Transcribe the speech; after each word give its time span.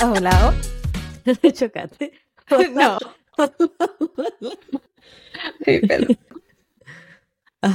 Hola. 0.00 0.54
Chocate. 1.52 2.12
No. 2.72 2.98
Ay, 5.66 5.80
perdón. 5.86 6.18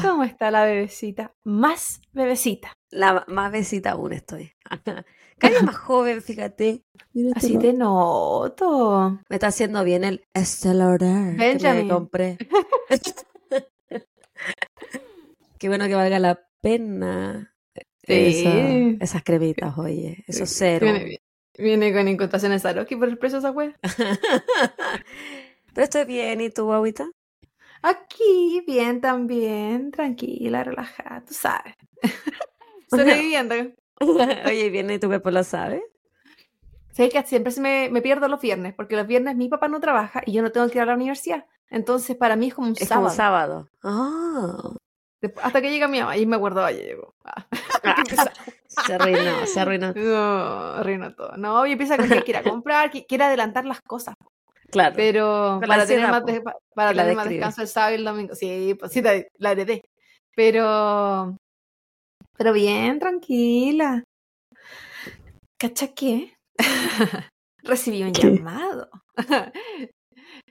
¿Cómo 0.02 0.24
está 0.24 0.50
la 0.50 0.66
bebecita? 0.66 1.36
Más 1.44 2.02
bebecita. 2.12 2.74
La 2.90 3.24
más 3.28 3.52
besita 3.52 3.92
aún 3.92 4.14
estoy. 4.14 4.52
Cada 5.38 5.62
más 5.62 5.76
joven, 5.76 6.24
fíjate. 6.24 6.84
Mira 7.14 7.34
Así 7.36 7.54
este 7.54 7.68
te 7.68 7.74
noto. 7.74 9.20
Me 9.30 9.36
está 9.36 9.48
haciendo 9.48 9.84
bien 9.84 10.04
el 10.04 10.26
Stellar 10.36 10.98
que 10.98 11.74
me 11.74 11.88
compré. 11.88 12.38
Qué 15.60 15.68
bueno 15.68 15.86
que 15.86 15.96
valga 15.96 16.18
la 16.18 16.40
pena. 16.64 17.54
Sí. 17.76 17.84
Esa- 18.08 19.04
esas 19.04 19.24
cremitas, 19.24 19.78
oye. 19.78 20.24
Esos 20.28 20.50
cero. 20.50 20.88
Viene, 20.88 21.22
viene 21.58 21.94
con 21.94 22.08
incontaciones 22.08 22.62
Saroski 22.64 22.96
por 22.96 23.08
el 23.10 23.18
precio 23.18 23.40
de 23.40 23.48
esa 23.48 23.52
wea. 23.52 23.78
Pero 25.74 25.84
estoy 25.84 26.06
bien, 26.06 26.42
¿y 26.42 26.50
tú, 26.50 26.72
agüita? 26.72 27.10
Aquí, 27.82 28.64
bien 28.66 29.02
también. 29.02 29.92
Tranquila, 29.92 30.64
relajada, 30.64 31.24
tú 31.26 31.34
sabes. 31.34 31.76
Sobreviviendo. 32.90 33.56
Oye, 34.46 34.70
bien, 34.70 34.90
¿y 34.92 35.00
tu 35.00 35.08
cuerpo 35.08 35.32
lo 35.32 35.44
sabe? 35.44 35.84
Sé 36.92 37.10
que 37.10 37.24
siempre 37.24 37.52
se 37.52 37.60
me, 37.60 37.90
me 37.92 38.02
pierdo 38.02 38.28
los 38.28 38.40
viernes, 38.40 38.74
porque 38.76 38.96
los 38.96 39.08
viernes 39.08 39.36
mi 39.36 39.50
papá 39.50 39.68
no 39.68 39.80
trabaja 39.80 40.22
y 40.26 40.32
yo 40.34 40.42
no 40.44 40.52
tengo 40.52 40.68
que 40.70 40.78
ir 40.78 40.84
a 40.84 40.86
la 40.86 40.94
universidad. 40.96 41.46
Entonces, 41.70 42.16
para 42.16 42.36
mí 42.36 42.48
es 42.50 42.54
como 42.54 42.68
un 42.68 42.76
Es 42.80 42.88
sábado. 42.88 43.08
como 43.08 43.16
sábado. 43.16 43.70
Ah. 43.84 44.74
Hasta 45.42 45.62
que 45.62 45.72
llega 45.72 45.88
mi 45.88 46.00
mamá 46.00 46.18
y 46.18 46.26
me 46.26 46.36
acuerdo, 46.36 46.70
ya 46.70 46.76
llegó. 46.76 47.14
Ah. 47.24 47.46
se 48.68 48.94
arruinó, 48.94 49.46
se 49.46 49.60
arruinó. 49.60 49.94
No, 49.96 50.74
arruinó 50.74 51.14
todo. 51.16 51.38
No, 51.38 51.66
y 51.66 51.72
empieza 51.74 51.98
con 51.98 52.10
que 52.10 52.24
quiere 52.24 52.44
comprar, 52.44 52.92
que 52.92 53.06
quiere 53.06 53.24
adelantar 53.26 53.66
las 53.66 53.82
cosas. 53.82 54.16
Claro. 54.72 54.96
Pero 54.96 55.62
para 55.68 55.86
tener, 55.86 56.10
más, 56.10 56.26
de- 56.26 56.44
para 56.74 56.94
tener 56.94 57.16
más 57.16 57.30
descanso 57.30 57.62
el 57.62 57.68
sábado 57.68 57.94
y 57.94 57.98
el 58.00 58.06
domingo. 58.06 58.34
Sí, 58.36 58.76
pues 58.80 58.92
sí, 58.92 59.02
la, 59.02 59.22
la 59.38 59.52
heredé. 59.52 59.84
Pero, 60.36 61.38
pero 62.36 62.54
bien, 62.54 62.98
tranquila. 62.98 64.04
¿Cacha 65.60 65.90
qué? 65.94 66.34
Recibí 67.64 68.02
un 68.04 68.12
¿Qué? 68.14 68.32
llamado. 68.32 68.90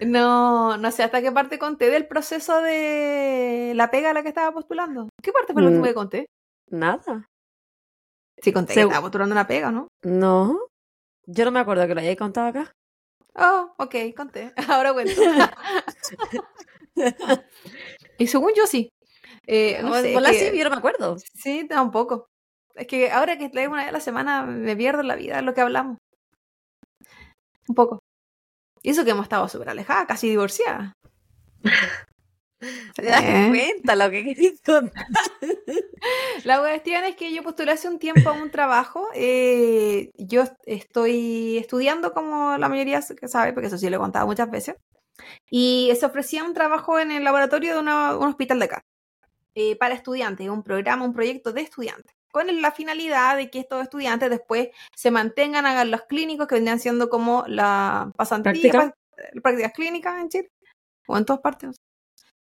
No, 0.01 0.77
no 0.77 0.91
sé 0.91 1.03
hasta 1.03 1.23
qué 1.23 1.33
parte 1.33 1.59
conté 1.59 1.91
del 1.91 2.07
proceso 2.07 2.61
de 2.61 3.73
la 3.75 3.91
pega 3.91 4.11
a 4.11 4.15
la 4.15 4.23
que 4.23 4.29
estaba 4.29 4.53
postulando. 4.53 5.09
¿Qué 5.23 5.33
parte 5.33 5.53
fue 5.53 5.63
lo 5.63 5.69
Mm. 5.69 5.73
último 5.73 5.87
que 5.87 5.95
conté? 5.95 6.27
Nada. 6.71 7.27
Sí, 8.43 8.53
conté 8.53 8.75
que 8.75 8.81
Segu- 8.81 8.87
estaba 8.89 9.03
postulando 9.03 9.35
una 9.35 9.47
pega, 9.47 9.71
¿no? 9.71 9.89
No. 10.03 10.59
Yo 11.27 11.45
no 11.45 11.51
me 11.53 11.61
acuerdo 11.61 11.87
que 11.87 11.95
lo 11.95 12.01
hayáis 12.01 12.19
contado 12.19 12.49
acá. 12.49 12.73
Oh, 13.35 13.73
ok, 13.79 13.95
conté. 14.17 14.53
Ahora 14.81 14.93
cuento. 14.93 15.13
y 18.19 18.27
según 18.27 18.53
yo 18.57 18.67
sí. 18.67 18.89
Eh, 19.47 19.81
no 19.83 19.95
sé, 19.95 20.13
que- 20.15 20.51
sí, 20.51 20.59
yo 20.59 20.65
no 20.65 20.71
me 20.71 20.77
acuerdo. 20.77 21.17
Sí, 21.35 21.67
tampoco. 21.69 22.27
Es 22.75 22.87
que 22.87 23.11
ahora 23.11 23.37
que 23.39 23.49
traigo 23.49 23.73
una 23.73 23.83
vez 23.83 23.91
a 23.91 23.93
la 23.93 24.01
semana 24.01 24.43
me 24.45 24.77
pierdo 24.77 25.03
la 25.03 25.17
vida 25.17 25.41
lo 25.43 25.55
que 25.55 25.61
hablamos. 25.61 25.99
Un 27.69 27.75
poco. 27.75 28.01
Y 28.83 28.91
eso 28.91 29.05
que 29.05 29.11
hemos 29.13 29.25
estado 29.25 29.49
súper 29.49 29.69
alejadas, 29.71 30.07
casi 30.07 30.29
divorciadas. 30.29 30.93
¿Te 32.95 33.03
das 33.03 33.23
Eh. 33.25 33.47
cuenta 33.49 33.97
lo 33.97 34.09
que 34.11 34.25
querés 34.25 34.61
contar? 34.65 35.07
La 36.45 36.59
cuestión 36.61 37.05
es 37.05 37.17
que 37.17 37.33
yo 37.33 37.43
postulé 37.43 37.73
hace 37.73 37.89
un 37.89 37.99
tiempo 37.99 38.29
a 38.31 38.33
un 38.33 38.51
trabajo. 38.51 39.09
eh, 39.15 40.11
yo 40.17 40.45
estoy 40.67 41.59
estudiando, 41.59 42.13
como 42.13 42.57
la 42.59 42.69
mayoría 42.69 43.01
sabe, 43.03 43.53
porque 43.53 43.67
eso 43.69 43.79
sí 43.79 43.89
lo 43.91 43.97
he 43.97 44.01
contado 44.01 44.27
muchas 44.27 44.51
veces. 44.51 44.77
Y 45.51 45.93
se 45.99 46.07
ofrecía 46.07 46.45
un 46.45 46.55
trabajo 46.55 46.99
en 46.99 47.11
el 47.13 47.25
laboratorio 47.25 47.75
de 47.75 47.81
una- 47.81 48.17
un 48.17 48.29
hospital 48.29 48.59
de 48.61 48.65
acá. 48.67 48.83
eh, 49.55 49.77
para 49.77 49.95
estudiantes, 49.95 50.49
un 50.49 50.63
programa, 50.63 51.05
un 51.05 51.13
proyecto 51.13 51.53
de 51.53 51.61
estudiantes. 51.61 52.15
Con 52.33 52.61
la 52.61 52.73
finalidad 52.73 53.37
de 53.37 53.51
que 53.51 53.61
estos 53.61 53.83
estudiantes 53.83 54.31
después 54.31 54.71
se 54.97 55.11
mantengan, 55.13 55.67
hagan 55.67 55.91
los 55.91 56.03
clínicos 56.03 56.49
que 56.49 56.57
vendrían 56.57 56.81
siendo 56.81 57.09
como 57.09 57.45
la 57.47 58.11
pasantía, 58.17 58.53
¿Práctica? 58.53 58.95
prácticas 59.43 59.73
clínicas 59.73 60.21
en 60.21 60.29
Chile, 60.29 60.51
o 61.07 61.17
en 61.17 61.25
todas 61.25 61.43
partes. 61.43 61.77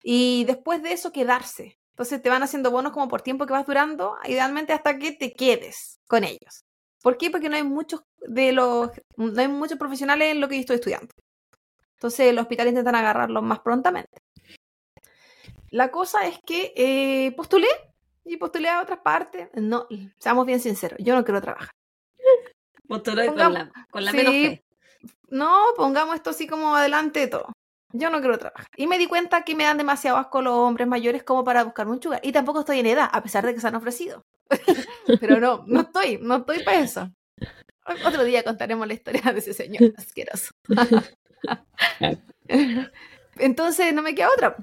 Y 0.03 0.45
después 0.45 0.83
de 0.83 0.93
eso 0.93 1.13
quedarse. 1.13 1.77
Entonces 1.91 2.23
te 2.23 2.31
van 2.31 2.43
haciendo 2.43 2.71
bonos 2.71 2.93
como 2.93 3.09
por 3.09 3.21
tiempo 3.21 3.45
que 3.45 3.53
vas 3.53 3.67
durando, 3.67 4.17
idealmente 4.25 4.73
hasta 4.73 4.99
que 4.99 5.13
te 5.13 5.33
quedes 5.33 5.99
con 6.09 6.25
ellos. 6.25 6.65
¿Por 7.03 7.19
qué? 7.19 7.31
Porque 7.31 7.49
no 7.49 7.57
hay 7.57 7.63
muchos 7.63 8.03
de 8.21 8.53
los, 8.53 8.91
no 9.17 9.41
hay 9.41 9.49
muchos 9.49 9.77
profesionales 9.77 10.33
en 10.33 10.41
lo 10.41 10.49
que 10.49 10.55
yo 10.55 10.61
estoy 10.61 10.77
estudiando. 10.77 11.13
Entonces 11.95 12.21
el 12.21 12.39
hospital 12.39 12.69
intentan 12.69 12.95
agarrarlos 12.95 13.43
más 13.43 13.61
prontamente. 13.61 14.19
La 15.71 15.91
cosa 15.91 16.27
es 16.27 16.39
que 16.47 16.73
eh, 16.77 17.33
postulé 17.33 17.69
y 18.25 18.37
postulé 18.37 18.69
a 18.69 18.83
otras 18.83 19.01
partes. 19.01 19.49
No, 19.55 19.87
seamos 20.19 20.47
bien 20.47 20.61
sinceros, 20.61 20.99
yo 21.03 21.15
no 21.15 21.25
quiero 21.25 21.41
trabajar. 21.41 21.71
Postuló 22.89 23.27
con 23.27 23.37
la, 23.37 23.71
con 23.91 24.05
la 24.05 24.11
sí, 24.11 24.17
menos 24.17 24.33
fe. 24.33 24.65
No, 25.29 25.59
pongamos 25.77 26.17
esto 26.17 26.31
así 26.31 26.47
como 26.47 26.75
adelante 26.75 27.21
de 27.21 27.27
todo. 27.29 27.53
Yo 27.93 28.11
no 28.11 28.21
quiero 28.21 28.39
trabajar. 28.39 28.67
Y 28.77 28.87
me 28.87 28.99
di 28.99 29.07
cuenta 29.07 29.43
que 29.43 29.55
me 29.55 29.65
dan 29.65 29.79
demasiado 29.79 30.17
asco 30.17 30.43
los 30.43 30.55
hombres 30.55 30.87
mayores 30.87 31.23
como 31.23 31.45
para 31.45 31.65
buscarme 31.65 31.93
un 31.93 32.03
sugar. 32.03 32.21
Y 32.23 32.33
tampoco 32.33 32.61
estoy 32.61 32.81
en 32.81 32.87
edad, 32.87 33.09
a 33.13 33.23
pesar 33.23 33.47
de 33.47 33.55
que 33.55 33.61
se 33.61 33.67
han 33.67 33.75
ofrecido. 33.75 34.25
Pero 35.21 35.41
no, 35.41 35.65
no 35.67 35.81
estoy, 35.81 36.19
no 36.21 36.37
estoy 36.37 36.63
para 36.63 36.81
eso. 36.81 37.11
Otro 38.05 38.25
día 38.25 38.45
contaremos 38.45 38.87
la 38.87 38.95
historia 38.95 39.33
de 39.33 39.39
ese 39.39 39.55
señor 39.55 39.93
asqueroso. 39.97 40.53
Entonces 43.37 43.95
no 43.95 44.03
me 44.03 44.15
queda 44.15 44.29
otra. 44.35 44.57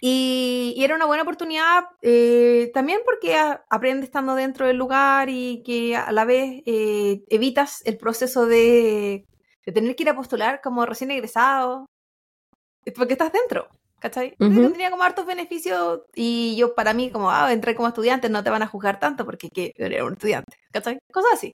Y, 0.00 0.74
y 0.76 0.84
era 0.84 0.94
una 0.94 1.06
buena 1.06 1.22
oportunidad 1.22 1.84
eh, 2.02 2.70
también 2.72 3.00
porque 3.04 3.36
aprendes 3.68 4.04
estando 4.04 4.34
dentro 4.34 4.66
del 4.66 4.76
lugar 4.76 5.28
y 5.28 5.62
que 5.64 5.96
a 5.96 6.12
la 6.12 6.24
vez 6.24 6.62
eh, 6.66 7.24
evitas 7.28 7.82
el 7.84 7.96
proceso 7.96 8.46
de, 8.46 9.26
de 9.66 9.72
tener 9.72 9.96
que 9.96 10.04
ir 10.04 10.08
a 10.10 10.16
postular 10.16 10.60
como 10.62 10.86
recién 10.86 11.10
egresado, 11.10 11.86
eh, 12.84 12.92
porque 12.92 13.14
estás 13.14 13.32
dentro, 13.32 13.68
¿cachai? 13.98 14.34
Ujú. 14.38 14.62
Tendría 14.62 14.90
como 14.90 15.02
hartos 15.02 15.26
beneficios 15.26 16.02
y 16.14 16.56
yo 16.56 16.74
para 16.74 16.94
mí 16.94 17.10
como, 17.10 17.30
ah, 17.30 17.52
entré 17.52 17.74
como 17.74 17.88
estudiante, 17.88 18.28
no 18.28 18.42
te 18.44 18.50
van 18.50 18.62
a 18.62 18.66
juzgar 18.66 18.98
tanto 18.98 19.24
porque 19.24 19.48
que 19.50 19.72
era 19.76 20.04
un 20.04 20.12
estudiante, 20.12 20.56
¿cachai? 20.72 20.98
Cosas 21.12 21.32
así. 21.34 21.52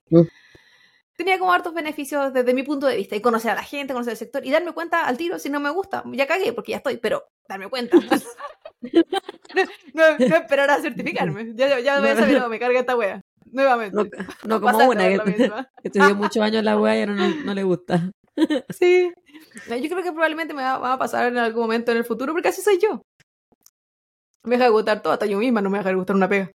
Tenía 1.15 1.39
como 1.39 1.53
hartos 1.53 1.73
beneficios 1.73 2.33
desde 2.33 2.53
mi 2.53 2.63
punto 2.63 2.87
de 2.87 2.97
vista 2.97 3.15
y 3.15 3.21
conocer 3.21 3.51
a 3.51 3.55
la 3.55 3.63
gente, 3.63 3.93
conocer 3.93 4.11
el 4.11 4.17
sector 4.17 4.45
y 4.45 4.51
darme 4.51 4.73
cuenta 4.73 5.05
al 5.05 5.17
tiro 5.17 5.39
si 5.39 5.49
no 5.49 5.59
me 5.59 5.69
gusta. 5.69 6.03
Ya 6.11 6.27
cagué 6.27 6.51
porque 6.51 6.71
ya 6.71 6.77
estoy, 6.77 6.97
pero 6.97 7.23
darme 7.47 7.69
cuenta. 7.69 7.97
no, 7.97 8.03
no, 9.93 10.17
no 10.19 10.35
esperar 10.35 10.69
a 10.69 10.81
certificarme. 10.81 11.53
Ya, 11.55 11.79
ya, 11.79 11.99
voy 11.99 12.09
a 12.09 12.15
saber 12.15 12.35
cómo 12.35 12.49
me 12.49 12.59
carga 12.59 12.79
esta 12.79 12.97
wea. 12.97 13.21
Nuevamente. 13.45 13.95
No, 13.95 14.03
no 14.45 14.61
como 14.61 14.77
Pasa 14.77 14.89
una 14.89 15.07
que, 15.07 15.17
que 15.81 15.87
estudió 15.87 16.15
muchos 16.15 16.43
años 16.43 16.63
la 16.63 16.77
wea 16.77 16.97
y 16.97 16.99
ahora 17.01 17.13
no, 17.13 17.35
no 17.45 17.53
le 17.53 17.63
gusta. 17.63 18.11
Sí. 18.77 19.13
No, 19.69 19.77
Yo 19.77 19.89
creo 19.89 20.03
que 20.03 20.11
probablemente 20.11 20.53
me 20.53 20.61
va, 20.61 20.77
va 20.77 20.93
a 20.93 20.97
pasar 20.97 21.27
en 21.27 21.37
algún 21.37 21.61
momento 21.61 21.93
en 21.93 21.99
el 21.99 22.03
futuro 22.03 22.33
porque 22.33 22.49
así 22.49 22.61
soy 22.61 22.79
yo. 22.79 23.01
Me 24.43 24.55
deja 24.55 24.65
de 24.65 24.71
gustar 24.71 25.01
todo, 25.01 25.13
hasta 25.13 25.25
yo 25.25 25.39
misma 25.39 25.61
no 25.61 25.69
me 25.69 25.77
deja 25.77 25.89
de 25.89 25.95
gustar 25.95 26.17
una 26.17 26.27
pega. 26.27 26.51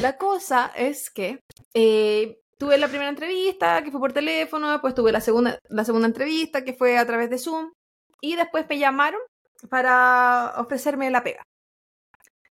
La 0.00 0.16
cosa 0.16 0.72
es 0.76 1.08
que 1.10 1.40
eh, 1.74 2.41
tuve 2.62 2.78
la 2.78 2.86
primera 2.86 3.08
entrevista 3.10 3.82
que 3.82 3.90
fue 3.90 3.98
por 3.98 4.12
teléfono, 4.12 4.70
después 4.70 4.94
tuve 4.94 5.10
la 5.10 5.20
segunda, 5.20 5.58
la 5.68 5.84
segunda 5.84 6.06
entrevista 6.06 6.62
que 6.62 6.74
fue 6.74 6.96
a 6.96 7.04
través 7.04 7.28
de 7.28 7.38
Zoom 7.38 7.72
y 8.20 8.36
después 8.36 8.66
me 8.68 8.78
llamaron 8.78 9.20
para 9.68 10.54
ofrecerme 10.58 11.10
la 11.10 11.24
pega. 11.24 11.42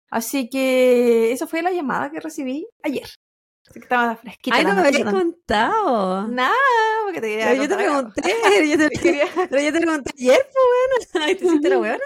Así 0.09 0.49
que 0.49 1.33
eso 1.33 1.45
fue 1.47 1.61
la 1.61 1.71
llamada 1.71 2.09
que 2.09 2.21
recibí 2.21 2.65
ayer. 2.83 3.03
Así 3.69 3.73
que 3.73 3.79
estaba 3.79 4.15
fresquita. 4.15 4.55
Ay, 4.55 4.63
no 4.63 4.75
me 4.75 4.87
habías 4.87 5.11
contado. 5.11 6.27
Nada, 6.29 6.53
porque 7.03 7.19
te 7.19 7.27
quería 7.27 7.47
Pero 7.47 7.63
yo 7.63 7.69
te 7.69 7.75
pregunté, 7.75 8.21
yo 8.69 8.77
te, 8.77 8.89
Te 8.89 9.27
pero 9.49 9.61
yo 9.61 9.73
te 9.73 9.81
pregunté 9.81 10.11
ayer, 10.17 10.47
pues 10.53 10.65
bueno. 11.11 11.25
Ay, 11.25 11.35
¿Te 11.35 11.45
hiciste 11.45 11.69
la 11.69 11.79
weona? 11.79 12.03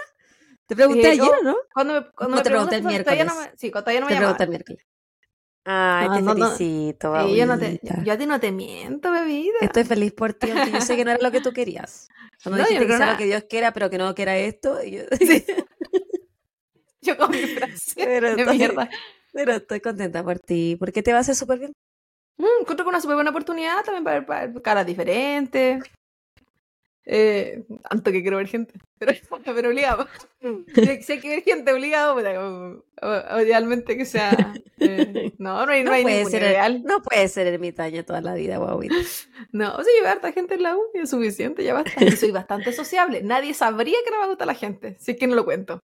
Te 0.66 0.74
pregunté 0.74 1.08
Eh, 1.08 1.10
ayer, 1.12 1.32
no. 1.44 1.56
Cuando 1.72 1.94
me, 1.94 2.10
cuando 2.12 2.36
No, 2.36 2.36
me 2.36 2.42
te 2.42 2.50
pregunté 2.50 2.76
el 2.76 2.82
todavía 3.04 3.24
no 3.24 3.34
miércoles. 3.34 3.52
me, 3.52 3.56
sí, 3.56 3.70
todavía 3.70 4.00
no 4.00 4.06
me 4.06 4.10
Te 4.10 4.14
llamaban. 4.14 4.36
pregunté 4.36 4.44
el 4.44 4.50
miércoles. 4.50 4.86
Ay, 5.64 6.08
No, 6.08 6.14
te 6.16 6.22
no, 6.22 6.32
felicito, 6.34 7.16
Eh, 7.16 7.36
yo, 7.36 7.58
te, 7.58 8.10
a 8.10 8.18
ti 8.18 8.26
no 8.26 8.40
te 8.40 8.50
miento, 8.50 9.12
bebida. 9.12 9.58
Estoy 9.60 9.84
feliz 9.84 10.12
por 10.12 10.32
ti, 10.34 10.50
aunque 10.50 10.72
yo 10.72 10.80
sé 10.80 10.96
que 10.96 11.04
no 11.04 11.12
era 11.12 11.22
lo 11.22 11.30
que 11.30 11.40
tú 11.40 11.52
querías. 11.52 12.08
Cuando 12.42 12.58
No, 12.62 12.64
yo 12.64 12.68
dijiste 12.70 12.86
que 12.86 12.96
sea 12.96 13.04
era- 13.06 13.12
lo 13.12 13.18
que 13.18 13.24
Dios 13.26 13.44
quiera, 13.48 13.72
pero 13.72 13.88
que 13.90 13.98
no 13.98 14.14
quiera 14.14 14.36
esto. 14.36 14.82
y 14.82 14.90
yo- 14.92 15.02
Sí. 15.20 15.44
Yo 17.04 17.16
con 17.16 17.30
mi 17.32 17.38
frase 17.38 17.92
Pero 17.96 18.34
de 18.36 18.42
estoy- 18.42 18.58
mierda. 18.58 18.88
Pero 19.32 19.52
estoy 19.54 19.80
contenta 19.80 20.22
por 20.22 20.38
ti, 20.38 20.76
porque 20.78 21.02
te 21.02 21.10
va 21.12 21.18
a 21.18 21.20
hacer 21.22 21.34
súper 21.34 21.58
bien. 21.58 21.72
Mm, 22.38 22.44
encuentro 22.60 22.84
que 22.84 22.88
una 22.90 23.00
súper 23.00 23.16
buena 23.16 23.30
oportunidad 23.30 23.82
también 23.84 24.04
para 24.04 24.46
ver 24.46 24.62
caras 24.62 24.86
diferentes. 24.86 25.82
Eh, 27.04 27.64
tanto 27.90 28.12
que 28.12 28.22
quiero 28.22 28.36
ver 28.36 28.46
gente, 28.46 28.74
pero, 28.98 29.12
pero 29.44 29.68
obligado. 29.70 30.06
Si 30.74 31.02
si 31.02 31.12
hay 31.12 31.20
que 31.20 31.28
ver 31.28 31.42
gente 31.42 31.72
obligado, 31.72 32.14
puta, 32.14 32.40
o- 32.40 32.84
o- 33.36 33.40
idealmente 33.40 33.96
que 33.96 34.04
sea. 34.04 34.54
eh, 34.78 35.32
no, 35.38 35.66
no 35.66 35.72
hay, 35.72 35.82
no 35.82 35.90
No 35.90 35.96
hay 35.96 36.02
puede, 36.04 36.24
ser, 36.26 36.42
ideal. 36.42 36.82
no 36.84 37.02
puede 37.02 37.26
ser 37.28 37.48
ermitaño 37.48 38.04
toda 38.04 38.20
la 38.20 38.34
vida, 38.34 38.58
guauita. 38.58 38.94
No, 39.50 39.74
o 39.74 39.82
sea, 39.82 39.92
llevar 39.94 40.12
harta 40.12 40.30
gente 40.32 40.54
en 40.54 40.62
la 40.62 40.76
U 40.76 40.80
y 40.94 40.98
es 41.00 41.10
suficiente, 41.10 41.64
ya 41.64 41.74
basta. 41.74 42.04
Y 42.04 42.12
soy 42.16 42.30
bastante 42.30 42.72
sociable. 42.72 43.22
Nadie 43.22 43.52
sabría 43.54 43.96
que 44.04 44.10
no 44.12 44.20
me 44.20 44.28
gusta 44.28 44.46
la 44.46 44.54
gente, 44.54 44.96
si 45.00 45.10
es 45.12 45.16
que 45.18 45.26
no 45.26 45.34
lo 45.34 45.44
cuento. 45.44 45.82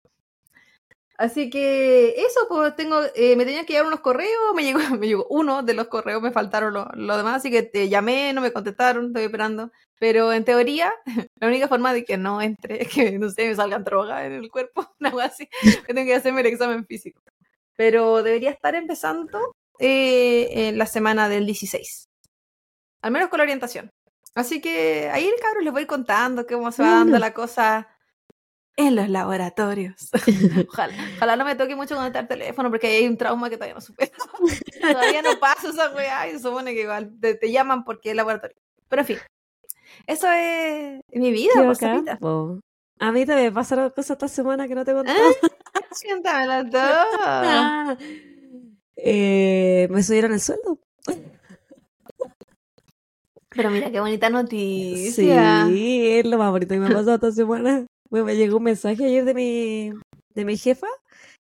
Así 1.23 1.51
que 1.51 2.17
eso, 2.17 2.41
pues 2.49 2.75
tengo, 2.75 3.01
eh, 3.15 3.37
me 3.37 3.45
tenían 3.45 3.65
que 3.65 3.75
llegar 3.75 3.87
unos 3.87 4.01
correos, 4.01 4.57
me 4.57 4.65
llegó, 4.65 4.81
me 4.99 5.07
llegó 5.07 5.25
uno 5.31 5.63
de 5.63 5.73
los 5.73 5.87
correos, 5.87 6.21
me 6.21 6.33
faltaron 6.33 6.75
los 6.75 6.87
lo 6.97 7.17
demás, 7.17 7.37
así 7.37 7.49
que 7.49 7.63
te 7.63 7.89
llamé, 7.89 8.33
no 8.33 8.41
me 8.41 8.53
contestaron, 8.53 9.07
estoy 9.07 9.23
esperando. 9.23 9.71
Pero 10.01 10.33
en 10.33 10.45
teoría, 10.45 10.93
la 11.37 11.47
única 11.47 11.69
forma 11.69 11.93
de 11.93 12.05
que 12.05 12.17
no 12.17 12.43
entre 12.43 12.83
es 12.83 12.89
que, 12.89 13.21
no 13.21 13.31
sé, 13.31 13.47
me 13.47 13.55
salgan 13.55 13.85
drogas 13.85 14.25
en 14.25 14.33
el 14.33 14.51
cuerpo, 14.51 14.85
algo 15.01 15.21
así, 15.21 15.49
que 15.87 15.95
tengo 15.95 16.09
que 16.09 16.17
hacerme 16.17 16.41
el 16.41 16.49
examen 16.49 16.85
físico. 16.87 17.23
Pero 17.77 18.25
debería 18.25 18.51
estar 18.51 18.75
empezando 18.75 19.55
eh, 19.79 20.49
en 20.71 20.77
la 20.77 20.87
semana 20.87 21.29
del 21.29 21.47
16. 21.47 22.09
Al 23.01 23.13
menos 23.13 23.29
con 23.29 23.39
la 23.39 23.45
orientación. 23.45 23.93
Así 24.35 24.61
que 24.61 25.09
ahí, 25.13 25.31
cabros, 25.41 25.63
les 25.63 25.73
voy 25.73 25.87
contando 25.87 26.49
cómo 26.49 26.73
se 26.73 26.83
va 26.83 26.91
dando 26.91 27.21
la 27.21 27.33
cosa 27.33 27.92
en 28.77 28.97
los 28.97 29.09
laboratorios. 29.09 30.11
ojalá, 30.69 30.95
ojalá 31.17 31.37
no 31.37 31.45
me 31.45 31.57
toque 31.57 31.77
mucho 31.77 31.97
conectar 31.97 32.27
teléfono 32.27 32.71
porque 32.71 32.87
hay 32.87 33.07
un 33.07 33.17
trauma 33.17 33.51
que 33.51 33.57
todavía 33.57 33.75
no 33.75 33.81
supero. 33.81 34.13
todavía 34.81 35.23
no 35.23 35.39
paso 35.39 35.71
esa 35.71 35.91
weá 35.95 36.29
y 36.29 36.33
se 36.33 36.41
supone 36.41 36.75
que 36.75 36.83
igual 36.83 37.13
te, 37.21 37.35
te 37.35 37.51
llaman 37.51 37.85
porque 37.85 38.11
es 38.11 38.17
laboratorio. 38.17 38.57
Pero 38.89 39.03
en 39.03 39.07
fin, 39.07 39.19
eso 40.07 40.29
es 40.31 41.01
mi 41.13 41.31
vida, 41.31 41.53
pues. 41.57 41.81
A 42.99 43.11
mí 43.11 43.27
también 43.27 43.49
me 43.49 43.53
pasaron 43.53 43.91
cosas 43.91 44.11
esta 44.11 44.29
semana 44.29 44.69
que 44.69 44.77
no 44.77 44.85
te 44.85 44.93
contado. 44.93 45.19
Cuéntamelo 46.03 46.71
todo. 46.71 47.97
Eh, 48.97 49.89
me 49.91 50.03
subieron 50.05 50.33
el 50.33 50.41
sueldo. 50.41 50.79
Pero 53.49 53.71
mira 53.71 53.91
qué 53.91 53.99
bonita 53.99 54.31
noticia. 54.31 55.67
Sí, 55.67 56.11
es 56.11 56.27
lo 56.27 56.39
más 56.39 56.51
bonito 56.53 56.75
que 56.75 56.81
me 56.81 56.87
ha 56.87 56.91
pasado 56.91 57.15
esta 57.15 57.33
semana. 57.33 57.87
Bueno, 58.13 58.27
me 58.27 58.37
llegó 58.37 58.59
un 58.59 58.65
mensaje 58.65 59.07
ayer 59.07 59.25
de 59.25 59.33
mi, 59.33 59.91
de 60.35 60.45
mi 60.45 60.59
jefa 60.59 60.87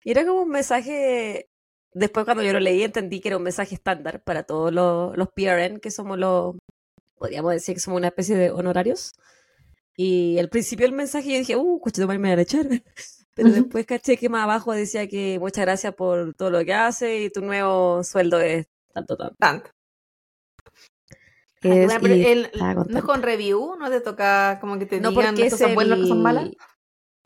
y 0.02 0.10
era 0.10 0.24
como 0.24 0.40
un 0.40 0.48
mensaje, 0.48 1.50
después 1.92 2.24
cuando 2.24 2.42
yo 2.42 2.54
lo 2.54 2.60
leí 2.60 2.82
entendí 2.82 3.20
que 3.20 3.28
era 3.28 3.36
un 3.36 3.42
mensaje 3.42 3.74
estándar 3.74 4.22
para 4.24 4.44
todos 4.44 4.72
los, 4.72 5.14
los 5.14 5.28
PRN, 5.34 5.80
que 5.80 5.90
somos 5.90 6.18
los, 6.18 6.56
podríamos 7.16 7.52
decir 7.52 7.74
que 7.74 7.80
somos 7.80 7.98
una 7.98 8.08
especie 8.08 8.36
de 8.36 8.50
honorarios. 8.52 9.12
Y 9.96 10.38
al 10.38 10.48
principio 10.48 10.86
del 10.86 10.94
mensaje 10.94 11.32
yo 11.32 11.38
dije, 11.40 11.56
uh, 11.56 11.78
coche, 11.78 12.06
me 12.06 12.16
van 12.16 12.38
a 12.38 12.40
echar. 12.40 12.66
Pero 13.34 13.50
después 13.50 13.84
caché 13.84 14.16
que 14.16 14.30
más 14.30 14.44
abajo 14.44 14.72
decía 14.72 15.06
que 15.08 15.38
muchas 15.38 15.66
gracias 15.66 15.94
por 15.94 16.32
todo 16.34 16.50
lo 16.50 16.64
que 16.64 16.72
hace 16.72 17.24
y 17.24 17.30
tu 17.30 17.42
nuevo 17.42 18.02
sueldo 18.02 18.40
es 18.40 18.66
tanto, 18.94 19.18
tanto. 19.18 19.36
Tanto. 19.38 19.70
Es- 21.62 22.00
Bueno, 22.00 22.14
el- 22.14 22.44
estaba 22.46 22.84
no 22.88 22.98
es 22.98 23.04
con 23.04 23.22
review, 23.22 23.76
no 23.78 23.88
te 23.90 24.00
toca 24.00 24.58
como 24.60 24.78
que 24.78 24.86
te 24.86 25.00
No, 25.00 25.10
digan 25.10 25.34
porque 25.34 25.46
es 25.46 25.52
cosas 25.52 25.74
buenas, 25.74 25.98
las 25.98 26.08
cosas 26.08 26.22
malas. 26.22 26.44
el- 26.46 26.56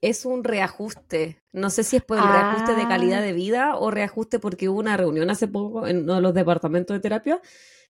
es 0.02 0.24
un 0.26 0.44
reajuste. 0.44 1.42
No 1.52 1.70
sé 1.70 1.82
si 1.82 1.96
es 1.96 2.04
por 2.04 2.18
el 2.18 2.24
reajuste 2.24 2.74
de 2.74 2.86
calidad 2.86 3.20
Ah. 3.20 3.22
de 3.22 3.32
vida 3.32 3.76
o 3.76 3.90
reajuste 3.90 4.38
porque 4.38 4.68
hubo 4.68 4.78
una 4.78 4.96
reunión 4.96 5.30
hace 5.30 5.48
poco 5.48 5.86
en 5.86 6.02
uno 6.02 6.16
de 6.16 6.20
los 6.20 6.34
departamentos 6.34 6.94
de 6.94 7.00
terapia 7.00 7.40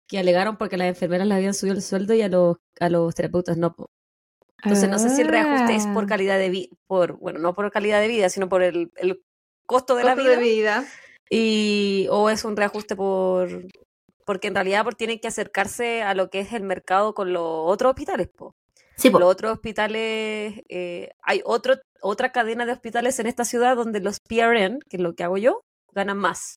que 0.07 0.19
alegaron 0.19 0.57
porque 0.57 0.77
las 0.77 0.87
enfermeras 0.87 1.27
le 1.27 1.33
habían 1.33 1.55
subido 1.55 1.75
el 1.75 1.81
sueldo 1.81 2.13
y 2.13 2.21
a 2.21 2.29
los, 2.29 2.57
a 2.79 2.89
los 2.89 3.15
terapeutas 3.15 3.57
no. 3.57 3.75
Entonces 4.63 4.87
no 4.89 4.99
sé 4.99 5.09
si 5.09 5.21
el 5.23 5.27
reajuste 5.29 5.75
es 5.75 5.87
por 5.87 6.03
Ah. 6.03 6.07
calidad 6.07 6.37
de 6.37 6.49
vida, 6.49 6.69
por, 6.87 7.17
bueno, 7.17 7.39
no 7.39 7.55
por 7.55 7.71
calidad 7.71 7.99
de 8.01 8.07
vida, 8.07 8.29
sino 8.29 8.47
por 8.49 8.61
el, 8.61 8.91
el 8.97 9.23
costo 9.65 9.95
de 9.95 10.03
la 10.03 10.13
vida. 10.15 10.29
de 10.31 10.37
vida. 10.37 10.85
Y, 11.29 12.07
o 12.11 12.29
es 12.29 12.45
un 12.45 12.55
reajuste 12.55 12.95
por 12.95 13.49
porque 14.25 14.47
en 14.47 14.55
realidad 14.55 14.83
por, 14.83 14.95
tienen 14.95 15.19
que 15.19 15.27
acercarse 15.27 16.01
a 16.03 16.13
lo 16.13 16.29
que 16.29 16.39
es 16.39 16.53
el 16.53 16.63
mercado 16.63 17.13
con 17.13 17.33
los 17.33 17.43
otros 17.45 17.91
hospitales. 17.91 18.27
Po. 18.29 18.55
Sí, 18.97 19.09
Los 19.09 19.23
otros 19.23 19.53
hospitales, 19.53 20.61
eh, 20.69 21.09
hay 21.21 21.41
otro, 21.45 21.75
otra 22.01 22.31
cadena 22.31 22.65
de 22.65 22.71
hospitales 22.71 23.19
en 23.19 23.27
esta 23.27 23.43
ciudad 23.43 23.75
donde 23.75 23.99
los 23.99 24.19
PRN, 24.21 24.79
que 24.89 24.97
es 24.97 25.03
lo 25.03 25.15
que 25.15 25.23
hago 25.23 25.37
yo, 25.37 25.61
ganan 25.91 26.17
más. 26.17 26.55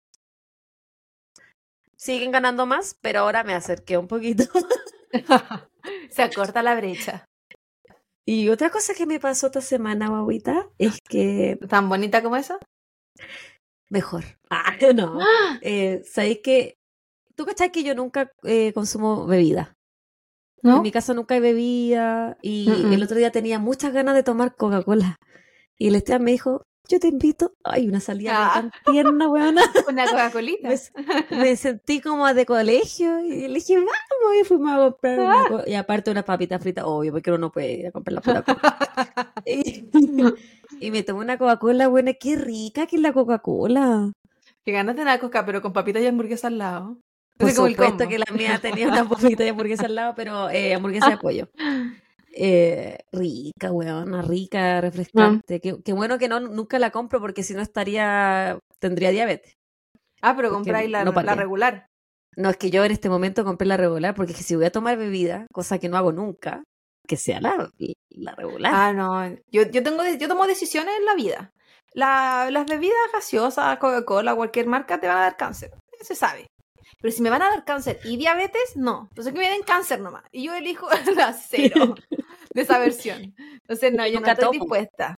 Siguen 1.97 2.31
ganando 2.31 2.65
más, 2.65 2.97
pero 3.01 3.21
ahora 3.21 3.43
me 3.43 3.55
acerqué 3.55 3.99
un 3.99 4.07
poquito. 4.07 4.45
Se 6.11 6.23
acorta 6.23 6.63
la 6.63 6.77
brecha. 6.77 7.25
Y 8.25 8.51
otra 8.51 8.71
cosa 8.71 8.95
que 8.95 9.07
me 9.07 9.19
pasó 9.19 9.47
esta 9.47 9.61
semana, 9.61 10.09
guaguita, 10.09 10.69
es 10.79 11.01
que 11.09 11.59
¿Tan 11.69 11.89
bonita 11.89 12.23
como 12.23 12.37
esa? 12.37 12.59
mejor. 13.91 14.25
Ah, 14.51 14.77
no. 14.95 15.19
Eh, 15.61 16.03
¿Sabéis 16.05 16.41
que 16.43 16.78
tú 17.39 17.47
cachai 17.47 17.71
que 17.73 17.83
yo 17.85 17.95
nunca 17.95 18.31
eh, 18.43 18.73
consumo 18.75 19.25
bebida? 19.27 19.77
En 20.65 20.83
mi 20.83 20.91
casa 20.91 21.15
nunca 21.15 21.35
hay 21.37 21.41
bebida 21.41 22.37
y 22.43 22.69
el 22.93 23.01
otro 23.03 23.17
día 23.17 23.31
tenía 23.31 23.61
muchas 23.61 23.93
ganas 23.93 24.17
de 24.17 24.25
tomar 24.25 24.57
Coca-Cola. 24.57 25.17
Y 25.79 25.87
el 25.87 25.95
Esteban 25.95 26.25
me 26.25 26.33
dijo, 26.33 26.65
yo 26.89 26.99
te 26.99 27.07
invito. 27.07 27.53
Ay, 27.63 27.87
una 27.89 28.01
salida 28.01 28.33
Ah. 28.35 28.53
tan 28.55 28.73
tierna, 28.85 29.29
weona. 29.29 29.63
Una 29.89 30.07
Coca-Colita. 30.07 30.69
Me, 30.69 31.37
me 31.39 31.55
sentí 31.57 32.01
como 32.01 32.27
de 32.35 32.45
colegio 32.45 33.21
y 33.21 33.47
le 33.47 33.55
dije, 33.55 33.77
vamos, 33.77 33.91
y 34.41 34.45
fuimos 34.45 34.73
a 34.73 34.77
comprar 34.79 35.21
una 35.21 35.49
co- 35.49 35.63
Y 35.65 35.75
aparte 35.75 36.11
una 36.11 36.25
papita 36.25 36.59
frita, 36.59 36.87
obvio, 36.87 37.13
porque 37.13 37.31
uno 37.31 37.39
no 37.39 37.53
puede 37.53 37.73
ir 37.75 37.87
a 37.87 37.93
comprar 37.93 38.15
la 38.15 38.21
pura 38.21 38.43
Coca. 38.43 38.79
y, 39.47 39.89
y 40.81 40.91
me 40.91 41.05
tomé 41.05 41.21
una 41.21 41.39
Coca-Cola, 41.39 41.87
buena, 41.87 42.15
qué 42.15 42.35
rica 42.35 42.87
que 42.87 42.97
es 42.97 43.03
la 43.03 43.13
Coca-Cola. 43.13 44.11
Que 44.65 44.73
ganas 44.73 44.97
de 44.97 45.03
una 45.03 45.19
coca, 45.21 45.47
pero 45.47 45.63
con 45.63 45.73
papitas 45.73 46.03
y 46.03 46.07
hamburguesa 46.09 46.49
al 46.49 46.59
lado. 46.59 46.99
Por 47.39 47.51
supuesto 47.53 48.09
que 48.09 48.19
la 48.19 48.27
mía 48.35 48.59
tenía 48.61 48.89
una 48.89 49.09
papita 49.09 49.43
de 49.45 49.51
hamburguesa 49.51 49.87
al 49.87 49.95
lado, 49.95 50.15
pero 50.17 50.51
eh, 50.51 50.75
hamburguesa 50.75 51.11
de 51.11 51.17
pollo. 51.19 51.49
Eh, 52.35 52.99
rica, 53.13 53.73
weona, 53.73 54.23
rica, 54.23 54.81
refrescante. 54.81 55.61
Qué, 55.61 55.77
qué 55.85 55.93
bueno 55.93 56.19
que 56.19 56.29
no 56.29 56.41
nunca 56.41 56.79
la 56.79 56.91
compro 56.91 57.21
porque 57.21 57.43
si 57.43 57.55
no 57.55 57.63
estaría, 57.63 58.59
tendría 58.79 59.11
diabetes. 59.11 59.55
Ah, 60.21 60.35
pero 60.37 60.49
Porque 60.49 60.65
compráis 60.71 60.91
la, 60.91 61.05
no 61.05 61.13
la 61.13 61.15
paré. 61.15 61.35
regular. 61.35 61.87
No, 62.37 62.51
es 62.51 62.57
que 62.57 62.71
yo 62.71 62.85
en 62.85 62.93
este 62.93 63.09
momento 63.09 63.45
compré 63.45 63.67
la 63.67 63.77
regular 63.77 64.15
porque 64.15 64.33
es 64.33 64.39
que 64.39 64.45
si 64.45 64.55
voy 64.55 64.67
a 64.67 64.71
tomar 64.73 64.97
bebida, 64.97 65.47
cosa 65.53 65.79
que 65.79 65.89
no 65.89 65.97
hago 65.97 66.13
nunca, 66.13 66.63
que 67.07 67.17
sea 67.17 67.41
la, 67.41 67.71
la 68.11 68.35
regular. 68.35 68.73
Ah, 68.75 68.93
no. 68.93 69.27
Yo, 69.51 69.63
yo, 69.71 69.83
tengo, 69.83 70.03
yo 70.05 70.29
tomo 70.29 70.47
decisiones 70.47 70.95
en 70.99 71.05
la 71.07 71.15
vida. 71.15 71.53
La- 71.95 72.49
las 72.53 72.67
bebidas 72.67 72.95
gaseosas, 73.13 73.79
Coca-Cola, 73.79 74.35
cualquier 74.37 74.67
marca, 74.67 75.01
te 75.01 75.09
van 75.09 75.17
a 75.19 75.23
dar 75.23 75.37
cáncer. 75.37 75.71
Se 76.01 76.15
sabe. 76.15 76.47
Pero 77.01 77.13
si 77.13 77.23
me 77.23 77.31
van 77.31 77.43
a 77.43 77.51
dar 77.51 77.65
cáncer 77.65 78.01
y 78.05 78.17
diabetes, 78.17 78.77
no. 78.77 79.07
Entonces 79.11 79.33
que 79.33 79.39
me 79.39 79.49
den 79.49 79.63
cáncer 79.63 80.01
nomás. 80.01 80.25
Y 80.33 80.45
yo 80.47 80.55
elijo 80.55 80.89
la 81.17 81.33
cero 81.33 81.95
de 82.55 82.61
esa 82.63 82.79
versión. 82.79 83.35
Entonces, 83.39 83.93
no, 83.93 84.07
yo 84.07 84.21
no 84.21 84.27
estoy 84.27 84.45
tomo. 84.45 84.53
dispuesta. 84.53 85.15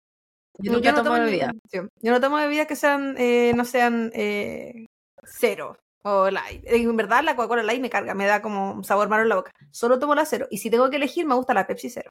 yo 0.57 0.71
nunca 0.73 0.93
tomo 0.93 1.17
ni- 1.17 1.25
bebida. 1.25 1.51
sí, 1.71 1.79
yo 2.01 2.11
no 2.11 2.19
tomo 2.19 2.35
bebidas 2.37 2.67
que 2.67 2.75
sean, 2.75 3.15
eh, 3.17 3.53
no 3.55 3.63
sean 3.65 4.11
eh, 4.13 4.85
cero 5.23 5.77
o 6.03 6.29
light. 6.29 6.63
En 6.65 6.95
verdad, 6.97 7.23
la 7.23 7.35
Coca-Cola 7.35 7.63
light 7.63 7.81
me 7.81 7.89
carga, 7.89 8.13
me 8.13 8.25
da 8.25 8.41
como 8.41 8.71
un 8.73 8.83
sabor 8.83 9.09
malo 9.09 9.23
en 9.23 9.29
la 9.29 9.35
boca. 9.35 9.51
Solo 9.71 9.99
tomo 9.99 10.15
la 10.15 10.25
cero. 10.25 10.47
Y 10.49 10.57
si 10.59 10.69
tengo 10.69 10.89
que 10.89 10.95
elegir, 10.97 11.25
me 11.25 11.35
gusta 11.35 11.53
la 11.53 11.67
Pepsi 11.67 11.89
cero. 11.89 12.09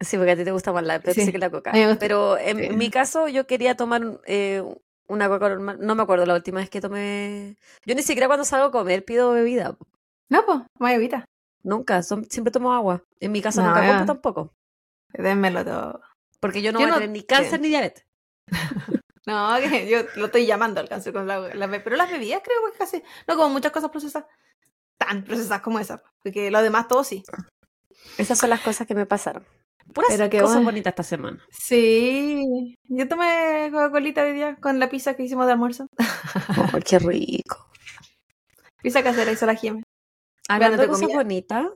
Sí, 0.00 0.16
porque 0.18 0.32
a 0.32 0.36
ti 0.36 0.44
te 0.44 0.52
gusta 0.52 0.72
más 0.72 0.84
la 0.84 1.00
Pepsi 1.00 1.24
Sí, 1.24 1.32
que 1.32 1.38
la 1.38 1.48
Coca. 1.50 1.72
Pero 1.98 2.36
en, 2.36 2.58
sí. 2.58 2.68
mi 2.70 2.90
caso 2.90 3.28
yo 3.28 3.46
quería 3.46 3.76
tomar 3.76 4.20
eh, 4.26 4.62
una 5.08 5.28
Coca 5.28 5.48
normal. 5.48 5.78
No 5.80 5.94
me 5.94 6.02
acuerdo 6.02 6.26
la 6.26 6.34
última 6.34 6.60
vez 6.60 6.70
que 6.70 6.80
tomé. 6.80 7.56
Yo 7.84 7.94
ni 7.94 8.02
siquiera 8.02 8.26
cuando 8.26 8.44
salgo 8.44 8.66
a 8.66 8.70
comer 8.72 9.04
pido 9.04 9.30
bebida. 9.32 9.76
No, 10.28 10.44
pues, 10.44 10.58
más 10.78 10.92
evita. 10.94 11.24
Nunca, 11.62 12.02
son- 12.02 12.24
siempre 12.30 12.50
tomo 12.52 12.72
agua. 12.72 13.02
En 13.20 13.32
mi 13.32 13.40
casa 13.42 13.62
No, 13.62 13.68
nunca 13.68 13.86
compro 13.86 14.06
tampoco. 14.06 14.52
Dénmelo 15.12 15.64
todo. 15.64 16.00
Porque 16.40 16.62
yo 16.62 16.72
no 16.72 16.80
Yo 16.80 16.86
voy 16.86 16.92
a 16.92 16.98
tener 16.98 17.10
ni 17.10 17.22
cáncer 17.22 17.56
sí. 17.58 17.62
ni 17.62 17.68
diabetes. 17.68 18.04
No, 19.26 19.56
que 19.58 19.88
yo 19.88 20.02
lo 20.14 20.26
estoy 20.26 20.46
llamando 20.46 20.80
al 20.80 20.88
cáncer 20.88 21.12
con 21.12 21.26
la, 21.26 21.52
la- 21.52 21.68
Pero 21.82 21.96
las 21.96 22.08
bebidas 22.08 22.42
creo 22.44 22.58
que 22.70 22.78
casi. 22.78 23.02
No 23.26 23.34
como 23.34 23.48
muchas 23.50 23.72
cosas 23.72 23.90
procesadas. 23.90 24.28
Tan 24.98 25.24
procesadas 25.24 25.62
como 25.62 25.80
esa. 25.80 26.00
Porque 26.22 26.48
lo 26.52 26.62
demás 26.62 26.86
todo 26.86 27.02
sí. 27.02 27.24
Esas 28.18 28.38
son 28.38 28.50
las 28.50 28.60
cosas 28.60 28.86
que 28.86 28.94
me 28.94 29.04
pasaron. 29.04 29.44
Puras 29.92 30.10
Pero 30.10 30.28
qué 30.30 30.38
cosas 30.40 30.56
bueno. 30.56 30.70
bonitas 30.70 30.90
esta 30.92 31.02
semana. 31.02 31.42
Sí. 31.50 32.76
Yo 32.84 33.08
tomé 33.08 33.68
Coca-Colita 33.72 34.22
hoy 34.24 34.32
día 34.32 34.56
con 34.56 34.78
la 34.78 34.88
pizza 34.90 35.14
que 35.14 35.22
hicimos 35.22 35.46
de 35.46 35.52
almuerzo. 35.52 35.86
Oh, 35.98 36.78
qué 36.84 36.98
rico. 36.98 37.66
Pizza 38.82 39.02
casera 39.02 39.32
hizo 39.32 39.46
la 39.46 39.54
Jiménez. 39.54 39.84
Hablando 40.48 40.76
de 40.76 40.88
cosas 40.88 41.08
bonitas, 41.08 41.66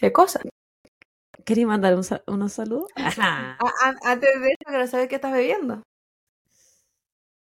¿Qué 0.00 0.12
cosa? 0.12 0.40
¿queréis 1.44 1.66
mandar 1.66 1.94
un 1.94 2.02
unos 2.26 2.52
saludos? 2.52 2.90
Ajá. 2.96 3.58
Antes 4.02 4.40
de 4.40 4.48
eso, 4.48 4.64
quiero 4.66 4.86
saber 4.86 5.08
qué 5.08 5.16
estás 5.16 5.32
bebiendo. 5.32 5.82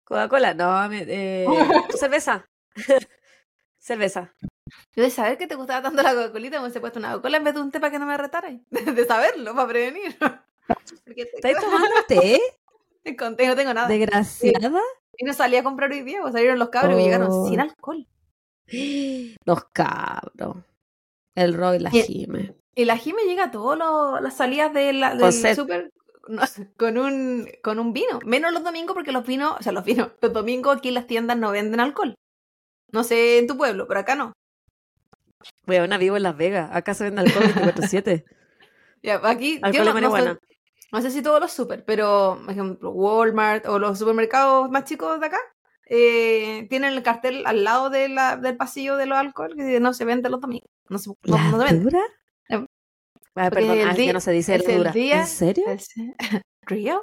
Coca-Cola, 0.06 0.54
no, 0.54 0.88
me- 0.90 1.04
eh, 1.08 1.46
cerveza. 2.00 2.46
cerveza. 3.80 4.34
Yo 4.96 5.04
de 5.04 5.10
saber 5.10 5.38
que 5.38 5.48
te 5.48 5.56
gustaba 5.56 5.82
tanto 5.82 6.02
la 6.04 6.14
Coca-Colita, 6.14 6.58
me 6.58 6.64
hubiese 6.66 6.80
puesto 6.80 7.00
una 7.00 7.12
Coca-Cola 7.14 7.38
en 7.38 7.44
vez 7.44 7.54
de 7.54 7.62
un 7.62 7.72
té 7.72 7.80
para 7.80 7.92
que 7.92 8.00
no 8.00 8.06
me 8.06 8.18
retara. 8.18 8.50
De 8.70 9.06
saberlo, 9.06 9.54
para 9.56 9.68
prevenir. 9.68 10.18
Te- 11.06 11.22
¿Estás 11.22 11.62
tomando 11.64 11.96
té? 12.08 12.40
Conté, 13.18 13.48
no 13.48 13.56
tengo 13.56 13.74
nada. 13.74 13.88
¿Desgraciada? 13.88 14.82
Y 15.18 15.26
no 15.26 15.34
salí 15.34 15.56
a 15.56 15.64
comprar 15.64 15.92
hoy 15.92 16.02
día, 16.02 16.20
pues 16.22 16.34
salieron 16.34 16.60
los 16.60 16.70
cabros 16.70 17.00
y 17.00 17.04
llegaron 17.04 17.28
Oh. 17.32 17.48
sin 17.48 17.60
alcohol. 17.60 18.06
Los 19.46 19.64
cabros. 19.72 20.58
El 21.36 21.54
Roy 21.54 21.78
y 21.78 21.80
la 21.80 21.90
Y- 21.94 22.02
Jime. 22.04 22.56
Y 22.76 22.86
la 22.86 22.98
Jime 22.98 23.24
llega 23.24 23.46
a 23.46 23.52
todas 23.52 23.80
las 24.22 24.36
salidas 24.36 24.72
de 24.74 24.94
la, 24.94 25.18
Con 25.18 25.42
del 25.42 25.92
no, 26.28 26.42
con, 26.78 26.98
un, 26.98 27.48
con 27.64 27.80
un 27.80 27.94
vino. 27.94 28.20
Menos 28.26 28.52
los 28.54 28.64
domingos 28.64 28.94
porque 28.94 29.12
los 29.14 29.26
vinos, 29.26 29.56
o 29.60 29.64
sea, 29.64 29.72
los 29.72 29.84
vinos, 29.86 30.12
los 30.22 30.34
domingos 30.34 30.78
aquí 30.78 30.90
en 30.90 30.94
las 30.96 31.08
tiendas 31.08 31.38
no 31.38 31.50
venden 31.52 31.80
alcohol. 31.80 32.14
No 32.92 33.04
sé 33.04 33.40
en 33.40 33.48
tu 33.48 33.58
pueblo, 33.58 33.88
pero 33.88 34.02
acá 34.02 34.16
no. 34.16 34.34
Weona, 35.67 35.98
vivo 35.98 36.17
en 36.17 36.24
Las 36.24 36.38
Vegas. 36.38 36.70
Acá 36.74 36.94
se 36.94 37.03
vende 37.06 37.22
alcohol 37.22 37.44
24-7. 37.46 38.24
Ya, 39.03 39.22
aquí 39.24 39.60
Alcohol 39.62 39.74
yo 39.74 39.94
no, 39.94 39.94
no, 39.94 40.00
sé, 40.00 40.01
marihuana. 40.12 40.39
no 40.91 41.01
sé 41.03 41.12
si 41.12 41.22
todos 41.22 41.39
los 41.39 41.53
super, 41.53 41.86
pero 41.86 42.39
por 42.44 42.51
ejemplo 42.51 42.89
Walmart 42.89 43.67
o 43.67 43.77
los 43.77 44.00
supermercados 44.00 44.72
más 44.72 44.86
chicos 44.86 45.20
de 45.20 45.27
acá 45.27 45.38
eh, 45.86 46.65
tienen 46.70 46.94
el 46.94 47.03
cartel 47.03 47.46
al 47.46 47.63
lado 47.63 47.91
de 47.91 48.10
la, 48.10 48.38
del 48.38 48.58
pasillo 48.58 48.98
de 48.98 49.06
los 49.06 49.17
alcohol 49.20 49.53
que 49.56 49.63
dice 49.63 49.79
no 49.79 49.94
se 49.94 50.03
vende 50.03 50.29
los 50.32 50.41
domingos. 50.41 50.70
No 50.89 50.98
se, 50.98 51.12
no, 51.12 51.15
¿La 51.38 51.51
no 51.51 51.60
se 51.60 51.65
vende. 51.65 51.84
dura? 51.84 52.01
Eh, 52.50 52.65
Ah, 53.36 53.51
perdón, 53.51 53.77
el 53.77 53.88
ah, 53.89 53.94
día- 53.94 54.13
no 54.13 54.20
se 54.20 54.32
dice 54.32 54.56
el 54.56 54.77
dura. 54.77 54.91
día- 54.91 55.20
¿En 55.22 55.27
serio? 55.27 55.65
Es- 55.70 55.89
¿Real? 56.63 57.01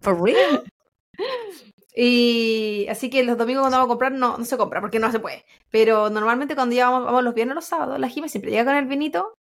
¿For 0.00 0.18
real? 0.20 0.64
Y 1.94 2.86
así 2.88 3.10
que 3.10 3.24
los 3.24 3.36
domingos 3.36 3.62
cuando 3.62 3.78
vamos 3.78 3.88
a 3.88 3.92
comprar 3.92 4.12
no, 4.12 4.38
no 4.38 4.44
se 4.44 4.56
compra 4.56 4.80
porque 4.80 4.98
no 4.98 5.10
se 5.10 5.18
puede. 5.18 5.44
Pero 5.70 6.08
normalmente 6.10 6.54
cuando 6.54 6.74
ya 6.74 6.88
vamos, 6.90 7.06
vamos 7.06 7.24
los 7.24 7.34
viernes 7.34 7.52
o 7.52 7.56
los 7.56 7.64
sábados, 7.64 7.98
la 7.98 8.08
Jime 8.08 8.28
siempre 8.28 8.50
llega 8.50 8.64
con 8.64 8.76
el 8.76 8.86
vinito 8.86 9.34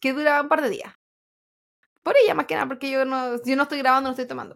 que 0.00 0.12
dura 0.12 0.42
un 0.42 0.48
par 0.48 0.62
de 0.62 0.70
días. 0.70 0.94
Por 2.02 2.16
ella 2.16 2.34
más 2.34 2.46
que 2.46 2.54
nada, 2.54 2.66
porque 2.68 2.90
yo 2.90 3.04
no, 3.04 3.42
yo 3.42 3.56
no 3.56 3.64
estoy 3.64 3.78
grabando, 3.78 4.08
no 4.08 4.12
estoy 4.12 4.26
tomando. 4.26 4.54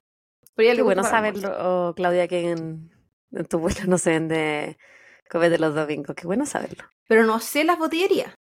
Pero 0.55 0.75
Qué 0.77 0.83
bueno 0.83 1.05
saberlo, 1.05 1.53
oh, 1.59 1.95
Claudia, 1.95 2.27
que 2.29 2.51
en, 2.51 2.91
en 3.33 3.45
tu 3.47 3.59
vuelo 3.59 3.81
no 3.87 3.99
se 3.99 4.11
vende 4.11 4.79
copete 5.29 5.59
los 5.59 5.75
domingos. 5.75 6.17
Qué 6.17 6.27
bueno 6.27 6.47
saberlo. 6.47 6.85
Pero 7.09 7.25
no 7.25 7.41
sé 7.41 7.65
las 7.65 7.79
botillerías. 7.79 8.35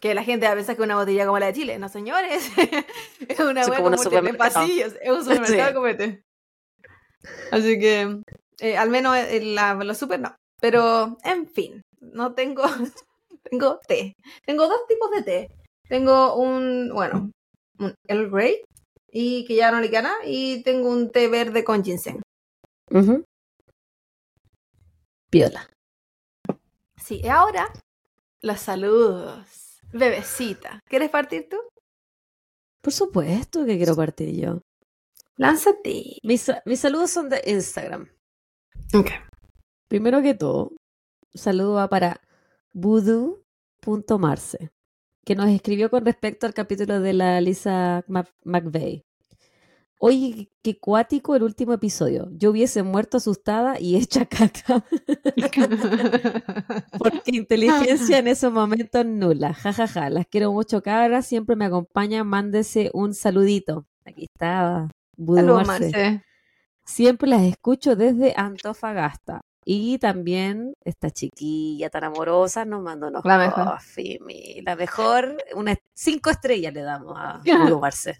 Que 0.00 0.14
la 0.14 0.22
gente 0.22 0.46
a 0.46 0.54
veces 0.54 0.76
que 0.76 0.82
una 0.82 0.96
botella 0.96 1.24
como 1.24 1.38
la 1.38 1.46
de 1.46 1.52
Chile. 1.54 1.78
No, 1.78 1.88
señores. 1.88 2.50
es 3.28 3.40
una 3.40 3.66
hueá 3.66 3.76
como 3.78 3.88
un 3.88 3.96
como 3.96 3.96
de 3.96 3.98
supermercado. 3.98 4.54
pasillos. 4.54 4.94
Es 5.00 5.10
un 5.10 5.24
supermercado 5.24 5.56
Sí. 5.56 5.66
de 5.68 5.74
copete. 5.74 6.22
Así 7.50 7.78
que, 7.78 8.20
eh, 8.60 8.76
al 8.76 8.90
menos 8.90 9.16
en 9.16 9.54
la, 9.54 9.74
los 9.74 9.98
super 9.98 10.20
no. 10.20 10.36
Pero, 10.60 11.18
en 11.24 11.46
fin, 11.48 11.82
no 12.00 12.34
tengo. 12.34 12.62
tengo 13.42 13.78
té. 13.86 14.14
Tengo 14.44 14.66
dos 14.66 14.86
tipos 14.88 15.10
de 15.10 15.22
té. 15.22 15.48
Tengo 15.88 16.36
un, 16.36 16.90
bueno, 16.92 17.30
un 17.78 17.94
Earl 18.08 18.30
Grey. 18.30 18.62
Y 19.10 19.44
que 19.46 19.54
ya 19.54 19.70
no 19.70 19.80
le 19.80 19.88
queda 19.88 20.02
nada. 20.02 20.18
Y 20.24 20.62
tengo 20.62 20.90
un 20.90 21.10
té 21.10 21.28
verde 21.28 21.64
con 21.64 21.84
ginseng. 21.84 22.20
Ujú. 22.90 23.24
Piola. 25.30 25.68
Sí, 27.02 27.20
y 27.22 27.28
ahora, 27.28 27.72
los 28.42 28.60
saludos. 28.60 29.80
Bebecita. 29.92 30.80
¿Quieres 30.88 31.10
partir 31.10 31.48
tú? 31.48 31.56
Por 32.82 32.92
supuesto 32.92 33.64
que 33.64 33.76
quiero 33.76 33.96
partir 33.96 34.34
yo. 34.34 34.60
Lánzate. 35.36 36.18
Mis, 36.22 36.50
mis 36.64 36.80
saludos 36.80 37.10
son 37.10 37.28
de 37.28 37.42
Instagram. 37.46 38.08
Ok. 38.94 39.10
Primero 39.88 40.20
que 40.22 40.34
todo, 40.34 40.72
saludo 41.34 41.74
va 41.74 41.88
para 41.88 42.20
voodoo.marce, 42.72 44.70
que 45.24 45.34
nos 45.34 45.48
escribió 45.48 45.90
con 45.90 46.04
respecto 46.04 46.46
al 46.46 46.54
capítulo 46.54 47.00
de 47.00 47.12
la 47.12 47.40
Lisa 47.40 48.04
Mac- 48.08 48.34
McVeigh. 48.44 49.04
Oye, 49.98 50.50
qué 50.62 50.78
cuático 50.78 51.36
el 51.36 51.42
último 51.42 51.72
episodio. 51.72 52.28
Yo 52.32 52.50
hubiese 52.50 52.82
muerto 52.82 53.16
asustada 53.16 53.80
y 53.80 53.96
hecha 53.96 54.26
caca. 54.26 54.84
Porque 56.98 57.30
inteligencia 57.36 58.18
en 58.18 58.28
esos 58.28 58.52
momentos 58.52 59.06
nula. 59.06 59.54
Ja, 59.54 59.72
ja, 59.72 59.86
ja. 59.88 60.10
Las 60.10 60.26
quiero 60.26 60.52
mucho, 60.52 60.82
cabras. 60.82 61.26
Siempre 61.26 61.56
me 61.56 61.64
acompañan. 61.64 62.26
Mándese 62.26 62.90
un 62.92 63.14
saludito. 63.14 63.86
Aquí 64.04 64.24
está. 64.24 64.90
Saludos, 65.16 65.66
Marce. 65.66 65.84
Marce. 65.90 66.22
Siempre 66.84 67.28
las 67.28 67.42
escucho 67.42 67.96
desde 67.96 68.34
Antofagasta. 68.36 69.40
Y 69.68 69.98
también 69.98 70.74
esta 70.84 71.10
chiquilla 71.10 71.90
tan 71.90 72.04
amorosa 72.04 72.64
nos 72.64 72.82
mandó 72.82 73.08
unos 73.08 73.24
La 73.24 73.36
mejor. 73.36 73.64
coffee, 73.64 74.20
La 74.64 74.76
mejor, 74.76 75.36
unas 75.56 75.78
cinco 75.92 76.30
estrellas 76.30 76.72
le 76.72 76.82
damos 76.82 77.14
a 77.18 77.40
Voodoo 77.44 77.80
Marce. 77.80 78.16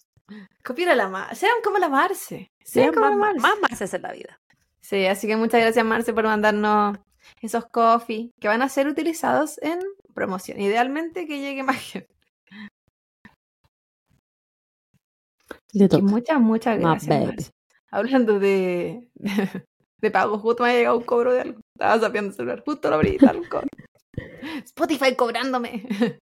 Copiar 0.63 0.89
a 0.89 0.95
la 0.95 1.07
Marce. 1.07 1.35
Sean 1.37 1.53
como 1.63 1.77
la 1.77 1.87
Marce. 1.87 2.51
Sean 2.65 2.91
Sean 2.91 2.93
como 2.93 3.05
más, 3.05 3.11
la 3.11 3.17
Marce. 3.17 3.41
más 3.41 3.59
Marces 3.61 3.93
en 3.93 4.01
la 4.01 4.11
vida. 4.11 4.39
Sí, 4.81 5.05
así 5.05 5.25
que 5.27 5.37
muchas 5.37 5.61
gracias, 5.61 5.85
Marce, 5.85 6.13
por 6.13 6.25
mandarnos 6.25 6.97
esos 7.41 7.65
coffee 7.67 8.31
que 8.41 8.49
van 8.49 8.61
a 8.61 8.67
ser 8.67 8.87
utilizados 8.89 9.57
en 9.61 9.79
promoción. 10.13 10.59
Idealmente 10.59 11.27
que 11.27 11.39
llegue 11.39 11.63
más 11.63 11.77
gente. 11.77 12.09
Y 15.73 15.87
toca. 15.87 16.03
muchas, 16.03 16.39
muchas 16.39 16.79
gracias. 16.79 17.51
Hablando 17.91 18.39
de, 18.39 19.07
de 20.01 20.11
pago, 20.11 20.39
justo 20.39 20.63
me 20.63 20.69
ha 20.69 20.73
llegado 20.73 20.97
un 20.97 21.03
cobro 21.03 21.33
de 21.33 21.41
algo. 21.41 21.59
Estaba 21.75 21.99
sapeando 21.99 22.29
el 22.29 22.35
celular, 22.35 22.63
justo 22.65 22.89
lo 22.89 22.95
abrí 22.95 23.17
tal, 23.17 23.47
cobro. 23.49 23.67
Spotify 24.65 25.15
cobrándome. 25.15 25.87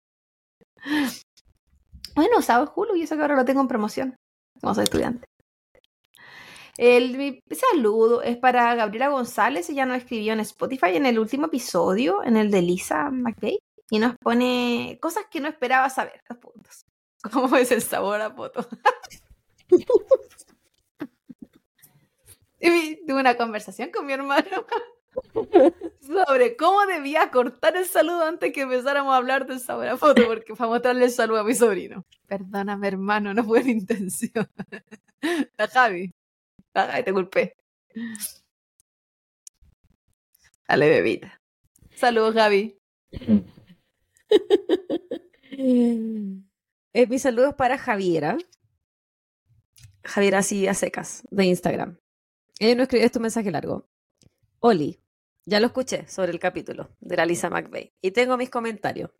Bueno, 2.15 2.39
usaba 2.39 2.71
Hulu 2.75 2.95
y 2.95 3.03
eso 3.03 3.15
que 3.15 3.21
ahora 3.21 3.35
lo 3.35 3.45
tengo 3.45 3.61
en 3.61 3.67
promoción. 3.67 4.15
Como 4.59 4.75
soy 4.75 4.83
estudiante. 4.83 5.25
El, 6.77 7.17
mi 7.17 7.41
saludo 7.51 8.21
es 8.21 8.37
para 8.37 8.75
Gabriela 8.75 9.09
González. 9.09 9.69
Ella 9.69 9.85
nos 9.85 9.97
escribió 9.97 10.33
en 10.33 10.39
Spotify 10.41 10.95
en 10.95 11.05
el 11.05 11.19
último 11.19 11.47
episodio, 11.47 12.23
en 12.23 12.37
el 12.37 12.51
de 12.51 12.61
Lisa 12.61 13.09
McVeigh, 13.09 13.59
y 13.89 13.99
nos 13.99 14.15
pone 14.17 14.97
cosas 15.01 15.25
que 15.29 15.39
no 15.39 15.47
esperaba 15.47 15.89
saber. 15.89 16.21
Dos 16.27 16.37
puntos. 16.39 16.85
¿Cómo 17.33 17.55
es 17.57 17.71
el 17.71 17.81
sabor 17.81 18.21
a 18.21 18.35
poto? 18.35 18.67
Y 22.61 23.05
tuve 23.05 23.21
una 23.21 23.37
conversación 23.37 23.89
con 23.89 24.05
mi 24.05 24.13
hermano 24.13 24.65
sobre 26.01 26.55
cómo 26.57 26.85
debía 26.85 27.31
cortar 27.31 27.77
el 27.77 27.85
saludo 27.85 28.25
antes 28.25 28.51
que 28.51 28.61
empezáramos 28.61 29.13
a 29.13 29.17
hablar 29.17 29.47
del 29.47 29.59
sabor 29.59 29.87
a 29.87 29.97
poto, 29.97 30.27
porque 30.27 30.53
para 30.55 30.69
mostrarle 30.69 31.05
el 31.05 31.11
saludo 31.11 31.39
a 31.39 31.43
mi 31.43 31.55
sobrino. 31.55 32.05
Perdóname, 32.27 32.87
hermano, 32.87 33.33
no 33.33 33.43
fue 33.43 33.63
mi 33.63 33.71
intención. 33.71 34.49
A 35.57 35.67
Javi. 35.67 36.13
A 36.73 36.85
Javi, 36.85 37.03
te 37.03 37.13
culpé. 37.13 37.57
Dale, 40.67 40.89
bebita. 40.89 41.41
Saludos, 41.95 42.35
Javi. 42.35 42.77
Eh, 46.91 47.05
mis 47.07 47.21
saludos 47.21 47.53
para 47.55 47.77
Javiera. 47.77 48.37
Javiera 50.09 50.39
así 50.39 50.67
a 50.67 50.73
secas, 50.73 51.23
de 51.29 51.45
Instagram. 51.45 51.97
Ella 52.59 52.75
no 52.75 52.83
escribió 52.83 53.05
este 53.05 53.19
mensaje 53.19 53.51
largo. 53.51 53.87
Oli, 54.59 54.99
ya 55.45 55.59
lo 55.59 55.67
escuché 55.67 56.07
sobre 56.07 56.31
el 56.31 56.39
capítulo 56.39 56.89
de 56.99 57.15
la 57.15 57.25
Lisa 57.25 57.49
McVeigh. 57.49 57.93
Y 58.01 58.11
tengo 58.11 58.35
mis 58.37 58.49
comentarios. 58.49 59.11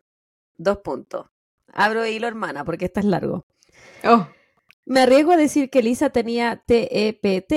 Dos 0.58 0.78
puntos. 0.78 1.26
Abro 1.72 2.04
hilo, 2.04 2.26
hermana, 2.26 2.64
porque 2.64 2.86
este 2.86 3.00
es 3.00 3.06
largo. 3.06 3.46
Oh, 4.04 4.28
Me 4.84 5.00
arriesgo 5.00 5.32
a 5.32 5.36
decir 5.36 5.70
que 5.70 5.82
Lisa 5.82 6.10
tenía 6.10 6.62
TEPT, 6.66 7.52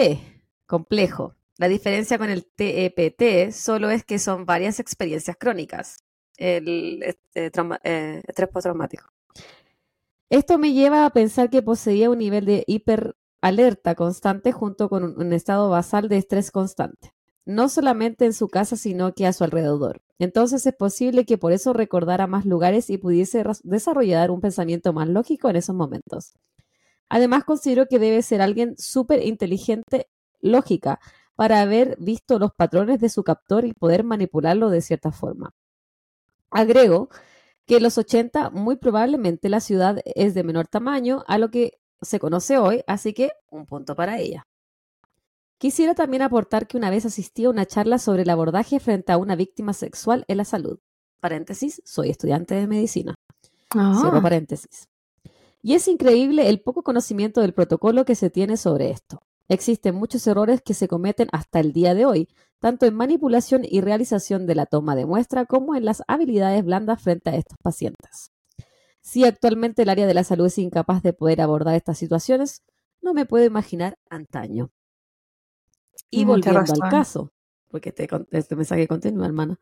complejo. 0.66 1.36
La 1.58 1.68
diferencia 1.68 2.18
con 2.18 2.30
el 2.30 2.46
TEPT 2.46 3.52
solo 3.52 3.90
es 3.90 4.04
que 4.06 4.20
son 4.20 4.46
varias 4.46 4.80
experiencias 4.80 5.36
crónicas. 5.38 5.98
El 6.38 7.04
este, 7.04 7.52
trauma- 7.52 7.80
eh, 7.84 8.22
estrés 8.28 8.50
postraumático. 8.50 9.06
Esto 10.30 10.58
me 10.58 10.74
lleva 10.74 11.06
a 11.06 11.10
pensar 11.12 11.50
que 11.50 11.62
poseía 11.62 12.10
un 12.10 12.18
nivel 12.18 12.46
de 12.46 12.64
hiperalerta 13.44 13.96
constante 13.96 14.52
junto 14.54 14.90
con 14.90 15.04
un, 15.04 15.34
estado 15.34 15.70
basal 15.70 16.08
de 16.08 16.18
estrés 16.18 16.50
constante. 16.50 17.14
No 17.46 17.68
solamente 17.68 18.26
en 18.26 18.34
su 18.34 18.48
casa, 18.48 18.78
sino 18.78 19.14
que 19.14 19.28
a 19.28 19.34
su 19.34 19.44
alrededor. 19.44 20.02
Entonces 20.18 20.66
es 20.66 20.74
posible 20.74 21.26
que 21.26 21.38
por 21.38 21.52
eso 21.52 21.74
recordara 21.74 22.26
más 22.26 22.46
lugares 22.46 22.90
y 22.90 22.98
pudiese 22.98 23.44
desarrollar 23.64 24.32
un 24.32 24.40
pensamiento 24.40 24.94
más 24.94 25.10
lógico 25.10 25.50
en 25.50 25.58
esos 25.58 25.76
momentos. 25.76 26.34
Además, 27.10 27.44
considero 27.44 27.86
que 27.88 28.00
debe 28.00 28.22
ser 28.22 28.42
alguien 28.42 28.76
súper 28.78 29.22
inteligente, 29.22 30.08
lógica, 30.40 31.00
para 31.36 31.62
haber 31.62 31.98
visto 32.00 32.40
los 32.40 32.54
patrones 32.54 33.02
de 33.02 33.10
su 33.10 33.24
captor 33.24 33.66
y 33.66 33.74
poder 33.74 34.06
manipularlo 34.06 34.70
de 34.70 34.82
cierta 34.82 35.12
forma. 35.12 35.52
Agrego 36.50 37.10
que 37.66 37.78
en 37.78 37.84
los 37.84 37.98
80 37.98 38.52
muy 38.52 38.78
probablemente 38.78 39.50
la 39.50 39.60
ciudad 39.60 40.00
es 40.06 40.34
de 40.34 40.44
menor 40.44 40.68
tamaño 40.68 41.24
a 41.28 41.38
lo 41.38 41.50
que 41.50 41.80
se 42.04 42.20
conoce 42.20 42.58
hoy, 42.58 42.84
así 42.88 43.14
que 43.14 43.32
un 43.50 43.66
punto 43.66 43.96
para 43.96 44.20
ella. 44.20 44.44
Quisiera 45.58 45.96
también 45.96 46.22
aportar 46.22 46.68
que 46.68 46.78
una 46.78 46.90
vez 46.90 47.06
asistí 47.06 47.46
a 47.46 47.50
una 47.50 47.66
charla 47.66 47.98
sobre 47.98 48.24
el 48.24 48.30
abordaje 48.30 48.80
frente 48.80 49.12
a 49.14 49.18
una 49.18 49.36
víctima 49.36 49.74
sexual 49.74 50.26
en 50.28 50.38
la 50.38 50.46
salud. 50.46 50.80
Paréntesis, 51.22 51.82
soy 51.86 52.10
estudiante 52.10 52.54
de 52.54 52.68
medicina. 52.68 53.16
Cierro 53.72 54.18
Ah, 54.18 54.22
paréntesis. 54.22 54.90
Y 55.62 55.76
es 55.76 55.88
increíble 55.88 56.50
el 56.50 56.60
poco 56.62 56.84
conocimiento 56.84 57.40
del 57.40 57.54
protocolo 57.54 58.04
que 58.04 58.16
se 58.16 58.30
tiene 58.30 58.58
sobre 58.58 58.92
esto. 58.92 59.22
Existen 59.48 59.96
muchos 59.96 60.28
errores 60.28 60.62
que 60.62 60.74
se 60.74 60.90
cometen 60.90 61.30
hasta 61.32 61.62
el 61.62 61.72
día 61.72 61.94
de 61.94 62.06
hoy, 62.06 62.28
tanto 62.60 62.86
en 62.86 62.96
manipulación 62.96 63.62
y 63.64 63.80
realización 63.80 64.46
de 64.46 64.56
la 64.56 64.66
toma 64.66 64.96
de 64.96 65.06
muestra 65.06 65.46
como 65.46 65.76
en 65.76 65.86
las 65.86 66.04
habilidades 66.08 66.66
blandas 66.66 67.02
frente 67.02 67.30
a 67.30 67.36
estos 67.36 67.58
pacientes. 67.64 68.33
Si 69.04 69.26
actualmente 69.26 69.84
el 69.84 69.90
área 69.90 70.08
de 70.08 70.14
la 70.14 70.24
salud 70.24 70.48
es 70.48 70.58
incapaz 70.58 71.04
de 71.04 71.14
poder 71.14 71.42
abordar 71.42 71.76
estas 71.76 71.98
situaciones, 71.98 72.64
no 73.02 73.14
me 73.14 73.26
puedo 73.26 73.46
imaginar 73.46 73.98
antaño. 74.10 74.72
Y 76.10 76.26
Mucha 76.26 76.52
volviendo 76.52 76.74
al 76.74 76.80
caso, 76.92 77.32
porque 77.70 77.90
este, 77.90 78.08
este 78.32 78.56
mensaje 78.56 78.88
continúa, 78.88 79.26
hermano. 79.26 79.58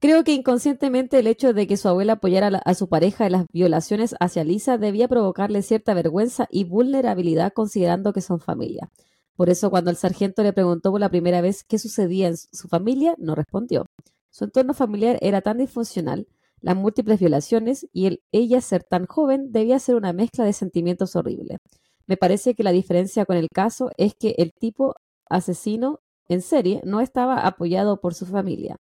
Creo 0.00 0.24
que 0.24 0.32
inconscientemente 0.34 1.18
el 1.18 1.26
hecho 1.26 1.54
de 1.54 1.66
que 1.66 1.76
su 1.76 1.88
abuela 1.88 2.14
apoyara 2.14 2.48
a, 2.48 2.50
la- 2.50 2.58
a 2.58 2.74
su 2.74 2.88
pareja 2.88 3.26
en 3.26 3.32
las 3.32 3.46
violaciones 3.52 4.14
hacia 4.20 4.44
Lisa 4.44 4.78
debía 4.78 5.08
provocarle 5.08 5.62
cierta 5.62 5.94
vergüenza 5.94 6.48
y 6.50 6.64
vulnerabilidad 6.64 7.52
considerando 7.52 8.12
que 8.12 8.20
son 8.20 8.40
familia. 8.40 8.90
Por 9.36 9.48
eso 9.50 9.70
cuando 9.70 9.90
el 9.90 9.96
sargento 9.96 10.42
le 10.42 10.52
preguntó 10.52 10.90
por 10.90 11.00
la 11.00 11.10
primera 11.10 11.40
vez 11.40 11.64
qué 11.64 11.78
sucedía 11.78 12.28
en 12.28 12.36
su 12.36 12.68
familia, 12.68 13.14
no 13.18 13.34
respondió. 13.34 13.86
Su 14.30 14.44
entorno 14.44 14.74
familiar 14.74 15.18
era 15.22 15.40
tan 15.40 15.58
disfuncional, 15.58 16.26
las 16.60 16.76
múltiples 16.76 17.20
violaciones 17.20 17.86
y 17.92 18.06
el 18.06 18.22
ella 18.32 18.60
ser 18.60 18.82
tan 18.84 19.06
joven 19.06 19.52
debía 19.52 19.78
ser 19.78 19.94
una 19.96 20.12
mezcla 20.12 20.44
de 20.44 20.52
sentimientos 20.52 21.14
horrible. 21.16 21.58
Me 22.06 22.16
parece 22.16 22.54
que 22.54 22.62
la 22.62 22.72
diferencia 22.72 23.24
con 23.26 23.36
el 23.36 23.48
caso 23.52 23.90
es 23.96 24.14
que 24.14 24.34
el 24.38 24.52
tipo 24.52 24.94
asesino 25.28 26.00
en 26.28 26.40
serie 26.42 26.80
no 26.84 27.00
estaba 27.00 27.46
apoyado 27.46 28.00
por 28.00 28.14
su 28.14 28.26
familia. 28.26 28.76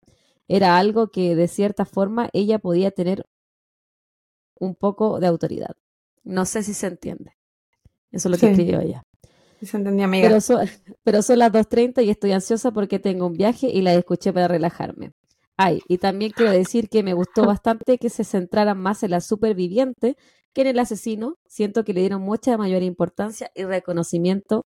Era 0.48 0.78
algo 0.78 1.08
que 1.12 1.36
de 1.36 1.48
cierta 1.48 1.86
forma 1.86 2.30
ella 2.34 2.60
podía 2.60 2.92
tener 2.92 3.26
un 4.60 4.76
poco 4.76 5.20
de 5.20 5.28
autoridad. 5.28 5.76
No 6.24 6.46
sé 6.46 6.64
si 6.64 6.74
se 6.74 6.88
entiende. 6.88 7.32
Eso 8.12 8.28
es 8.28 8.32
lo 8.32 8.38
que 8.38 8.48
escribió 8.52 8.80
ella. 8.82 9.04
se 9.62 9.78
entendía, 9.78 10.06
amiga. 10.06 10.28
Pero, 10.28 10.42
so- 10.42 10.60
pero 11.04 11.22
son 11.22 11.40
las 11.40 11.52
2.30 11.52 12.04
y 12.04 12.10
estoy 12.10 12.32
ansiosa 12.32 12.72
porque 12.72 13.00
tengo 13.00 13.26
un 13.28 13.34
viaje 13.34 13.70
y 13.70 13.82
la 13.82 13.94
escuché 13.94 14.34
para 14.34 14.48
relajarme. 14.48 15.12
Y 15.88 15.98
también 15.98 16.32
quiero 16.32 16.52
decir 16.52 16.90
que 16.90 17.04
me 17.04 17.14
gustó 17.14 17.46
bastante 17.46 17.98
que 17.98 18.10
se 18.10 18.24
centraran 18.24 18.78
más 18.80 19.04
en 19.04 19.12
la 19.12 19.22
superviviente 19.22 20.16
que 20.54 20.62
en 20.62 20.68
el 20.68 20.80
asesino. 20.80 21.36
Siento 21.48 21.84
que 21.84 21.94
le 21.94 22.02
dieron 22.02 22.22
mucha 22.22 22.58
mayor 22.58 22.82
importancia 22.84 23.52
y 23.56 23.64
reconocimiento. 23.64 24.64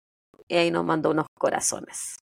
Y 0.49 0.57
ahí 0.57 0.71
nos 0.71 0.85
mandó 0.85 1.11
unos 1.11 1.27
corazones. 1.39 2.17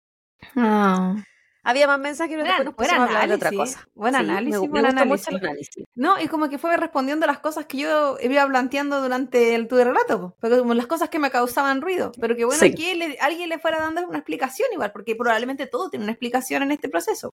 Ah. 0.56 1.16
Había 1.64 1.86
más 1.86 2.00
mensajes, 2.00 2.38
pero 2.38 2.46
después 2.46 2.66
nos 2.66 2.76
pusimos 2.76 3.08
hablar 3.10 3.28
de 3.28 3.36
otra 3.36 3.52
cosa. 3.52 3.86
buen 3.94 4.14
Sí, 4.14 4.20
análisis, 4.22 4.62
me, 4.62 4.68
me 4.68 4.70
buen 4.70 4.84
gustó 4.86 5.02
análisis. 5.02 5.28
mucho 5.28 5.38
el 5.38 5.46
análisis. 5.46 5.86
No, 5.96 6.22
y 6.22 6.28
como 6.30 6.48
que 6.50 6.58
fue 6.58 6.78
respondiendo 6.78 7.28
las 7.28 7.40
cosas 7.40 7.66
que 7.66 7.80
yo 7.80 8.18
iba 8.22 8.48
planteando 8.48 9.02
durante 9.02 9.54
el 9.54 9.68
tu 9.68 9.76
relato, 9.76 10.22
po. 10.22 10.36
porque 10.40 10.60
como 10.60 10.74
las 10.76 10.88
cosas 10.88 11.10
que 11.10 11.20
me 11.20 11.30
causaban 11.30 11.82
ruido, 11.82 12.14
pero 12.22 12.38
que 12.38 12.46
bueno 12.46 12.60
Sí. 12.62 12.74
que 12.74 12.96
le- 12.96 13.18
alguien 13.20 13.50
le 13.50 13.60
fuera 13.60 13.80
dando 13.80 14.08
una 14.08 14.18
explicación 14.20 14.70
igual, 14.72 14.94
porque 14.94 15.16
probablemente 15.18 15.68
todo 15.68 15.90
tiene 15.90 16.06
una 16.06 16.14
explicación 16.14 16.64
en 16.64 16.72
este 16.72 16.88
proceso. 16.88 17.32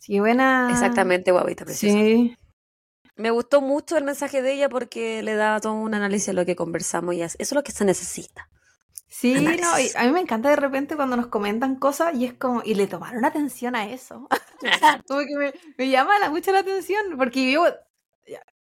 Sí, 0.00 0.18
buena. 0.18 0.68
Exactamente, 0.70 1.30
guavita 1.30 1.64
preciosa. 1.64 1.94
Sí, 1.96 2.36
Me 3.16 3.30
gustó 3.30 3.60
mucho 3.60 3.96
el 3.98 4.04
mensaje 4.04 4.40
de 4.40 4.54
ella 4.54 4.68
porque 4.70 5.22
le 5.22 5.34
daba 5.34 5.60
todo 5.60 5.74
un 5.74 5.92
análisis 5.94 6.28
de 6.28 6.32
lo 6.32 6.46
que 6.46 6.56
conversamos 6.56 7.14
y 7.14 7.20
es- 7.22 7.34
eso 7.38 7.42
es 7.42 7.52
lo 7.52 7.62
que 7.62 7.70
se 7.72 7.84
necesita. 7.84 8.48
sí, 9.08 9.34
no, 9.60 9.78
y 9.78 9.90
a 9.94 10.04
mí 10.04 10.12
me 10.12 10.20
encanta 10.20 10.48
de 10.48 10.56
repente 10.56 10.96
cuando 10.96 11.16
nos 11.16 11.26
comentan 11.26 11.76
cosas 11.76 12.14
y 12.14 12.24
es 12.24 12.32
como, 12.34 12.62
y 12.64 12.74
le 12.74 12.86
tomaron 12.86 13.24
atención 13.26 13.76
a 13.76 13.86
eso. 13.90 14.26
como 15.08 15.20
que 15.20 15.36
me, 15.36 15.52
me 15.76 15.88
llama 15.90 16.18
la- 16.18 16.30
mucho 16.30 16.50
la 16.52 16.60
atención, 16.60 17.16
porque 17.18 17.52
yo, 17.52 17.64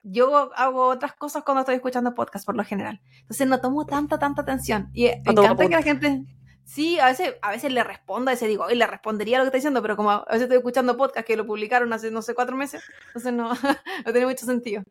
yo 0.02 0.50
hago 0.56 0.86
otras 0.88 1.12
cosas 1.14 1.44
cuando 1.44 1.60
estoy 1.60 1.76
escuchando 1.76 2.14
podcast 2.14 2.44
por 2.46 2.56
lo 2.56 2.64
general. 2.64 3.00
Entonces 3.20 3.46
no 3.46 3.60
tomo 3.60 3.86
tanta, 3.86 4.18
tanta 4.18 4.42
atención. 4.42 4.90
Y 4.92 5.04
me 5.04 5.32
encanta 5.44 5.68
que 5.68 5.68
la 5.76 5.82
gente... 5.82 6.24
Sí, 6.68 7.00
a 7.00 7.06
veces, 7.06 7.34
a 7.40 7.50
veces 7.50 7.72
le 7.72 7.82
respondo, 7.82 8.30
a 8.30 8.34
veces 8.34 8.46
digo, 8.46 8.64
hoy 8.64 8.74
le 8.74 8.86
respondería 8.86 9.38
lo 9.38 9.44
que 9.44 9.48
está 9.48 9.56
diciendo, 9.56 9.80
pero 9.80 9.96
como 9.96 10.10
a 10.10 10.24
veces 10.26 10.42
estoy 10.42 10.58
escuchando 10.58 10.98
podcast 10.98 11.26
que 11.26 11.34
lo 11.34 11.46
publicaron 11.46 11.90
hace, 11.94 12.10
no 12.10 12.20
sé, 12.20 12.34
cuatro 12.34 12.56
meses, 12.58 12.82
entonces 13.06 13.32
no, 13.32 13.48
no 14.04 14.12
tiene 14.12 14.26
mucho 14.26 14.44
sentido. 14.44 14.82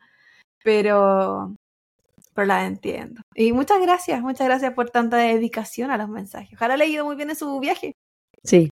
Pero, 0.63 1.55
pero 2.33 2.47
la 2.47 2.65
entiendo. 2.65 3.21
Y 3.35 3.53
muchas 3.53 3.79
gracias, 3.79 4.21
muchas 4.21 4.47
gracias 4.47 4.73
por 4.73 4.89
tanta 4.89 5.17
dedicación 5.17 5.91
a 5.91 5.97
los 5.97 6.09
mensajes. 6.09 6.53
Ojalá 6.55 6.77
le 6.77 6.85
haya 6.85 6.93
ido 6.93 7.05
muy 7.05 7.15
bien 7.15 7.29
en 7.29 7.35
su 7.35 7.59
viaje. 7.59 7.93
Sí. 8.43 8.71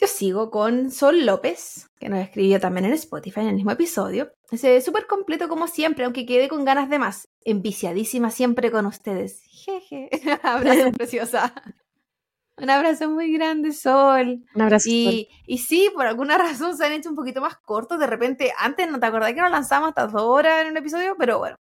Yo 0.00 0.06
sigo 0.06 0.50
con 0.50 0.90
Sol 0.90 1.26
López, 1.26 1.90
que 1.98 2.08
nos 2.08 2.20
escribió 2.20 2.58
también 2.58 2.86
en 2.86 2.94
Spotify 2.94 3.40
en 3.40 3.48
el 3.48 3.56
mismo 3.56 3.72
episodio. 3.72 4.32
Dice, 4.50 4.80
súper 4.80 5.06
completo 5.06 5.46
como 5.46 5.66
siempre, 5.66 6.06
aunque 6.06 6.24
quedé 6.24 6.48
con 6.48 6.64
ganas 6.64 6.88
de 6.88 6.98
más. 6.98 7.28
Enviciadísima 7.44 8.30
siempre 8.30 8.70
con 8.70 8.86
ustedes. 8.86 9.42
Jeje. 9.50 10.08
abrazo, 10.42 10.90
preciosa. 10.96 11.52
Un 12.56 12.70
abrazo 12.70 13.10
muy 13.10 13.30
grande, 13.30 13.72
Sol. 13.72 14.42
Un 14.54 14.62
abrazo. 14.62 14.88
Y, 14.88 15.28
y 15.46 15.58
sí, 15.58 15.90
por 15.94 16.06
alguna 16.06 16.38
razón 16.38 16.78
se 16.78 16.86
han 16.86 16.92
hecho 16.92 17.10
un 17.10 17.16
poquito 17.16 17.42
más 17.42 17.58
cortos. 17.58 17.98
De 17.98 18.06
repente, 18.06 18.54
antes 18.56 18.90
no 18.90 18.98
te 18.98 19.04
acordás 19.04 19.34
que 19.34 19.42
nos 19.42 19.50
lanzamos 19.50 19.90
hasta 19.90 20.06
dos 20.06 20.22
horas 20.22 20.62
en 20.62 20.70
un 20.70 20.78
episodio, 20.78 21.14
pero 21.18 21.40
bueno. 21.40 21.56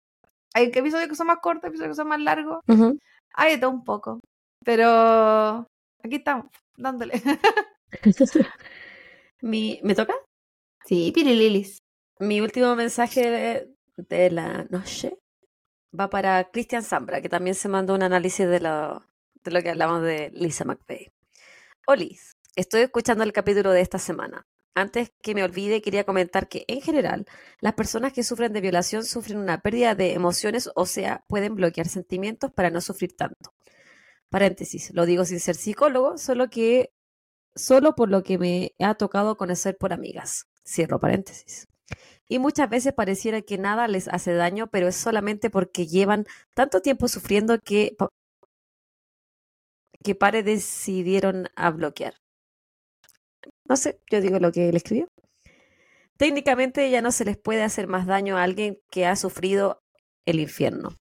Hay 0.53 0.71
episodios 0.73 1.07
que 1.07 1.15
son 1.15 1.27
más 1.27 1.39
cortos, 1.41 1.69
episodios 1.69 1.91
que 1.91 2.01
son 2.01 2.09
más 2.09 2.19
largos. 2.19 2.59
Ujú. 2.67 2.99
Hay 3.33 3.53
de 3.53 3.57
todo 3.59 3.71
un 3.71 3.85
poco. 3.85 4.19
Pero 4.65 5.65
aquí 6.03 6.15
estamos, 6.15 6.47
dándole. 6.75 7.13
Mi, 9.41 9.79
¿Me 9.83 9.95
toca? 9.95 10.13
Sí, 10.85 11.11
Pirililis. 11.13 11.83
Mi 12.19 12.41
último 12.41 12.75
mensaje 12.75 13.29
de, 13.29 13.75
de 13.97 14.31
la 14.31 14.65
noche 14.69 15.17
va 15.97 16.09
para 16.09 16.51
Cristian 16.51 16.83
Zambra, 16.83 17.21
que 17.21 17.29
también 17.29 17.55
se 17.55 17.69
mandó 17.69 17.95
un 17.95 18.03
análisis 18.03 18.47
de 18.47 18.59
lo, 18.59 19.05
de 19.43 19.51
lo 19.51 19.61
que 19.61 19.69
hablamos 19.69 20.01
de 20.03 20.31
Lisa 20.33 20.65
McVeigh. 20.65 21.11
Olis, 21.87 22.37
estoy 22.55 22.81
escuchando 22.81 23.23
el 23.23 23.33
capítulo 23.33 23.71
de 23.71 23.81
esta 23.81 23.99
semana. 23.99 24.47
Antes 24.73 25.13
que 25.21 25.33
me 25.35 25.43
olvide, 25.43 25.81
quería 25.81 26.03
comentar 26.03 26.49
que 26.49 26.65
en 26.67 26.81
general 26.81 27.25
las 27.61 27.75
personas 27.75 28.11
que 28.11 28.23
sufren 28.23 28.51
de 28.51 28.61
violación 28.61 29.05
sufren 29.05 29.37
una 29.37 29.61
pérdida 29.61 29.95
de 29.95 30.13
emociones, 30.13 30.69
o 30.75 30.85
sea, 30.85 31.23
pueden 31.27 31.55
bloquear 31.55 31.87
sentimientos 31.87 32.51
para 32.51 32.69
no 32.69 32.81
sufrir 32.81 33.15
tanto. 33.15 33.53
Paréntesis, 34.29 34.91
lo 34.93 35.05
digo 35.05 35.23
sin 35.23 35.39
ser 35.39 35.55
psicólogo, 35.55 36.17
solo 36.17 36.49
que 36.49 36.91
solo 37.55 37.95
por 37.95 38.09
lo 38.09 38.23
que 38.23 38.37
me 38.37 38.73
ha 38.79 38.95
tocado 38.95 39.37
conocer 39.37 39.77
por 39.77 39.93
amigas. 39.93 40.47
Cierro 40.65 40.99
paréntesis. 40.99 41.67
Y 42.27 42.39
muchas 42.39 42.69
veces 42.69 42.93
pareciera 42.93 43.41
que 43.41 43.57
nada 43.57 43.87
les 43.87 44.07
hace 44.07 44.33
daño, 44.33 44.67
pero 44.67 44.87
es 44.87 44.95
solamente 44.95 45.49
porque 45.49 45.85
llevan 45.85 46.25
tanto 46.53 46.81
tiempo 46.81 47.07
sufriendo 47.07 47.59
que, 47.59 47.95
que 50.03 50.15
pare 50.15 50.41
decidieron 50.41 51.47
a 51.55 51.69
bloquear. 51.69 52.15
No 53.67 53.77
sé, 53.77 53.99
yo 54.09 54.21
digo 54.21 54.39
lo 54.39 54.51
que 54.51 54.69
él 54.69 54.75
escribió. 54.75 55.07
Técnicamente 56.17 56.89
ya 56.89 57.01
no 57.01 57.11
se 57.11 57.25
les 57.25 57.37
puede 57.37 57.61
hacer 57.63 57.87
más 57.87 58.07
daño 58.07 58.37
a 58.37 58.43
alguien 58.43 58.79
que 58.89 59.05
ha 59.05 59.15
sufrido 59.15 59.83
el 60.25 60.39
infierno. 60.39 60.97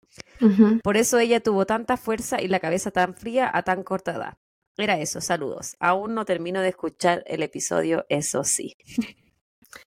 Por 0.82 0.96
eso 0.96 1.18
ella 1.18 1.40
tuvo 1.40 1.64
tanta 1.66 1.96
fuerza 1.96 2.42
y 2.42 2.48
la 2.48 2.60
cabeza 2.60 2.90
tan 2.90 3.14
fría 3.14 3.50
a 3.52 3.62
tan 3.62 3.82
corta 3.82 4.12
edad. 4.12 4.34
Era 4.76 4.98
eso, 4.98 5.20
saludos. 5.20 5.76
Aún 5.78 6.14
no 6.14 6.24
termino 6.24 6.60
de 6.60 6.68
escuchar 6.68 7.22
el 7.26 7.42
episodio, 7.42 8.04
eso 8.08 8.42
sí. 8.44 8.74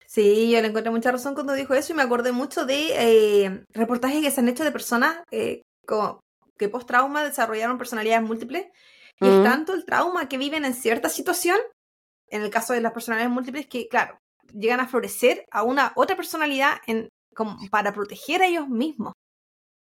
Sí, 0.06 0.50
yo 0.50 0.60
le 0.60 0.68
encontré 0.68 0.90
mucha 0.90 1.10
razón 1.12 1.34
cuando 1.34 1.54
dijo 1.54 1.72
eso 1.74 1.92
y 1.92 1.96
me 1.96 2.02
acordé 2.02 2.32
mucho 2.32 2.66
de 2.66 3.44
eh, 3.44 3.64
reportajes 3.70 4.22
que 4.22 4.30
se 4.30 4.40
han 4.40 4.48
hecho 4.48 4.64
de 4.64 4.72
personas 4.72 5.22
eh, 5.30 5.62
como 5.86 6.20
que 6.58 6.68
post 6.68 6.86
trauma 6.86 7.24
desarrollaron 7.24 7.78
personalidades 7.78 8.22
múltiples 8.26 8.66
y 9.20 9.26
es 9.26 9.34
Mm. 9.38 9.42
tanto 9.42 9.72
el 9.72 9.84
trauma 9.84 10.28
que 10.28 10.36
viven 10.36 10.64
en 10.64 10.74
cierta 10.74 11.08
situación, 11.08 11.58
en 12.28 12.42
el 12.42 12.50
caso 12.50 12.72
de 12.72 12.80
las 12.80 12.92
personalidades 12.92 13.32
múltiples, 13.32 13.66
que 13.66 13.88
claro, 13.88 14.18
llegan 14.52 14.80
a 14.80 14.88
florecer 14.88 15.46
a 15.50 15.62
una 15.62 15.92
otra 15.96 16.16
personalidad 16.16 16.78
en, 16.86 17.08
como 17.34 17.56
para 17.70 17.92
proteger 17.92 18.42
a 18.42 18.46
ellos 18.46 18.68
mismos. 18.68 19.12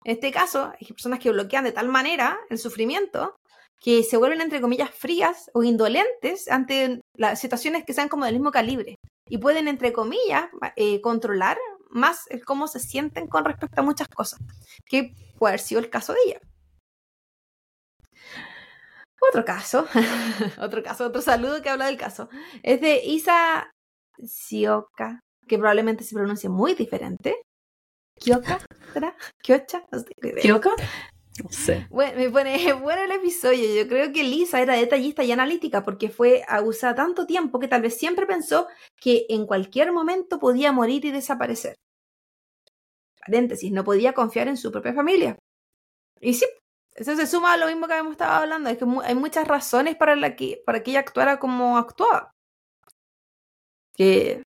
En 0.04 0.12
este 0.14 0.30
caso, 0.30 0.72
hay 0.78 0.86
personas 0.86 1.18
que 1.18 1.30
bloquean 1.30 1.64
de 1.64 1.72
tal 1.72 1.88
manera 1.88 2.38
el 2.48 2.58
sufrimiento 2.58 3.36
que 3.80 4.02
se 4.02 4.16
vuelven, 4.16 4.40
entre 4.40 4.60
comillas, 4.60 4.90
frías 4.90 5.50
o 5.54 5.62
indolentes 5.62 6.48
ante 6.48 7.00
las 7.14 7.40
situaciones 7.40 7.84
que 7.84 7.92
sean 7.92 8.08
como 8.08 8.24
del 8.24 8.34
mismo 8.34 8.50
calibre. 8.50 8.96
Y 9.28 9.38
pueden, 9.38 9.68
entre 9.68 9.92
comillas, 9.92 10.48
eh, 10.76 11.00
controlar 11.00 11.58
más 11.90 12.26
cómo 12.44 12.68
se 12.68 12.80
sienten 12.80 13.26
con 13.26 13.44
respecto 13.44 13.80
a 13.80 13.84
muchas 13.84 14.08
cosas, 14.08 14.40
que 14.84 15.14
puede 15.38 15.52
haber 15.52 15.60
sido 15.60 15.80
el 15.80 15.90
caso 15.90 16.12
de 16.12 16.18
ella. 16.26 16.40
Otro 19.28 19.44
caso, 19.44 19.86
otro 20.60 20.82
caso, 20.82 21.06
otro 21.06 21.22
saludo 21.22 21.62
que 21.62 21.70
habla 21.70 21.86
del 21.86 21.96
caso, 21.96 22.28
es 22.62 22.80
de 22.80 23.02
Isa 23.04 23.70
Sioka, 24.24 25.20
que 25.48 25.58
probablemente 25.58 26.04
se 26.04 26.14
pronuncie 26.14 26.48
muy 26.48 26.74
diferente. 26.74 27.42
Kioka, 28.18 28.58
¿será? 28.92 29.14
Kiocha, 29.42 29.84
no 29.90 29.98
sé. 29.98 30.06
No. 31.42 31.48
Bueno, 31.90 32.18
me 32.18 32.30
pone 32.30 32.72
bueno 32.74 33.02
el 33.02 33.10
episodio. 33.12 33.74
Yo 33.74 33.88
creo 33.88 34.12
que 34.12 34.24
Lisa 34.24 34.60
era 34.60 34.74
detallista 34.74 35.22
y 35.24 35.32
analítica 35.32 35.82
porque 35.82 36.08
fue 36.08 36.44
abusada 36.48 36.94
tanto 36.94 37.26
tiempo 37.26 37.58
que 37.58 37.68
tal 37.68 37.82
vez 37.82 37.96
siempre 37.96 38.26
pensó 38.26 38.68
que 39.00 39.26
en 39.28 39.46
cualquier 39.46 39.92
momento 39.92 40.38
podía 40.38 40.72
morir 40.72 41.04
y 41.04 41.10
desaparecer. 41.10 41.74
Paréntesis, 43.20 43.72
no 43.72 43.84
podía 43.84 44.12
confiar 44.12 44.48
en 44.48 44.56
su 44.56 44.70
propia 44.70 44.94
familia. 44.94 45.36
Y 46.20 46.34
sí, 46.34 46.46
eso 46.94 47.14
se 47.16 47.26
suma 47.26 47.52
a 47.52 47.56
lo 47.56 47.66
mismo 47.66 47.86
que 47.86 47.92
habíamos 47.92 48.12
estado 48.12 48.32
hablando, 48.32 48.70
es 48.70 48.78
que 48.78 48.86
hay 49.04 49.14
muchas 49.14 49.46
razones 49.46 49.96
para, 49.96 50.36
que, 50.36 50.62
para 50.64 50.82
que 50.82 50.92
ella 50.92 51.00
actuara 51.00 51.38
como 51.38 51.76
actuaba. 51.76 52.30
Que 53.94 54.42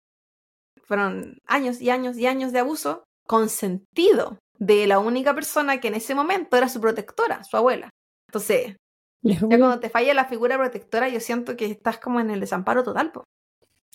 fueron 0.84 1.38
años 1.46 1.82
y 1.82 1.90
años 1.90 2.18
y 2.18 2.26
años 2.26 2.52
de 2.52 2.60
abuso 2.60 3.04
consentido 3.28 4.40
de 4.60 4.86
la 4.88 5.00
única 5.00 5.34
persona 5.34 5.80
que 5.80 5.88
en 5.88 5.96
ese 5.96 6.14
momento 6.14 6.58
era 6.58 6.70
su 6.70 6.80
protectora, 6.80 7.44
su 7.44 7.58
abuela. 7.58 7.90
Entonces, 8.28 8.76
ya 9.22 9.40
cuando 9.40 9.80
te 9.80 9.90
falla 9.90 10.14
la 10.14 10.26
figura 10.26 10.58
protectora, 10.58 11.10
yo 11.10 11.20
siento 11.20 11.58
que 11.58 11.66
estás 11.66 11.98
como 11.98 12.20
en 12.20 12.30
el 12.30 12.40
desamparo 12.40 12.84
total, 12.84 13.12
po. 13.12 13.24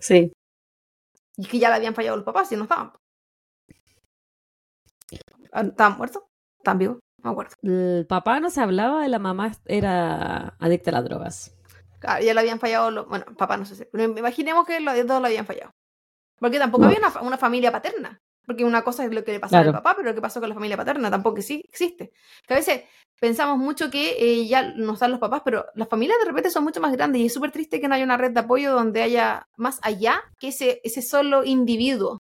Sí. 0.01 0.33
Y 1.37 1.47
que 1.47 1.59
ya 1.59 1.69
le 1.69 1.77
habían 1.77 1.95
fallado 1.95 2.17
los 2.17 2.25
papás 2.25 2.51
y 2.53 2.57
no 2.57 2.65
estaban. 2.65 2.93
¿Estaban 5.53 5.97
muertos? 5.97 6.23
¿Estaban 6.59 6.79
vivos? 6.79 6.99
No 7.19 7.31
me 7.31 7.31
acuerdo. 7.31 7.55
El 7.63 8.07
papá 8.09 8.41
no 8.41 8.51
se 8.51 8.61
hablaba, 8.61 9.07
la 9.07 9.19
mamá 9.19 9.53
era 9.67 10.57
adicta 10.59 10.91
a 10.91 10.95
las 10.95 11.05
drogas. 11.05 11.57
Claro, 12.01 12.25
ya 12.25 12.35
le 12.35 12.41
habían 12.41 12.61
fallado 12.61 12.91
los... 12.91 13.09
Bueno, 13.09 13.25
papá 13.37 13.57
no 13.57 13.65
sé 13.65 13.77
si... 13.77 13.85
Pero 13.87 14.05
imaginemos 14.19 14.67
que 14.67 14.81
los 14.81 14.95
dos 15.07 15.21
lo 15.21 15.27
habían 15.27 15.47
fallado. 15.47 15.71
Porque 16.39 16.59
tampoco 16.59 16.85
había 16.85 16.99
una, 17.23 17.39
familia 17.39 17.73
paterna. 17.73 18.21
Porque 18.47 18.65
una 18.65 18.83
cosa 18.83 19.05
es 19.05 19.13
lo 19.13 19.25
que 19.25 19.33
le 19.33 19.41
pasó 19.41 19.57
al 19.57 19.73
papá, 19.73 19.95
pero 19.97 20.11
lo 20.11 20.15
que 20.15 20.21
pasó 20.21 20.41
con 20.41 20.49
la 20.49 20.55
familia 20.55 20.77
paterna 20.77 21.11
tampoco 21.11 21.41
sí 21.41 21.63
existe. 21.67 22.13
Que 22.47 22.55
a 22.55 22.57
veces 22.59 22.83
pensamos 23.21 23.59
mucho 23.59 23.91
que 23.91 24.17
eh, 24.19 24.47
ya 24.47 24.75
nos 24.75 25.01
dan 25.01 25.13
los 25.13 25.21
papás, 25.21 25.43
pero 25.45 25.65
las 25.75 25.89
familias 25.89 26.19
de 26.19 26.27
repente 26.27 26.51
son 26.51 26.65
mucho 26.65 26.81
más 26.81 26.93
grandes 26.93 27.23
y 27.23 27.27
es 27.27 27.33
súper 27.33 27.53
triste 27.53 27.81
que 27.81 27.89
no 27.89 27.95
haya 27.95 28.05
una 28.05 28.19
red 28.19 28.33
de 28.33 28.41
apoyo 28.41 28.73
donde 28.73 29.03
haya 29.03 29.47
más 29.57 29.79
allá 29.83 30.23
que 30.39 30.49
ese, 30.49 30.81
ese 30.85 31.01
solo 31.01 31.45
individuo. 31.45 32.19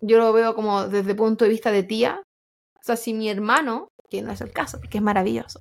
Yo 0.00 0.18
lo 0.18 0.32
veo 0.32 0.54
como 0.54 0.88
desde 0.88 1.10
el 1.10 1.16
punto 1.16 1.44
de 1.44 1.50
vista 1.50 1.70
de 1.70 1.82
tía, 1.82 2.20
o 2.20 2.82
sea, 2.82 2.96
si 2.96 3.12
mi 3.12 3.28
hermano, 3.28 3.88
que 4.08 4.22
no 4.22 4.32
es 4.32 4.40
el 4.40 4.50
caso, 4.50 4.78
porque 4.80 4.98
es 4.98 5.04
maravilloso, 5.04 5.60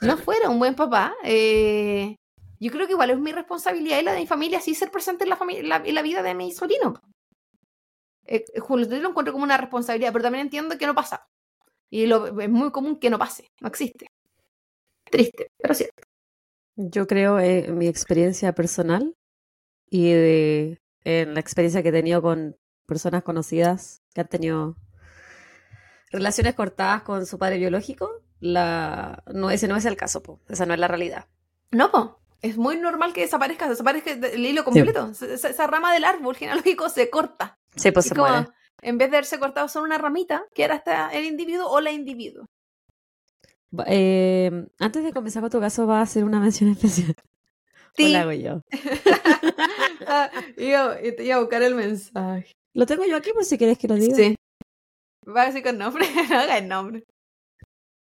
no 0.00 0.16
fuera 0.16 0.48
un 0.48 0.58
buen 0.58 0.74
papá, 0.74 1.14
eh, 1.24 2.16
yo 2.60 2.70
creo 2.70 2.86
que 2.86 2.92
igual 2.92 3.10
es 3.10 3.18
mi 3.18 3.32
responsabilidad 3.32 3.98
y 3.98 4.04
la 4.04 4.12
de 4.12 4.20
mi 4.20 4.26
familia 4.26 4.60
sí 4.60 4.74
ser 4.74 4.90
presente 4.90 5.24
en 5.24 5.30
la, 5.30 5.36
familia, 5.36 5.82
en 5.84 5.94
la 5.94 6.02
vida 6.02 6.22
de 6.22 6.34
mi 6.34 6.52
sobrino. 6.52 7.00
Eh, 8.30 8.44
Julio, 8.60 8.86
yo 8.88 9.00
lo 9.00 9.08
encuentro 9.08 9.32
como 9.32 9.44
una 9.44 9.56
responsabilidad, 9.56 10.12
pero 10.12 10.22
también 10.22 10.42
entiendo 10.42 10.78
que 10.78 10.86
no 10.86 10.94
pasa. 10.94 11.26
Y 11.90 12.06
lo, 12.06 12.40
es 12.40 12.48
muy 12.48 12.70
común 12.70 13.00
que 13.00 13.10
no 13.10 13.18
pase, 13.18 13.50
no 13.60 13.66
existe. 13.66 14.06
Triste, 15.10 15.50
pero 15.58 15.74
cierto. 15.74 16.04
Yo 16.76 17.08
creo 17.08 17.40
eh, 17.40 17.66
en 17.66 17.76
mi 17.76 17.88
experiencia 17.88 18.54
personal 18.54 19.16
y 19.90 20.12
de, 20.12 20.80
en 21.02 21.34
la 21.34 21.40
experiencia 21.40 21.82
que 21.82 21.88
he 21.88 21.92
tenido 21.92 22.22
con 22.22 22.56
personas 22.86 23.24
conocidas 23.24 24.02
que 24.14 24.20
han 24.20 24.28
tenido 24.28 24.76
relaciones 26.12 26.54
cortadas 26.54 27.02
con 27.02 27.26
su 27.26 27.36
padre 27.36 27.58
biológico, 27.58 28.22
la... 28.38 29.24
no, 29.32 29.50
ese 29.50 29.66
no 29.66 29.76
es 29.76 29.84
el 29.84 29.96
caso, 29.96 30.22
po. 30.22 30.40
esa 30.48 30.66
no 30.66 30.74
es 30.74 30.80
la 30.80 30.88
realidad. 30.88 31.26
No, 31.72 31.90
po. 31.90 32.20
es 32.42 32.56
muy 32.56 32.76
normal 32.76 33.12
que 33.12 33.22
desaparezca, 33.22 33.68
desaparezca 33.68 34.12
el 34.12 34.46
hilo 34.46 34.64
completo. 34.64 35.10
Esa, 35.10 35.66
rama 35.66 35.92
del 35.92 36.04
árbol 36.04 36.36
genealógico 36.36 36.88
se 36.88 37.10
corta. 37.10 37.59
Sí, 37.76 37.90
pues 37.90 38.06
se 38.06 38.14
muere. 38.14 38.48
En 38.82 38.98
vez 38.98 39.10
de 39.10 39.16
haberse 39.18 39.38
cortado 39.38 39.68
solo 39.68 39.84
una 39.84 39.98
ramita, 39.98 40.46
que 40.54 40.64
era 40.64 40.76
hasta 40.76 41.10
el 41.10 41.26
individuo 41.26 41.68
o 41.68 41.80
la 41.80 41.92
individuo. 41.92 42.46
Eh, 43.86 44.66
antes 44.78 45.04
de 45.04 45.12
comenzar 45.12 45.42
con 45.42 45.50
tu 45.50 45.60
caso, 45.60 45.86
va 45.86 46.00
a 46.00 46.02
hacer 46.02 46.24
una 46.24 46.40
mención 46.40 46.70
especial. 46.70 47.14
Sí. 47.96 48.04
O 48.04 48.08
la 48.10 48.20
hago 48.20 48.30
yo. 48.30 48.62
ah, 50.06 50.30
iba, 50.56 50.96
iba, 51.02 51.34
a 51.34 51.40
buscar 51.40 51.60
el 51.62 51.74
mensaje. 51.74 52.52
Lo 52.72 52.86
tengo 52.86 53.04
yo 53.04 53.16
aquí 53.16 53.32
por 53.32 53.44
si 53.44 53.58
quieres 53.58 53.78
que 53.78 53.88
lo 53.88 53.96
diga. 53.96 54.14
Sí. 54.14 54.36
Va 55.26 55.42
a 55.42 55.46
decir 55.46 55.64
con 55.64 55.76
nombre, 55.76 56.06
no 56.30 56.38
haga 56.38 56.58
el 56.58 56.68
nombre. 56.68 57.04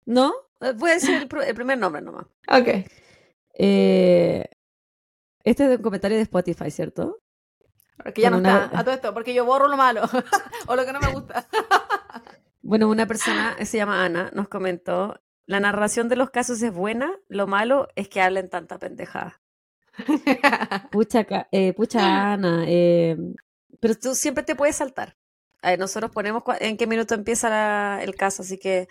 ¿No? 0.05 0.33
Eh, 0.59 0.73
puede 0.77 0.99
ser 0.99 1.21
el, 1.21 1.55
primer 1.55 1.77
nombre 1.77 2.01
nomás. 2.01 2.25
Ok. 2.49 2.85
Eh, 3.53 4.45
este 5.45 5.71
es 5.71 5.77
un 5.77 5.81
comentario 5.81 6.17
de 6.17 6.23
Spotify, 6.23 6.69
¿cierto? 6.69 7.20
Porque 8.03 8.21
ya 8.21 8.29
no 8.29 8.37
está, 8.37 8.65
a 8.73 8.83
todo 8.83 8.93
esto, 8.93 9.13
porque 9.13 9.33
yo 9.33 9.45
borro 9.45 9.67
lo 9.67 9.77
malo 9.77 10.01
o 10.67 10.75
lo 10.75 10.85
que 10.85 10.93
no 10.93 10.99
me 10.99 11.11
gusta. 11.11 11.47
bueno, 12.61 12.89
una 12.89 13.05
persona, 13.05 13.55
se 13.63 13.77
llama 13.77 14.03
Ana, 14.03 14.31
nos 14.33 14.47
comentó, 14.47 15.19
la 15.45 15.59
narración 15.59 16.09
de 16.09 16.15
los 16.15 16.29
casos 16.29 16.61
es 16.61 16.73
buena, 16.73 17.11
lo 17.27 17.47
malo 17.47 17.87
es 17.95 18.07
que 18.07 18.21
hablen 18.21 18.49
tanta 18.49 18.79
pendejada. 18.79 19.41
pucha, 20.91 21.25
eh, 21.51 21.73
pucha 21.73 22.33
Ana, 22.33 22.63
eh, 22.67 23.17
pero 23.79 23.95
tú 23.95 24.15
siempre 24.15 24.43
te 24.43 24.55
puedes 24.55 24.77
saltar. 24.77 25.17
nosotros 25.77 26.11
ponemos 26.11 26.43
en 26.59 26.77
qué 26.77 26.87
minuto 26.87 27.13
empieza 27.13 28.01
el 28.01 28.15
caso, 28.15 28.43
así 28.43 28.57
que 28.57 28.87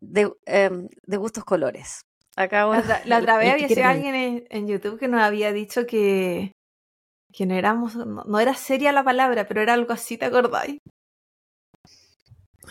de, 0.00 0.32
em, 0.46 0.88
gustos 1.06 1.44
colores. 1.44 2.06
Acabo 2.36 2.74
la, 2.74 3.02
la 3.04 3.18
otra 3.18 3.36
vez 3.36 3.52
había 3.52 3.90
alguien 3.90 4.46
en, 4.48 4.66
YouTube 4.66 4.98
que 4.98 5.08
nos 5.08 5.20
había 5.20 5.52
dicho 5.52 5.86
que, 5.86 6.52
que 7.32 7.46
no 7.46 7.54
éramos, 7.54 7.96
no, 7.96 8.40
era 8.40 8.54
seria 8.54 8.92
la 8.92 9.04
palabra, 9.04 9.46
pero 9.46 9.60
era 9.60 9.74
algo 9.74 9.92
así, 9.92 10.16
¿te 10.16 10.26
acordáis? 10.26 10.78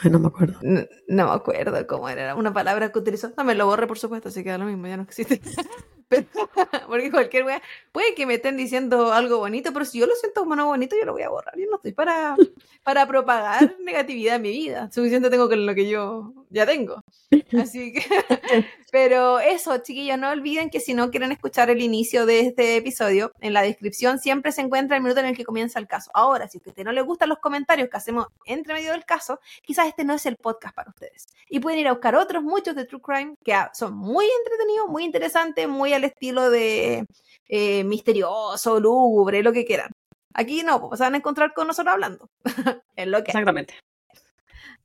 Ay, 0.02 0.12
no 0.12 0.20
me 0.20 0.28
acuerdo. 0.28 0.60
No, 0.62 1.26
me 1.26 1.32
acuerdo 1.32 1.86
cómo 1.88 2.08
era, 2.10 2.36
una 2.36 2.54
palabra 2.54 2.92
que 2.92 3.00
utilizó. 3.00 3.34
No, 3.36 3.44
me 3.44 3.56
lo 3.56 3.66
borré, 3.66 3.88
por 3.88 4.00
supuesto, 4.00 4.30
así 4.30 4.44
que 4.44 4.58
lo 4.58 4.66
mismo, 4.66 4.88
ya 4.88 4.98
no 4.98 5.04
existe. 5.04 5.42
porque 6.88 7.12
cualquier 7.12 7.44
wea, 7.44 7.62
puede 7.92 8.16
que 8.16 8.26
me 8.26 8.36
estén 8.36 8.58
diciendo 8.58 9.14
algo 9.14 9.38
bonito, 9.38 9.72
pero 9.74 9.86
si 9.86 10.00
yo 10.00 10.08
lo 10.08 10.16
siento 10.16 10.42
como 10.42 10.56
no 10.56 10.66
bonito, 10.68 10.96
yo 10.98 11.06
lo 11.06 11.14
voy 11.14 11.22
a 11.24 11.30
borrar. 11.30 11.56
Yo 11.58 11.66
no 11.70 11.78
estoy 11.78 11.94
para, 11.94 12.36
para 12.84 13.08
propagar 13.08 13.76
negatividad 13.80 14.38
en 14.38 14.42
mi 14.42 14.52
vida. 14.52 14.92
Suficiente 14.92 15.30
tengo 15.30 15.48
con 15.48 15.66
lo 15.66 15.76
que 15.76 15.90
yo 15.90 16.34
ya 16.50 16.66
tengo. 16.66 17.04
Así 17.62 17.94
que, 17.94 18.02
pero 18.92 19.40
eso, 19.40 19.78
chiquillos, 19.78 20.18
no 20.18 20.30
olviden 20.30 20.70
que 20.70 20.80
si 20.80 20.94
no 20.94 21.10
quieren 21.12 21.32
escuchar 21.32 21.70
el 21.70 21.82
inicio 21.82 22.26
de 22.26 22.42
este 22.42 22.78
episodio, 22.78 23.32
en 23.40 23.54
la 23.54 23.62
descripción 23.62 24.20
siempre 24.20 24.52
se 24.52 24.62
encuentra 24.62 24.98
el 24.98 25.04
minuto 25.04 25.20
en 25.20 25.28
el 25.28 25.38
que 25.38 25.46
comienza 25.46 25.80
el 25.80 25.88
caso. 25.88 26.12
Ahora, 26.14 26.48
si 26.48 26.58
a 26.58 26.70
usted 26.70 26.84
no 26.84 26.92
le 26.92 27.02
gustan 27.02 27.30
los 27.30 27.40
comentarios 27.40 27.90
que 27.90 27.98
hacemos 27.98 28.28
entre 28.46 28.74
medio 28.74 28.92
del 28.92 29.06
caso, 29.06 29.40
quizás 29.62 29.88
este 29.88 30.04
no 30.04 30.14
es 30.14 30.26
el 30.26 30.38
podcast 30.38 30.76
para 30.76 30.90
ustedes. 30.90 31.28
Y 31.50 31.60
pueden 31.60 31.80
ir 31.80 31.88
a 31.88 31.94
buscar 31.94 32.16
otros, 32.16 32.44
muchos 32.44 32.76
de 32.76 32.86
True 32.86 33.02
Crime, 33.02 33.36
que 33.44 33.56
son 33.74 33.96
muy 33.96 34.26
entretenidos, 34.40 34.90
muy 34.90 35.04
interesantes, 35.04 35.68
muy 35.68 35.94
al 35.94 36.04
estilo 36.04 36.50
de 36.50 37.06
eh, 37.48 37.84
misterioso, 37.84 38.80
lúgubre, 38.80 39.44
lo 39.44 39.54
que 39.54 39.66
quieran. 39.66 39.92
Aquí 40.34 40.64
no, 40.64 40.88
pues 40.88 41.00
van 41.00 41.16
a 41.16 41.18
encontrar 41.18 41.54
con 41.54 41.68
nosotros 41.68 41.94
hablando. 41.94 42.30
es 42.96 43.08
lo 43.08 43.24
que. 43.24 43.32
Exactamente. 43.32 43.74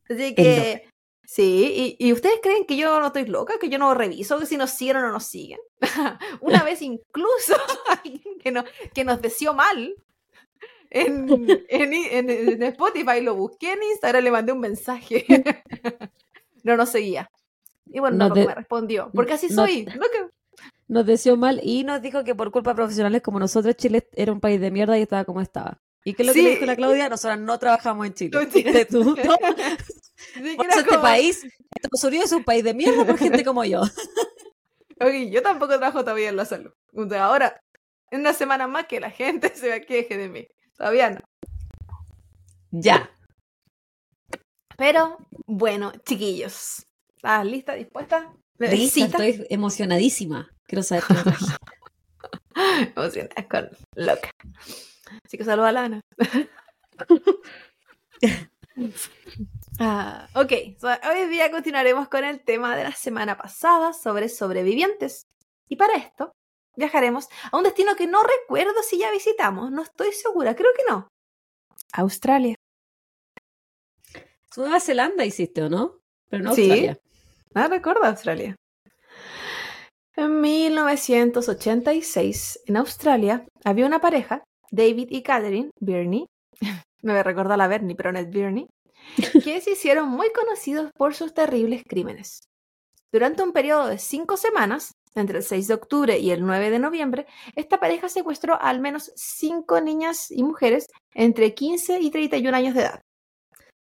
Así 0.09 0.35
que, 0.35 0.89
sí, 1.27 1.97
y, 1.99 2.13
ustedes 2.13 2.41
creen 2.43 2.67
que 2.67 2.77
yo 2.77 2.99
no 3.01 3.07
estoy 3.07 3.27
loca, 3.27 3.55
que 3.61 3.69
yo 3.69 3.79
no 3.79 3.95
reviso 3.95 4.39
que 4.39 4.47
si 4.47 4.57
nos 4.57 4.71
siguen 4.71 4.97
o 4.97 5.01
no 5.03 5.13
nos 5.13 5.25
siguen. 5.25 5.59
Una 6.41 6.63
vez 6.63 6.83
incluso 6.83 7.55
que, 8.43 8.51
no, 8.51 8.65
que 8.95 9.05
nos 9.05 9.21
deseó 9.21 9.55
mal 9.55 9.95
en, 10.91 11.29
en, 11.69 12.31
en, 12.31 12.63
Spotify, 12.63 13.21
lo 13.21 13.35
busqué 13.35 13.73
en 13.73 13.83
Instagram, 13.83 14.23
le 14.23 14.31
mandé 14.31 14.53
un 14.53 14.61
mensaje. 14.61 15.27
no 16.63 16.77
nos 16.77 16.91
seguía. 16.91 17.31
Y 17.87 18.01
bueno, 18.01 18.29
no, 18.29 18.35
me 18.35 18.55
respondió, 18.55 19.11
porque 19.13 19.35
así 19.35 19.49
soy. 19.49 19.85
No, 19.85 20.03
que, 20.11 20.29
nos 20.89 21.07
deseó 21.07 21.37
mal 21.37 21.61
y 21.63 21.85
nos 21.85 22.03
dijo 22.03 22.25
que 22.25 22.35
por 22.35 22.51
culpa 22.51 22.71
de 22.71 22.77
profesionales 22.77 23.23
como 23.23 23.39
nosotros, 23.39 23.75
Chile 23.77 24.07
era 24.13 24.33
un 24.33 24.41
país 24.41 24.61
de 24.61 24.71
mierda 24.71 24.99
y 24.99 25.03
estaba 25.03 25.25
como 25.25 25.41
estaba. 25.41 25.81
¿Y 26.05 26.13
qué 26.13 26.23
es 26.23 26.27
lo 26.29 26.35
que 26.35 26.43
le 26.43 26.51
dijo 26.51 26.67
la 26.67 26.77
Claudia? 26.77 27.09
Nosotros 27.09 27.41
no 27.41 27.59
trabajamos 27.59 28.07
en 28.07 28.15
Chile. 28.15 28.87
¿Tú? 28.91 29.17
Por 30.57 30.67
este 30.67 30.99
país, 30.99 31.45
Estados 31.75 32.05
Unidos 32.05 32.27
es 32.27 32.33
un 32.33 32.45
país 32.45 32.65
de 32.65 32.75
mierda 32.75 33.05
por 33.05 33.19
gente 33.19 33.45
como 33.45 33.65
yo. 33.65 33.83
Ok, 35.01 35.29
yo 35.29 35.43
tampoco 35.43 35.77
trabajo 35.77 36.05
todavía 36.05 36.29
en 36.29 36.37
la 36.37 36.45
salud. 36.45 36.73
Ahora, 37.19 37.61
en 38.13 38.21
una 38.21 38.33
semana 38.33 38.69
más 38.69 38.87
que 38.87 39.01
la 39.01 39.11
gente 39.11 39.49
se 39.57 39.85
queje 39.85 40.17
de 40.17 40.29
mí. 40.29 40.47
Todavía 40.77 41.11
no. 41.11 41.21
Ya. 42.71 43.11
Pero, 44.77 45.19
bueno, 45.47 45.93
chiquillos. 46.05 46.87
¿Estás 47.17 47.45
lista, 47.45 47.75
dispuesta? 47.75 48.33
Lista, 48.59 49.05
estoy 49.07 49.47
emocionadísima. 49.51 50.49
Quiero 50.67 50.83
saber 50.83 51.05
qué 51.09 51.15
Emocionada 52.97 53.49
con 53.49 53.69
loca. 53.97 54.31
Así 55.25 55.37
que 55.37 55.45
saluda 55.45 55.69
a 55.69 55.73
Lana. 55.73 56.01
Ah, 59.79 60.29
ok, 60.35 60.53
hoy 60.83 61.29
día 61.29 61.51
continuaremos 61.51 62.09
con 62.09 62.25
el 62.25 62.41
tema 62.41 62.77
de 62.77 62.85
la 62.85 62.93
semana 62.93 63.37
pasada 63.37 63.93
sobre 63.93 64.29
sobrevivientes. 64.29 65.25
Y 65.69 65.77
para 65.77 65.95
esto 65.95 66.33
viajaremos 66.77 67.29
a 67.53 67.57
un 67.57 67.65
destino 67.65 67.97
que 67.97 68.07
no 68.07 68.23
recuerdo 68.23 68.83
si 68.83 68.99
ya 68.99 69.11
visitamos, 69.11 69.71
no 69.71 69.83
estoy 69.83 70.13
segura, 70.13 70.55
creo 70.55 70.71
que 70.77 70.83
no. 70.89 71.09
Australia. 71.93 72.55
Nueva 74.57 74.81
Zelanda 74.81 75.25
hiciste, 75.25 75.63
¿o 75.63 75.69
no? 75.69 75.99
pero 76.29 76.43
no 76.45 76.55
Sí. 76.55 76.63
Australia. 76.63 76.99
Ah, 77.55 77.69
recuerdo 77.69 78.05
Australia. 78.05 78.57
En 80.17 80.41
1986, 80.41 82.61
en 82.67 82.77
Australia, 82.77 83.45
había 83.65 83.87
una 83.87 84.01
pareja, 84.01 84.45
David 84.71 85.09
y 85.11 85.23
Catherine 85.23 85.71
Birney, 85.81 86.27
me 87.05 87.23
recuerda 87.23 87.55
a 87.55 87.57
la 87.57 87.69
Bernie, 87.69 87.95
pero 87.97 88.13
no 88.13 88.19
es 88.19 88.29
Birney, 88.31 88.67
que 89.45 89.61
se 89.61 89.73
hicieron 89.73 90.09
muy 90.09 90.33
conocidos 90.33 90.91
por 90.97 91.15
sus 91.15 91.35
terribles 91.35 91.83
crímenes. 91.87 92.41
Durante 93.13 93.43
un 93.43 93.53
periodo 93.53 93.87
de 93.87 93.99
cinco 93.99 94.37
semanas, 94.37 94.93
entre 95.15 95.39
el 95.39 95.45
6 95.45 95.69
de 95.69 95.75
octubre 95.75 96.19
y 96.19 96.33
el 96.33 96.45
9 96.45 96.71
de 96.71 96.81
noviembre, 96.81 97.27
esta 97.55 97.79
pareja 97.79 98.09
secuestró 98.09 98.55
a 98.55 98.69
al 98.69 98.81
menos 98.81 99.13
cinco 99.15 99.81
niñas 99.81 100.33
y 100.33 100.43
mujeres 100.43 100.87
entre 101.15 101.55
15 101.55 102.01
y 102.01 102.11
31 102.11 102.57
años 102.57 102.75
de 102.75 102.81
edad. 102.81 103.01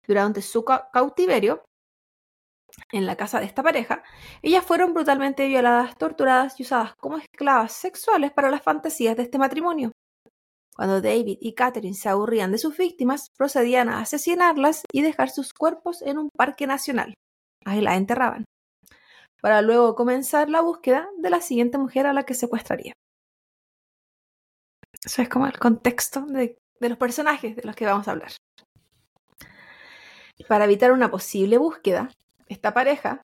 Durante 0.06 0.44
su 0.44 0.64
ca- 0.64 0.90
cautiverio, 0.94 1.64
en 2.92 3.06
la 3.06 3.16
casa 3.16 3.40
de 3.40 3.46
esta 3.46 3.64
pareja, 3.64 4.04
ellas 4.42 4.66
fueron 4.66 4.94
brutalmente 4.94 5.48
violadas, 5.48 5.96
torturadas 5.98 6.60
y 6.60 6.64
usadas 6.64 6.94
como 7.00 7.18
esclavas 7.18 7.72
sexuales 7.74 8.32
para 8.32 8.52
las 8.52 8.62
fantasías 8.62 9.16
de 9.16 9.24
este 9.24 9.38
matrimonio. 9.40 9.92
Cuando 10.76 11.02
David 11.02 11.38
y 11.40 11.54
Catherine 11.54 11.96
se 11.96 12.10
aburrían 12.10 12.52
de 12.52 12.58
sus 12.58 12.76
víctimas, 12.78 13.30
procedían 13.38 13.90
a 13.90 14.00
asesinarlas 14.00 14.84
y 14.92 15.02
dejar 15.02 15.30
sus 15.30 15.54
cuerpos 15.54 16.02
en 16.02 16.18
un 16.18 16.30
parque 16.36 16.66
nacional. 16.66 17.14
Ahí 17.66 17.82
las 17.82 17.98
enterraban. 17.98 18.46
Para 19.42 19.62
luego 19.62 19.96
comenzar 19.96 20.50
la 20.50 20.62
búsqueda 20.62 21.08
de 21.18 21.30
la 21.30 21.42
siguiente 21.42 21.78
mujer 21.78 22.08
a 22.08 22.14
la 22.14 22.24
que 22.24 22.34
secuestraría. 22.34 22.94
Eso 25.04 25.22
es 25.22 25.30
como 25.30 25.46
el 25.46 25.60
contexto 25.60 26.22
de, 26.22 26.58
de 26.80 26.90
los 26.90 26.98
personajes 26.98 27.56
de 27.56 27.64
los 27.64 27.76
que 27.76 27.86
vamos 27.86 28.08
a 28.08 28.12
hablar. 28.12 28.32
Para 30.48 30.66
evitar 30.66 30.92
una 30.92 31.12
posible 31.12 31.58
búsqueda, 31.58 32.10
esta 32.48 32.74
pareja, 32.74 33.22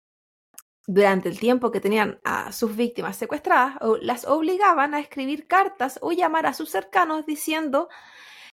durante 0.91 1.29
el 1.29 1.39
tiempo 1.39 1.69
que 1.69 1.79
tenían 1.79 2.19
a 2.23 2.51
sus 2.51 2.75
víctimas 2.75 3.15
secuestradas, 3.15 3.77
las 4.01 4.25
obligaban 4.25 4.95
a 4.95 4.99
escribir 4.99 5.45
cartas 5.45 5.99
o 6.01 6.13
llamar 6.13 6.47
a 6.47 6.53
sus 6.55 6.71
cercanos 6.71 7.27
diciendo 7.27 7.89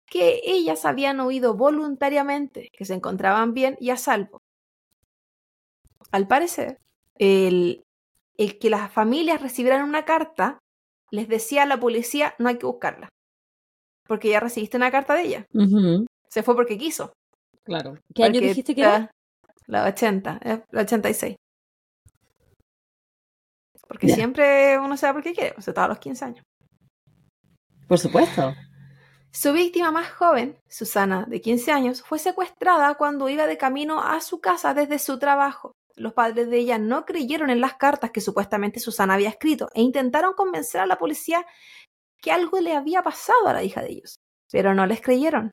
que 0.06 0.40
ellas 0.42 0.86
habían 0.86 1.20
huido 1.20 1.54
voluntariamente, 1.54 2.70
que 2.72 2.86
se 2.86 2.94
encontraban 2.94 3.52
bien 3.52 3.76
y 3.80 3.90
a 3.90 3.98
salvo. 3.98 4.38
Al 6.10 6.26
parecer, 6.26 6.78
el, 7.16 7.84
el 8.38 8.58
que 8.58 8.70
las 8.70 8.90
familias 8.90 9.42
recibieran 9.42 9.86
una 9.86 10.06
carta 10.06 10.58
les 11.10 11.28
decía 11.28 11.64
a 11.64 11.66
la 11.66 11.78
policía 11.78 12.34
no 12.38 12.48
hay 12.48 12.56
que 12.56 12.64
buscarla, 12.64 13.10
porque 14.08 14.30
ya 14.30 14.40
recibiste 14.40 14.78
una 14.78 14.90
carta 14.90 15.12
de 15.12 15.22
ella. 15.22 15.46
Se 16.30 16.42
fue 16.42 16.54
porque 16.54 16.78
quiso. 16.78 17.12
Claro. 17.62 17.98
¿Qué 18.14 18.24
año 18.24 18.40
dijiste 18.40 18.74
que 18.74 18.80
era? 18.80 19.10
La, 19.66 19.82
la 19.82 19.88
80, 19.90 20.40
eh, 20.42 20.62
la 20.70 20.80
86. 20.80 21.36
Porque 23.92 24.09
siempre 24.09 24.78
uno 24.78 24.96
sabe 24.96 25.12
por 25.12 25.22
qué 25.22 25.35
quiere, 25.35 25.55
o 25.59 25.61
sea, 25.61 25.74
todos 25.74 25.88
los 25.88 25.98
15 25.98 26.24
años. 26.24 26.44
Por 27.87 27.98
supuesto. 27.98 28.55
Su 29.31 29.52
víctima 29.52 29.90
más 29.90 30.11
joven, 30.11 30.59
Susana, 30.66 31.26
de 31.28 31.42
15 31.42 31.72
años, 31.72 32.02
fue 32.02 32.18
secuestrada 32.18 32.94
cuando 32.94 33.28
iba 33.28 33.46
de 33.46 33.59
camino 33.59 34.02
a 34.02 34.22
su 34.22 34.40
casa 34.40 34.72
desde 34.72 34.98
su 34.98 35.18
trabajo. 35.18 35.72
Los 35.94 36.14
padres 36.14 36.48
de 36.48 36.57
ella 36.57 36.78
no 36.78 37.05
creyeron 37.05 37.50
en 37.50 37.61
las 37.61 37.74
cartas 37.74 38.12
que 38.12 38.22
supuestamente 38.22 38.81
Susana 38.81 39.12
había 39.12 39.28
escrito 39.28 39.68
e 39.74 39.83
intentaron 39.83 40.33
convencer 40.33 40.81
a 40.81 40.87
la 40.87 40.96
policía 40.96 41.44
que 42.18 42.33
algo 42.33 42.61
le 42.61 42.74
había 42.74 43.02
pasado 43.02 43.46
a 43.46 43.52
la 43.52 43.62
hija 43.62 43.83
de 43.83 43.90
ellos, 43.90 44.16
pero 44.50 44.74
no 44.74 44.87
les 44.87 45.02
creyeron. 45.02 45.50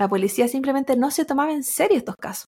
La 0.00 0.08
policía 0.08 0.48
simplemente 0.48 0.96
no 0.96 1.12
se 1.12 1.24
tomaba 1.24 1.52
en 1.52 1.62
serio 1.62 1.98
estos 1.98 2.16
casos. 2.16 2.46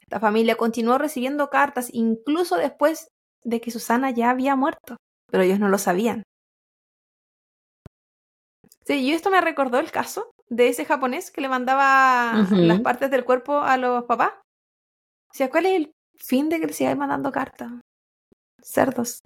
Esta 0.00 0.20
familia 0.20 0.54
continuó 0.56 0.96
recibiendo 0.96 1.50
cartas 1.50 1.88
incluso 1.92 2.56
después 2.56 3.08
de 3.44 3.60
que 3.60 3.70
Susana 3.70 4.10
ya 4.10 4.30
había 4.30 4.56
muerto, 4.56 4.96
pero 5.30 5.42
ellos 5.42 5.60
no 5.60 5.68
lo 5.68 5.78
sabían. 5.78 6.22
Sí, 8.84 9.00
y 9.00 9.12
esto 9.12 9.30
me 9.30 9.40
recordó 9.40 9.78
el 9.78 9.90
caso 9.90 10.30
de 10.48 10.68
ese 10.68 10.84
japonés 10.84 11.30
que 11.30 11.40
le 11.40 11.48
mandaba 11.48 12.46
las 12.50 12.80
partes 12.80 13.10
del 13.10 13.24
cuerpo 13.24 13.58
a 13.58 13.76
los 13.76 14.04
papás. 14.04 14.32
O 15.30 15.34
sea, 15.34 15.50
¿cuál 15.50 15.66
es 15.66 15.72
el 15.76 15.92
fin 16.16 16.48
de 16.48 16.60
que 16.60 16.66
le 16.66 16.72
sigáis 16.72 16.96
mandando 16.96 17.32
cartas? 17.32 17.72
Cerdos. 18.60 19.20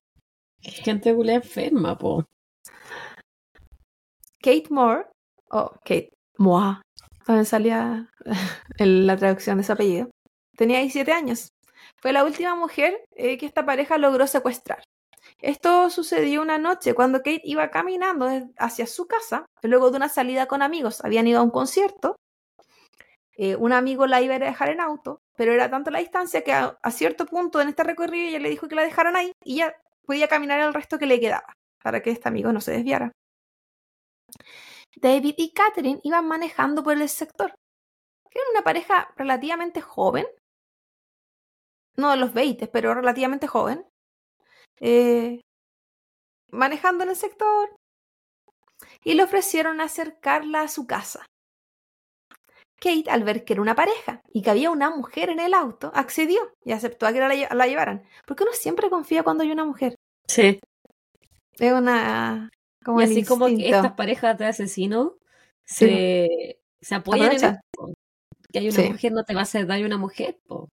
Gente 0.61 1.14
culé 1.14 1.35
enferma, 1.35 1.96
po. 1.96 2.24
Kate 4.40 4.68
Moore, 4.70 5.07
o 5.50 5.70
Kate 5.85 6.11
Moore, 6.38 6.81
también 7.26 7.44
salía 7.44 8.11
en 8.78 9.07
la 9.07 9.16
traducción 9.16 9.59
de 9.59 9.64
su 9.64 9.72
apellido, 9.72 10.11
tenía 10.57 10.78
17 10.78 11.12
años. 11.12 11.48
Fue 12.01 12.13
la 12.13 12.25
última 12.25 12.55
mujer 12.55 13.05
eh, 13.17 13.39
que 13.39 13.47
esta 13.47 13.65
pareja 13.65 13.99
logró 13.99 14.27
secuestrar. 14.27 14.83
Esto 15.41 15.91
sucedió 15.91 16.43
una 16.43 16.59
noche 16.59 16.95
cuando 16.95 17.19
Kate 17.19 17.43
iba 17.45 17.71
caminando 17.71 18.29
hacia 18.57 18.87
su 18.87 19.07
casa, 19.07 19.47
luego 19.63 19.91
de 19.91 19.97
una 19.97 20.09
salida 20.09 20.47
con 20.47 20.63
amigos. 20.63 21.05
Habían 21.05 21.27
ido 21.27 21.41
a 21.41 21.43
un 21.43 21.51
concierto. 21.51 22.17
Eh, 23.37 23.55
un 23.55 23.73
amigo 23.73 24.07
la 24.07 24.21
iba 24.21 24.35
a 24.35 24.39
dejar 24.39 24.71
en 24.71 24.81
auto, 24.81 25.21
pero 25.37 25.53
era 25.53 25.71
tanta 25.71 25.93
la 25.93 26.01
distancia 26.01 26.43
que 26.43 26.53
a, 26.53 26.77
a 26.83 26.91
cierto 26.91 27.25
punto 27.27 27.61
en 27.61 27.69
este 27.69 27.85
recorrido 27.85 28.29
ella 28.29 28.41
le 28.41 28.51
dijo 28.51 28.67
que 28.67 28.75
la 28.75 28.83
dejaran 28.83 29.15
ahí 29.15 29.31
y 29.45 29.59
ya 29.59 29.75
podía 30.05 30.27
caminar 30.27 30.59
el 30.59 30.75
resto 30.75 30.99
que 30.99 31.07
le 31.07 31.21
quedaba 31.21 31.53
para 31.83 32.03
que 32.03 32.11
este 32.11 32.29
amigo 32.29 32.53
no 32.53 32.61
se 32.61 32.73
desviara. 32.73 33.13
David 34.97 35.35
y 35.37 35.53
Catherine 35.53 36.01
iban 36.03 36.27
manejando 36.27 36.83
por 36.83 36.95
el 36.95 37.09
sector. 37.09 37.55
Era 38.31 38.45
una 38.53 38.63
pareja 38.63 39.13
relativamente 39.17 39.81
joven. 39.81 40.27
No 41.99 42.11
de 42.11 42.17
los 42.17 42.33
20, 42.33 42.67
pero 42.69 42.95
relativamente 42.95 43.47
joven. 43.47 43.85
Eh, 44.81 45.41
manejando 46.51 47.05
en 47.05 47.11
el 47.11 47.17
sector. 47.17 47.75
Y 49.05 49.15
le 49.15 49.25
ofrecieron 49.25 49.81
acercarla 49.81 50.63
a 50.63 50.69
su 50.69 50.87
casa. 50.87 51.27
Kate, 52.81 53.11
al 53.11 53.25
ver 53.25 53.45
que 53.45 53.55
era 53.55 53.63
una 53.63 53.75
pareja 53.75 54.21
y 54.33 54.43
que 54.43 54.51
había 54.51 54.71
una 54.71 54.91
mujer 54.95 55.31
en 55.31 55.41
el 55.41 55.53
auto, 55.53 55.91
accedió 55.95 56.39
y 56.65 56.71
aceptó 56.71 57.07
a 57.07 57.13
que 57.13 57.19
la, 57.19 57.35
lle- 57.35 57.53
la 57.53 57.67
llevaran. 57.67 58.05
Porque 58.25 58.45
uno 58.45 58.53
siempre 58.53 58.89
confía 58.89 59.25
cuando 59.25 59.43
hay 59.43 59.51
una 59.51 59.65
mujer. 59.65 59.97
Sí. 60.29 60.61
Es 61.59 61.73
una. 61.73 62.51
Como 62.85 63.01
y 63.01 63.05
así 63.05 63.25
como 63.25 63.47
que 63.47 63.69
estas 63.69 63.93
parejas 63.95 64.39
de 64.39 64.47
asesinos 64.47 65.15
se, 65.67 66.61
se 66.81 66.95
apoyan 66.95 67.33
en 67.33 67.45
Aprovechan. 67.45 67.55
esto. 67.57 67.95
Que 68.53 68.59
hay 68.61 68.69
una 68.69 68.77
Sí. 68.83 68.91
mujer, 68.93 69.13
no 69.13 69.25
te 69.25 69.35
va 69.35 69.41
a 69.41 69.43
hacer 69.43 69.67
daño 69.67 69.85
una 69.87 69.99
mujer, 69.99 70.39
po. 70.47 70.69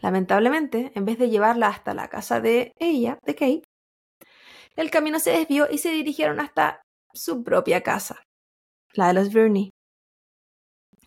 Lamentablemente, 0.00 0.92
en 0.94 1.04
vez 1.04 1.18
de 1.18 1.28
llevarla 1.28 1.68
hasta 1.68 1.94
la 1.94 2.08
casa 2.08 2.40
de 2.40 2.72
ella, 2.78 3.18
de 3.24 3.34
Kate, 3.34 3.62
el 4.76 4.90
camino 4.90 5.18
se 5.18 5.30
desvió 5.32 5.66
y 5.70 5.78
se 5.78 5.90
dirigieron 5.90 6.38
hasta 6.40 6.82
su 7.12 7.42
propia 7.42 7.82
casa, 7.82 8.22
la 8.92 9.08
de 9.08 9.14
los 9.14 9.32
Verney. 9.32 9.70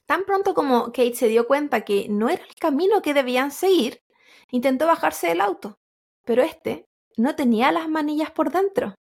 Tan 0.06 0.26
pronto 0.26 0.54
como 0.54 0.88
Kate 0.88 1.16
se 1.16 1.30
dio 1.30 1.48
cuenta 1.48 1.82
que 1.82 2.08
no 2.10 2.28
era 2.28 2.44
el 2.44 2.56
camino 2.56 3.02
que 3.02 3.14
debían 3.14 3.52
seguir, 3.52 4.00
intentó 4.50 4.88
bajarse 4.88 5.28
del 5.28 5.40
auto, 5.40 5.76
pero 6.26 6.44
este 6.44 6.86
no 7.16 7.36
tenía 7.36 7.72
las 7.72 7.88
manillas 7.88 8.32
por 8.32 8.52
dentro. 8.52 8.96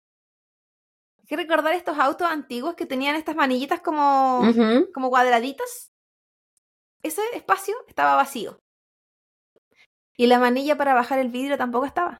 Hay 1.18 1.26
que 1.26 1.36
recordar 1.36 1.72
estos 1.72 1.98
autos 1.98 2.28
antiguos 2.30 2.74
que 2.74 2.84
tenían 2.84 3.16
estas 3.16 3.36
manillitas 3.36 3.80
como, 3.80 4.42
como 4.92 5.08
cuadraditas. 5.08 5.88
Ese 7.02 7.22
espacio 7.34 7.74
estaba 7.86 8.16
vacío. 8.16 8.58
Y 10.18 10.26
la 10.26 10.40
manilla 10.40 10.76
para 10.76 10.94
bajar 10.94 11.20
el 11.20 11.28
vidrio 11.30 11.56
tampoco 11.56 11.86
estaba. 11.86 12.18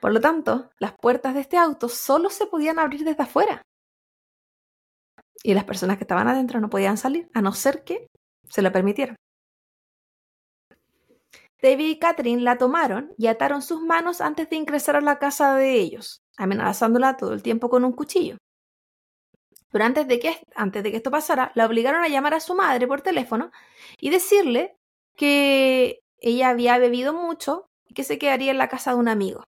Por 0.00 0.12
lo 0.12 0.20
tanto, 0.20 0.70
las 0.78 0.92
puertas 1.00 1.34
de 1.34 1.40
este 1.40 1.56
auto 1.56 1.88
solo 1.88 2.30
se 2.30 2.46
podían 2.46 2.78
abrir 2.78 3.04
desde 3.04 3.22
afuera. 3.22 3.62
Y 5.42 5.54
las 5.54 5.64
personas 5.64 5.96
que 5.96 6.04
estaban 6.04 6.28
adentro 6.28 6.60
no 6.60 6.68
podían 6.68 6.98
salir, 6.98 7.30
a 7.32 7.40
no 7.40 7.52
ser 7.52 7.84
que 7.84 8.06
se 8.48 8.60
lo 8.60 8.70
permitieran. 8.70 9.16
David 11.62 11.88
y 11.88 11.98
Catherine 11.98 12.42
la 12.42 12.56
tomaron 12.56 13.14
y 13.18 13.26
ataron 13.26 13.62
sus 13.62 13.82
manos 13.82 14.20
antes 14.20 14.48
de 14.48 14.56
ingresar 14.56 14.96
a 14.96 15.00
la 15.00 15.18
casa 15.18 15.54
de 15.54 15.74
ellos, 15.74 16.20
amenazándola 16.36 17.16
todo 17.16 17.32
el 17.32 17.42
tiempo 17.42 17.68
con 17.68 17.84
un 17.84 17.92
cuchillo. 17.92 18.36
Pero 19.70 19.84
antes 19.84 20.06
de, 20.08 20.18
que, 20.18 20.36
antes 20.54 20.82
de 20.82 20.90
que 20.90 20.96
esto 20.96 21.10
pasara, 21.10 21.52
la 21.54 21.66
obligaron 21.66 22.02
a 22.02 22.08
llamar 22.08 22.34
a 22.34 22.40
su 22.40 22.54
madre 22.54 22.86
por 22.86 23.02
teléfono 23.02 23.52
y 23.98 24.10
decirle 24.10 24.76
que 25.16 26.00
ella 26.18 26.48
había 26.50 26.78
bebido 26.78 27.12
mucho 27.14 27.66
y 27.86 27.94
que 27.94 28.04
se 28.04 28.18
quedaría 28.18 28.50
en 28.50 28.58
la 28.58 28.68
casa 28.68 28.92
de 28.92 28.98
un 28.98 29.08
amigo. 29.08 29.44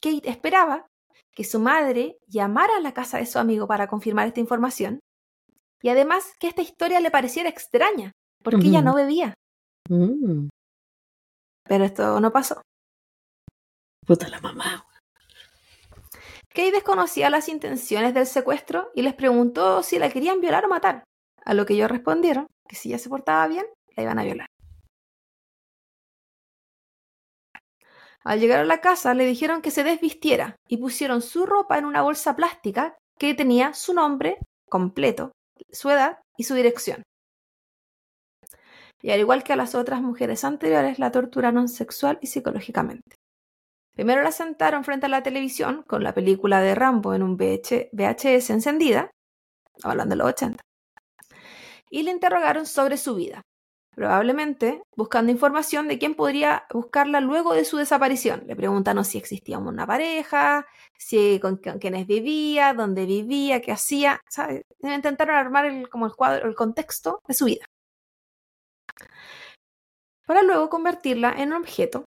Kate 0.00 0.28
esperaba 0.28 0.86
que 1.32 1.44
su 1.44 1.58
madre 1.58 2.18
llamara 2.26 2.76
a 2.76 2.80
la 2.80 2.92
casa 2.92 3.18
de 3.18 3.26
su 3.26 3.38
amigo 3.38 3.66
para 3.66 3.88
confirmar 3.88 4.26
esta 4.26 4.40
información 4.40 5.00
y 5.82 5.88
además 5.88 6.32
que 6.38 6.48
esta 6.48 6.62
historia 6.62 7.00
le 7.00 7.10
pareciera 7.10 7.48
extraña, 7.48 8.12
porque 8.42 8.66
ella 8.68 8.82
no 8.82 8.94
bebía. 8.94 9.34
Mm, 9.88 10.48
Pero 11.64 11.84
esto 11.84 12.20
no 12.20 12.32
pasó. 12.32 12.62
puta 14.06 14.28
la 14.28 14.40
mamá. 14.40 14.85
Kate 16.56 16.72
desconocía 16.72 17.28
las 17.28 17.50
intenciones 17.50 18.14
del 18.14 18.24
secuestro 18.24 18.90
y 18.94 19.02
les 19.02 19.12
preguntó 19.12 19.82
si 19.82 19.98
la 19.98 20.08
querían 20.08 20.40
violar 20.40 20.64
o 20.64 20.68
matar. 20.68 21.04
A 21.44 21.52
lo 21.52 21.66
que 21.66 21.74
ellos 21.74 21.90
respondieron 21.90 22.46
que 22.66 22.76
si 22.76 22.88
ella 22.88 22.98
se 22.98 23.10
portaba 23.10 23.46
bien, 23.46 23.66
la 23.94 24.02
iban 24.02 24.18
a 24.18 24.24
violar. 24.24 24.46
Al 28.24 28.40
llegar 28.40 28.60
a 28.60 28.64
la 28.64 28.80
casa 28.80 29.12
le 29.12 29.26
dijeron 29.26 29.60
que 29.60 29.70
se 29.70 29.84
desvistiera 29.84 30.56
y 30.66 30.78
pusieron 30.78 31.20
su 31.20 31.44
ropa 31.44 31.76
en 31.76 31.84
una 31.84 32.00
bolsa 32.00 32.34
plástica 32.34 32.96
que 33.18 33.34
tenía 33.34 33.74
su 33.74 33.92
nombre 33.92 34.38
completo, 34.70 35.32
su 35.70 35.90
edad 35.90 36.20
y 36.38 36.44
su 36.44 36.54
dirección. 36.54 37.02
Y 39.02 39.10
al 39.10 39.20
igual 39.20 39.44
que 39.44 39.52
a 39.52 39.56
las 39.56 39.74
otras 39.74 40.00
mujeres 40.00 40.42
anteriores, 40.42 40.98
la 40.98 41.12
torturaron 41.12 41.68
sexual 41.68 42.18
y 42.22 42.28
psicológicamente. 42.28 43.15
Primero 43.96 44.22
la 44.22 44.30
sentaron 44.30 44.84
frente 44.84 45.06
a 45.06 45.08
la 45.08 45.22
televisión 45.22 45.82
con 45.86 46.04
la 46.04 46.12
película 46.12 46.60
de 46.60 46.74
Rambo 46.74 47.14
en 47.14 47.22
un 47.22 47.38
VHS 47.38 48.50
encendida, 48.50 49.10
hablando 49.82 50.12
de 50.12 50.18
los 50.18 50.28
80, 50.28 50.62
y 51.88 52.02
le 52.02 52.10
interrogaron 52.10 52.66
sobre 52.66 52.98
su 52.98 53.14
vida, 53.14 53.40
probablemente 53.94 54.82
buscando 54.96 55.32
información 55.32 55.88
de 55.88 55.98
quién 55.98 56.14
podría 56.14 56.66
buscarla 56.70 57.20
luego 57.20 57.54
de 57.54 57.64
su 57.64 57.78
desaparición. 57.78 58.44
Le 58.46 58.54
preguntaron 58.54 59.02
si 59.02 59.16
existía 59.16 59.56
una 59.56 59.86
pareja, 59.86 60.66
si 60.98 61.40
con, 61.40 61.56
quiénes 61.56 62.06
vivía, 62.06 62.74
dónde 62.74 63.06
vivía, 63.06 63.62
qué 63.62 63.72
hacía. 63.72 64.20
Intentaron 64.82 65.36
armar 65.36 65.88
como 65.88 66.04
el 66.04 66.14
cuadro, 66.14 66.46
el 66.46 66.54
contexto 66.54 67.22
de 67.26 67.32
su 67.32 67.46
vida. 67.46 67.64
Para 70.26 70.42
luego 70.42 70.68
convertirla 70.68 71.32
en 71.32 71.54
un 71.54 71.62
objeto. 71.62 72.04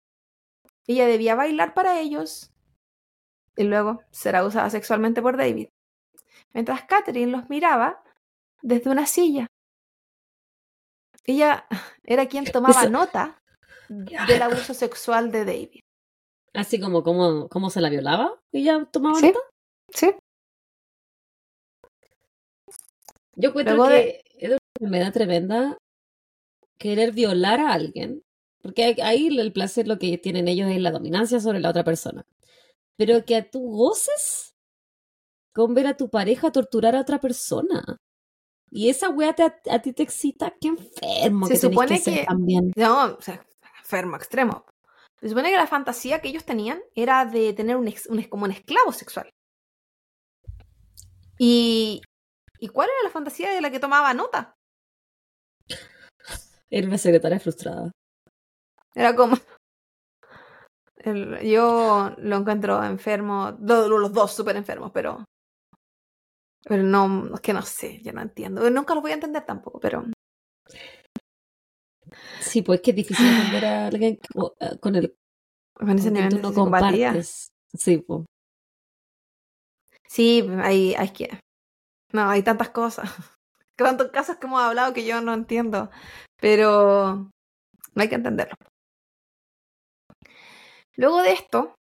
Ella 0.87 1.07
debía 1.07 1.35
bailar 1.35 1.73
para 1.73 1.99
ellos 1.99 2.51
y 3.55 3.63
luego 3.63 4.01
será 4.11 4.45
usada 4.45 4.69
sexualmente 4.69 5.21
por 5.21 5.37
David. 5.37 5.69
Mientras 6.53 6.83
Catherine 6.83 7.31
los 7.31 7.49
miraba 7.49 8.03
desde 8.61 8.89
una 8.89 9.05
silla 9.05 9.47
ella 11.25 11.67
era 12.03 12.27
quien 12.27 12.45
tomaba 12.45 12.87
nota 12.87 13.41
del 13.89 14.41
abuso 14.41 14.73
sexual 14.73 15.31
de 15.31 15.45
David. 15.45 15.79
Así 16.53 16.79
como 16.79 17.03
cómo, 17.03 17.69
se 17.69 17.81
la 17.81 17.89
violaba, 17.89 18.39
ella 18.53 18.87
tomaba 18.91 19.19
¿Sí? 19.19 19.27
nota. 19.27 19.39
Sí. 19.89 20.15
Yo 23.35 23.51
cuento 23.51 23.75
que 23.87 24.21
es 24.37 24.49
una 24.49 24.57
enfermedad 24.79 25.13
tremenda 25.13 25.77
querer 26.77 27.11
violar 27.11 27.59
a 27.59 27.73
alguien, 27.73 28.21
porque 28.65 28.95
ahí 29.03 29.27
el 29.27 29.53
placer 29.53 29.87
lo 29.87 29.99
que 29.99 30.17
tienen 30.17 30.47
ellos 30.47 30.71
es 30.71 30.81
la 30.81 30.89
dominancia 30.89 31.39
sobre 31.39 31.59
la 31.59 31.69
otra 31.69 31.83
persona. 31.83 32.25
Pero 32.97 33.23
que 33.23 33.43
tú 33.43 33.59
goces 33.59 34.55
con 35.53 35.75
ver 35.75 35.85
a 35.85 35.97
tu 35.97 36.09
pareja 36.09 36.51
torturar 36.51 36.95
a 36.95 37.01
otra 37.01 37.19
persona. 37.19 37.99
Y 38.71 38.89
esa 38.89 39.09
weá 39.09 39.35
a 39.69 39.81
ti 39.83 39.93
te 39.93 40.01
excita, 40.01 40.51
qué 40.59 40.69
enfermo. 40.69 41.45
Se 41.45 41.53
que 41.53 41.59
supone 41.59 42.01
que, 42.01 42.11
que. 42.11 42.25
También. 42.25 42.71
No, 42.75 43.13
o 43.13 43.21
sea, 43.21 43.45
enfermo, 43.77 44.15
extremo. 44.15 44.65
Se 45.21 45.29
supone 45.29 45.51
que 45.51 45.57
la 45.57 45.67
fantasía 45.67 46.19
que 46.19 46.29
ellos 46.29 46.43
tenían 46.43 46.81
era 46.95 47.23
de 47.23 47.53
tener 47.53 47.75
un, 47.75 47.93
un 48.09 48.23
como 48.23 48.45
un 48.45 48.51
esclavo 48.51 48.91
sexual. 48.93 49.29
Y, 51.37 52.01
¿Y 52.57 52.69
cuál 52.69 52.89
era 52.89 53.03
la 53.03 53.11
fantasía 53.11 53.51
de 53.51 53.61
la 53.61 53.69
que 53.69 53.79
tomaba 53.79 54.11
nota? 54.15 54.55
Era 56.71 56.87
una 56.87 56.97
secretaria 56.97 57.39
frustrada. 57.39 57.91
Era 58.95 59.15
como. 59.15 59.37
yo 61.43 62.15
lo 62.17 62.37
encuentro 62.37 62.83
enfermo, 62.83 63.55
los 63.59 64.13
dos 64.13 64.33
súper 64.33 64.55
enfermos, 64.55 64.91
pero 64.91 65.25
pero 66.65 66.81
no, 66.81 67.35
es 67.35 67.41
que 67.41 67.53
no 67.53 67.61
sé, 67.61 68.01
yo 68.01 68.11
no 68.11 68.21
entiendo. 68.21 68.67
Nunca 68.71 68.95
lo 68.95 69.01
voy 69.01 69.11
a 69.11 69.15
entender 69.15 69.45
tampoco, 69.45 69.79
pero. 69.79 70.03
Sí, 72.39 72.63
pues 72.63 72.81
que 72.81 72.89
es 72.89 72.95
difícil 72.97 73.27
entender 73.27 73.65
a 73.65 73.87
alguien 73.87 74.19
eh, 74.59 74.79
con 74.79 74.95
el. 74.95 75.15
Con 75.75 75.89
ese 75.91 76.09
nivel 76.09 76.41
no 76.41 76.53
compartes. 76.53 77.49
Sí, 77.71 77.97
pues. 77.97 78.25
Sí, 80.07 80.47
hay, 80.63 80.95
hay 80.95 81.09
que. 81.09 81.39
No, 82.13 82.29
hay 82.29 82.41
tantas 82.41 82.69
cosas. 82.69 83.09
Tantos 83.75 84.09
casos 84.09 84.37
que 84.37 84.47
hemos 84.47 84.61
hablado 84.61 84.93
que 84.93 85.05
yo 85.05 85.21
no 85.21 85.33
entiendo. 85.33 85.91
Pero 86.39 87.29
no 87.93 88.01
hay 88.01 88.09
que 88.09 88.15
entenderlo. 88.15 88.55
Luego 90.97 91.21
de 91.21 91.33
esto, 91.33 91.75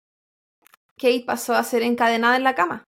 Kate 0.96 1.24
pasó 1.27 1.55
a 1.55 1.64
ser 1.64 1.83
encadenada 1.83 2.37
en 2.37 2.44
la 2.44 2.55
cama. 2.55 2.85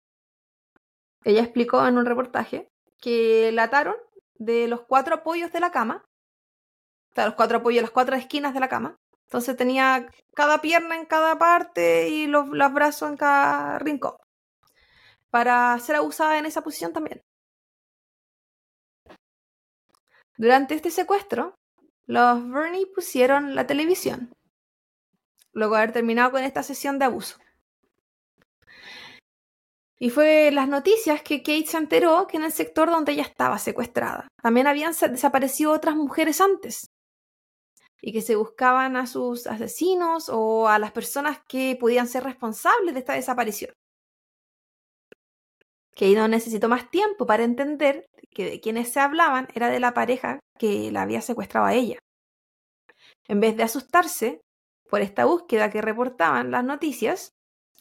Ella 1.24 1.42
explicó 1.42 1.86
en 1.86 1.98
un 1.98 2.06
reportaje 2.06 2.68
que 3.00 3.50
la 3.52 3.64
ataron 3.64 3.96
de 4.34 4.68
los 4.68 4.82
cuatro 4.82 5.16
apoyos 5.16 5.52
de 5.52 5.60
la 5.60 5.70
cama, 5.70 6.04
o 7.10 7.14
sea, 7.14 7.26
los 7.26 7.34
cuatro 7.34 7.58
apoyos, 7.58 7.82
las 7.82 7.90
cuatro 7.90 8.16
esquinas 8.16 8.54
de 8.54 8.60
la 8.60 8.68
cama. 8.68 8.96
Entonces 9.26 9.56
tenía 9.56 10.08
cada 10.34 10.60
pierna 10.60 10.96
en 10.96 11.06
cada 11.06 11.38
parte 11.38 12.08
y 12.08 12.26
los, 12.26 12.48
los 12.48 12.72
brazos 12.72 13.10
en 13.10 13.16
cada 13.16 13.78
rincón. 13.78 14.14
Para 15.30 15.78
ser 15.80 15.96
abusada 15.96 16.38
en 16.38 16.46
esa 16.46 16.62
posición 16.62 16.92
también. 16.92 17.22
Durante 20.38 20.74
este 20.74 20.90
secuestro, 20.90 21.56
los 22.06 22.48
Bernie 22.50 22.86
pusieron 22.94 23.54
la 23.54 23.66
televisión, 23.66 24.32
luego 25.56 25.74
de 25.74 25.82
haber 25.82 25.92
terminado 25.92 26.30
con 26.30 26.44
esta 26.44 26.62
sesión 26.62 26.98
de 26.98 27.06
abuso. 27.06 27.38
Y 29.98 30.10
fue 30.10 30.50
las 30.52 30.68
noticias 30.68 31.22
que 31.22 31.42
Kate 31.42 31.66
se 31.66 31.78
enteró 31.78 32.26
que 32.26 32.36
en 32.36 32.44
el 32.44 32.52
sector 32.52 32.90
donde 32.90 33.12
ella 33.12 33.22
estaba 33.22 33.58
secuestrada 33.58 34.28
también 34.42 34.66
habían 34.66 34.92
desaparecido 34.92 35.72
otras 35.72 35.96
mujeres 35.96 36.42
antes. 36.42 36.86
Y 38.02 38.12
que 38.12 38.20
se 38.20 38.36
buscaban 38.36 38.96
a 38.96 39.06
sus 39.06 39.46
asesinos 39.46 40.28
o 40.28 40.68
a 40.68 40.78
las 40.78 40.92
personas 40.92 41.40
que 41.48 41.76
podían 41.80 42.06
ser 42.06 42.24
responsables 42.24 42.92
de 42.92 43.00
esta 43.00 43.14
desaparición. 43.14 43.72
Kate 45.92 46.14
no 46.14 46.28
necesitó 46.28 46.68
más 46.68 46.90
tiempo 46.90 47.24
para 47.24 47.44
entender 47.44 48.04
que 48.30 48.44
de 48.44 48.60
quienes 48.60 48.92
se 48.92 49.00
hablaban 49.00 49.48
era 49.54 49.70
de 49.70 49.80
la 49.80 49.94
pareja 49.94 50.38
que 50.58 50.92
la 50.92 51.02
había 51.02 51.22
secuestrado 51.22 51.64
a 51.64 51.72
ella. 51.72 51.98
En 53.28 53.40
vez 53.40 53.56
de 53.56 53.62
asustarse 53.62 54.42
por 54.90 55.00
esta 55.00 55.24
búsqueda 55.24 55.70
que 55.70 55.82
reportaban 55.82 56.50
las 56.50 56.64
noticias, 56.64 57.32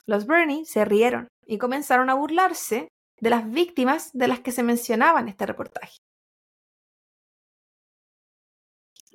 los 0.06 0.26
Bernie 0.28 0.66
se 0.66 0.86
rieron 0.86 1.28
y 1.46 1.58
comenzaron 1.58 2.10
a 2.10 2.16
burlarse 2.16 2.90
de 3.20 3.30
las 3.30 3.50
víctimas 3.50 4.12
de 4.14 4.28
las 4.28 4.40
que 4.40 4.52
se 4.52 4.64
mencionaba 4.64 5.20
en 5.20 5.30
este 5.30 5.46
reportaje. 5.46 5.98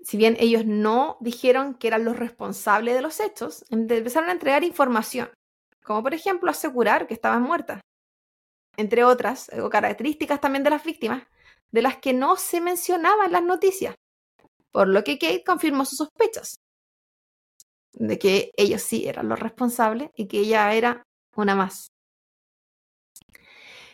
Si 0.03 0.17
bien 0.17 0.37
ellos 0.41 0.65
no 0.65 1.19
dijeron 1.21 1.75
que 1.75 1.89
eran 1.89 2.05
los 2.05 2.19
responsables 2.19 2.95
de 2.95 3.03
los 3.03 3.21
hechos, 3.21 3.65
empezaron 3.71 4.31
a 4.31 4.33
entregar 4.33 4.65
información, 4.65 5.31
como 5.85 6.03
por 6.03 6.15
ejemplo 6.15 6.51
asegurar 6.51 7.07
que 7.07 7.15
estaban 7.15 7.43
muertas, 7.43 7.81
entre 8.77 9.05
otras 9.05 9.51
características 9.71 10.41
también 10.41 10.65
de 10.65 10.71
las 10.71 10.85
víctimas, 10.85 11.25
de 11.71 11.83
las 11.83 11.99
que 11.99 12.13
no 12.15 12.37
se 12.37 12.61
mencionaban 12.61 13.27
en 13.27 13.33
las 13.33 13.43
noticias, 13.43 13.95
por 14.73 14.89
lo 14.89 15.05
que 15.05 15.19
Kate 15.19 15.45
confirmó 15.45 15.85
sus 15.85 15.99
sospechas 15.99 16.57
de 17.93 18.19
que 18.19 18.51
ellos 18.57 18.83
sí 18.83 19.07
eran 19.07 19.29
los 19.29 19.41
responsables 19.41 20.11
y 20.17 20.27
que 20.27 20.41
ella 20.41 20.73
era 20.75 21.03
una 21.37 21.55
más. 21.55 21.93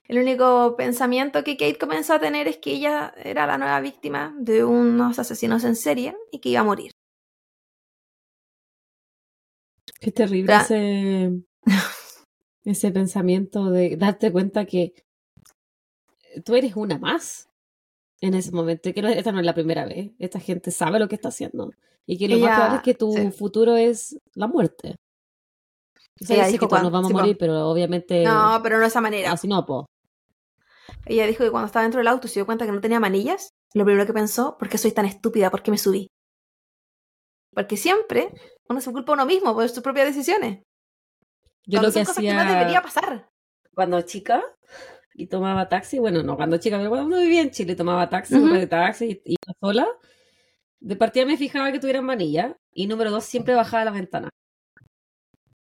El 0.09 0.19
único 0.19 0.77
pensamiento 0.77 1.43
que 1.43 1.57
Kate 1.57 1.79
comenzó 1.79 2.15
a 2.15 2.21
tener 2.21 2.47
es 2.47 2.59
que 2.59 2.73
ella 2.73 3.13
era 3.17 3.47
la 3.47 3.59
nueva 3.59 3.81
víctima 3.81 4.35
de 4.39 4.65
unos 4.65 5.19
asesinos 5.19 5.65
en 5.65 5.75
serie 5.75 6.17
y 6.31 6.39
que 6.39 6.51
iba 6.51 6.61
a 6.61 6.65
morir. 6.65 6.93
Qué 10.01 10.13
terrible 10.13 10.55
ese, 10.55 11.33
ese 12.65 12.91
pensamiento 12.93 13.71
de 13.71 13.97
darte 13.97 14.31
cuenta 14.31 14.65
que 14.65 14.95
tú 16.45 16.55
eres 16.55 16.77
una 16.77 16.99
más 16.99 17.49
en 18.21 18.35
ese 18.35 18.53
momento. 18.53 18.93
Que 18.93 19.01
esta 19.01 19.33
no 19.33 19.41
es 19.41 19.47
la 19.47 19.55
primera 19.55 19.85
vez. 19.85 20.13
Esta 20.19 20.41
gente 20.41 20.71
sabe 20.71 20.99
lo 20.99 21.09
que 21.09 21.15
está 21.15 21.29
haciendo. 21.29 21.71
Y 22.07 22.19
que 22.19 22.29
lo 22.29 22.39
más 22.39 22.57
probable 22.57 22.77
es 22.77 22.83
que 22.83 22.95
tu 22.95 23.13
futuro 23.33 23.77
es 23.77 24.19
la 24.35 24.47
muerte. 24.47 24.97
O 26.21 26.25
sea, 26.25 26.51
que 26.51 26.59
nos 26.59 26.91
vamos 26.91 27.11
a 27.11 27.15
morir, 27.15 27.37
pero 27.39 27.69
obviamente. 27.69 28.25
No, 28.25 28.61
pero 28.63 28.77
no 28.77 28.83
de 28.83 28.89
esa 28.89 29.01
manera. 29.01 29.33
Así 29.33 29.49
no, 29.49 29.67
po. 29.67 29.87
Ella 31.05 31.27
dijo 31.27 31.45
que 31.45 31.51
cuando 31.51 31.67
estaba 31.67 31.83
dentro 31.83 31.99
del 31.99 32.09
auto 32.09 32.29
se 32.29 32.35
dio 32.35 32.47
cuenta 32.47 32.65
que 32.65 32.73
no 32.73 32.81
tenía 32.81 33.01
manillas. 33.01 33.51
Lo 33.75 33.85
primero 33.85 34.07
que 34.07 34.13
pensó, 34.13 34.57
¿por 34.57 34.69
qué 34.69 34.79
soy 34.79 34.93
tan 34.93 35.05
estúpida? 35.05 35.51
¿Por 35.51 35.63
qué 35.63 35.71
me 35.71 35.79
subí? 35.79 36.09
Porque 37.53 37.77
siempre 37.77 38.33
uno 38.69 38.81
se 38.81 38.93
culpa 38.93 39.13
a 39.13 39.15
uno 39.15 39.27
mismo 39.27 39.55
por 39.55 39.69
sus 39.69 39.83
propias 39.83 40.07
decisiones. 40.07 40.63
Yo 41.67 41.83
lo 41.83 41.89
que 41.93 42.01
cosas 42.01 42.17
hacía... 42.17 42.33
que 42.33 42.45
no 42.45 42.51
debería 42.51 42.83
pasar. 42.83 43.29
Cuando 43.75 44.01
chica 44.03 44.43
y 45.17 45.27
tomaba 45.29 45.69
taxi, 45.69 45.99
bueno, 45.99 46.23
no 46.23 46.37
cuando 46.37 46.59
chica, 46.59 46.77
pero 46.77 46.91
cuando 46.91 47.19
vivía 47.19 47.41
en 47.41 47.51
Chile 47.51 47.75
tomaba 47.75 48.11
taxi, 48.11 48.35
uh 48.35 48.53
de 48.53 48.67
taxi 48.67 49.23
y 49.25 49.33
iba 49.33 49.55
sola. 49.61 49.87
De 50.81 50.95
partida 50.97 51.25
me 51.25 51.39
fijaba 51.39 51.73
que 51.73 51.81
tuvieran 51.81 52.05
manilla 52.05 52.59
y 52.73 52.87
número 52.87 53.11
dos, 53.11 53.25
siempre 53.25 53.55
bajaba 53.55 53.85
la 53.87 53.93
ventana. 53.93 54.29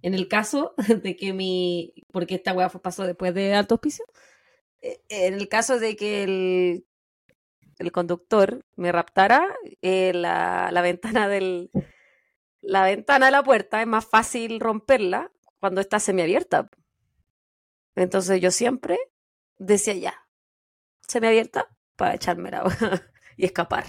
En 0.01 0.13
el 0.13 0.27
caso 0.27 0.75
de 1.03 1.15
que 1.15 1.33
mi, 1.33 1.93
porque 2.11 2.35
esta 2.35 2.53
weá 2.53 2.69
pasó 2.69 3.03
después 3.05 3.33
de 3.33 3.53
alto 3.53 3.75
hospicio, 3.75 4.05
eh, 4.81 4.99
en 5.09 5.35
el 5.35 5.47
caso 5.47 5.79
de 5.79 5.95
que 5.95 6.23
el, 6.23 6.85
el 7.79 7.91
conductor 7.93 8.65
me 8.75 8.91
raptara, 8.91 9.55
eh, 9.81 10.11
la, 10.13 10.69
la 10.71 10.81
ventana 10.81 11.29
del 11.29 11.71
la 12.61 12.83
ventana 12.83 13.27
de 13.27 13.31
la 13.31 13.43
puerta 13.43 13.81
es 13.81 13.87
más 13.87 14.05
fácil 14.05 14.59
romperla 14.59 15.31
cuando 15.59 15.81
está 15.81 15.99
semiabierta. 15.99 16.69
Entonces 17.95 18.41
yo 18.41 18.51
siempre 18.51 18.97
decía 19.57 19.93
ya, 19.95 20.13
semiabierta 21.07 21.67
para 21.95 22.15
echarme 22.15 22.51
la 22.51 22.63
y 23.37 23.45
escapar. 23.45 23.85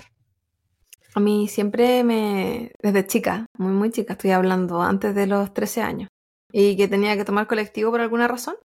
A 1.14 1.20
mí 1.20 1.48
siempre 1.48 2.04
me, 2.04 2.72
desde 2.82 3.06
chica, 3.06 3.46
muy 3.58 3.72
muy 3.72 3.90
chica, 3.90 4.12
estoy 4.14 4.32
hablando 4.32 4.82
antes 4.82 5.14
de 5.14 5.26
los 5.26 5.54
13 5.54 5.82
años, 5.82 6.08
y 6.52 6.76
que 6.76 6.88
tenía 6.88 7.16
que 7.16 7.24
tomar 7.24 7.46
colectivo 7.46 7.90
por 7.90 8.00
alguna 8.00 8.28
razón. 8.28 8.56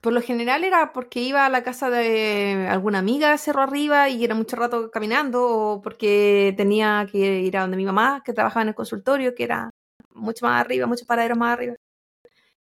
Por 0.00 0.14
lo 0.14 0.22
general 0.22 0.64
era 0.64 0.92
porque 0.92 1.20
iba 1.20 1.44
a 1.44 1.50
la 1.50 1.62
casa 1.62 1.90
de 1.90 2.66
alguna 2.70 3.00
amiga 3.00 3.36
Cerro 3.36 3.60
Arriba 3.62 4.08
y 4.08 4.24
era 4.24 4.34
mucho 4.34 4.56
rato 4.56 4.90
caminando, 4.90 5.46
o 5.46 5.82
porque 5.82 6.54
tenía 6.56 7.06
que 7.10 7.40
ir 7.40 7.56
a 7.56 7.62
donde 7.62 7.76
mi 7.76 7.84
mamá, 7.84 8.22
que 8.24 8.32
trabajaba 8.32 8.62
en 8.62 8.68
el 8.68 8.74
consultorio, 8.74 9.34
que 9.34 9.44
era 9.44 9.70
mucho 10.14 10.46
más 10.46 10.60
arriba, 10.60 10.86
muchos 10.86 11.06
paraderos 11.06 11.36
más 11.38 11.52
arriba. 11.52 11.74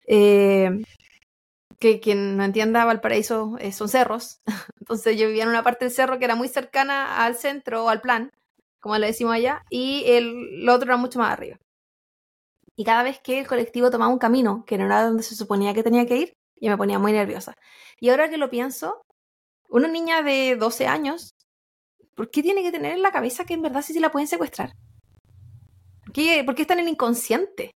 Eh, 0.07 0.71
que 1.85 2.01
quien 2.01 2.39
no 2.39 2.45
entienda, 2.45 2.87
Valparaíso 2.87 3.57
eh, 3.59 3.71
son 3.71 3.91
cerros. 3.91 4.41
Entonces 4.81 5.19
yo 5.19 5.27
vivía 5.27 5.43
en 5.43 5.51
una 5.51 5.63
parte 5.63 5.85
del 5.85 5.93
cerro 5.93 6.19
que 6.19 6.25
era 6.25 6.35
muy 6.35 6.49
cercana 6.49 7.23
al 7.23 7.37
centro 7.37 7.85
o 7.85 7.89
al 7.91 8.01
plan, 8.01 8.31
como 8.81 8.97
le 8.97 9.09
decimos 9.09 9.35
allá, 9.35 9.63
y 9.69 10.05
el, 10.07 10.67
otro 10.69 10.87
era 10.89 10.97
mucho 10.97 11.19
más 11.19 11.31
arriba. 11.31 11.59
Y 12.75 12.85
cada 12.85 13.03
vez 13.03 13.21
que 13.21 13.39
el 13.39 13.47
colectivo 13.47 13.91
tomaba 13.91 14.11
un 14.11 14.19
camino 14.19 14.65
que 14.67 14.79
no 14.79 14.87
era 14.87 15.05
donde 15.05 15.23
se 15.23 15.37
suponía 15.37 15.75
que 15.75 15.83
tenía 15.83 16.07
que 16.07 16.17
ir, 16.17 16.33
y 16.57 16.71
me 16.71 16.77
ponía 16.79 16.99
muy 16.99 17.13
nerviosa. 17.13 17.53
Y 18.01 18.09
ahora 18.09 18.31
que 18.31 18.39
lo 18.39 18.49
pienso, 18.49 19.03
una 19.69 19.89
niña 19.89 20.23
de 20.23 20.57
12 20.57 20.87
años, 20.87 21.35
¿por 22.17 22.31
qué 22.31 22.43
tiene 22.43 22.63
que 22.63 22.73
tener 22.73 22.93
en 22.93 23.03
la 23.03 23.13
cabeza 23.13 23.45
que 23.45 23.55
en 23.55 23.63
verdad 23.63 23.83
sí 23.83 23.93
se 23.93 24.01
la 24.01 24.11
pueden 24.11 24.27
secuestrar? 24.27 24.73
¿Por 26.05 26.15
qué, 26.15 26.45
¿Por 26.45 26.55
qué 26.55 26.67
en 26.67 26.89
inconsciente? 26.89 27.73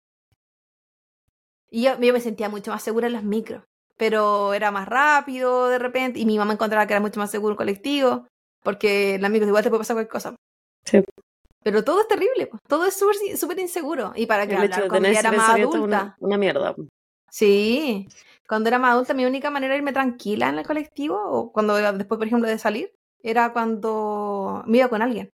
Y 1.69 1.83
yo, 1.83 1.97
me 1.99 2.21
sentía 2.21 2.47
mucho 2.47 2.71
más 2.71 2.81
segura 2.81 3.07
en 3.07 3.13
las 3.13 3.23
micros, 3.23 3.63
pero 3.97 4.53
era 4.53 4.71
más 4.71 4.87
rápido 4.87 5.67
de 5.69 5.79
repente, 5.79 6.19
y 6.19 6.25
mi 6.25 6.37
mamá 6.37 6.53
encontraba 6.53 6.85
que 6.87 6.93
era 6.93 7.01
mucho 7.01 7.19
más 7.19 7.31
seguro 7.31 7.51
el 7.51 7.57
colectivo, 7.57 8.27
porque 8.63 9.15
en 9.15 9.21
las 9.21 9.31
micros 9.31 9.47
igual 9.47 9.63
te 9.63 9.69
puede 9.69 9.81
pasar 9.81 9.95
cualquier 9.95 10.11
cosa. 10.11 10.35
Sí. 10.85 11.03
Pero 11.63 11.83
todo 11.83 12.01
es 12.01 12.07
terrible, 12.07 12.49
todo 12.67 12.85
es 12.85 12.95
súper 12.95 13.59
inseguro. 13.59 14.13
Y 14.15 14.25
para 14.25 14.47
que 14.47 14.55
hablar 14.55 14.87
cuando 14.87 15.09
ya 15.09 15.19
era 15.19 15.31
más 15.31 15.49
adulta. 15.49 15.79
Una, 15.79 16.17
una 16.19 16.37
mierda. 16.37 16.75
Sí, 17.29 18.07
cuando 18.47 18.69
era 18.69 18.79
más 18.79 18.93
adulta, 18.93 19.13
mi 19.13 19.25
única 19.25 19.49
manera 19.49 19.73
de 19.73 19.79
irme 19.79 19.91
tranquila 19.91 20.47
en 20.47 20.59
el 20.59 20.65
colectivo, 20.65 21.21
o 21.21 21.51
cuando 21.51 21.75
después, 21.75 22.17
por 22.17 22.27
ejemplo, 22.27 22.47
de 22.47 22.57
salir, 22.57 22.93
era 23.21 23.51
cuando 23.51 24.63
me 24.65 24.77
iba 24.77 24.87
con 24.87 25.01
alguien. 25.01 25.29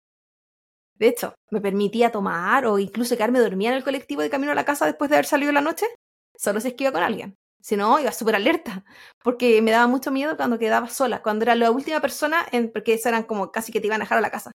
De 0.96 1.08
hecho, 1.08 1.34
me 1.50 1.62
permitía 1.62 2.12
tomar 2.12 2.66
o 2.66 2.78
incluso 2.78 3.16
quedarme 3.16 3.40
dormida 3.40 3.70
en 3.70 3.78
el 3.78 3.84
colectivo 3.84 4.22
de 4.22 4.30
camino 4.30 4.52
a 4.52 4.56
la 4.56 4.66
casa 4.66 4.86
después 4.86 5.10
de 5.10 5.16
haber 5.16 5.26
salido 5.26 5.52
la 5.52 5.62
noche, 5.62 5.88
solo 6.36 6.60
si 6.60 6.68
es 6.68 6.74
que 6.74 6.84
iba 6.84 6.92
con 6.92 7.04
alguien. 7.04 7.36
Si 7.62 7.76
no, 7.76 8.00
iba 8.00 8.12
súper 8.12 8.36
alerta, 8.36 8.86
porque 9.24 9.62
me 9.62 9.72
daba 9.72 9.88
mucho 9.88 10.12
miedo 10.12 10.38
cuando 10.38 10.58
quedaba 10.58 10.88
sola, 10.90 11.22
cuando 11.22 11.44
era 11.44 11.56
la 11.56 11.72
última 11.72 12.00
persona, 12.00 12.46
en, 12.52 12.72
porque 12.72 12.94
esas 12.94 13.08
eran 13.08 13.24
como 13.24 13.52
casi 13.52 13.72
que 13.72 13.82
te 13.82 13.88
iban 13.88 14.02
a 14.02 14.06
dejar 14.06 14.18
a 14.18 14.22
la 14.22 14.32
casa. 14.32 14.52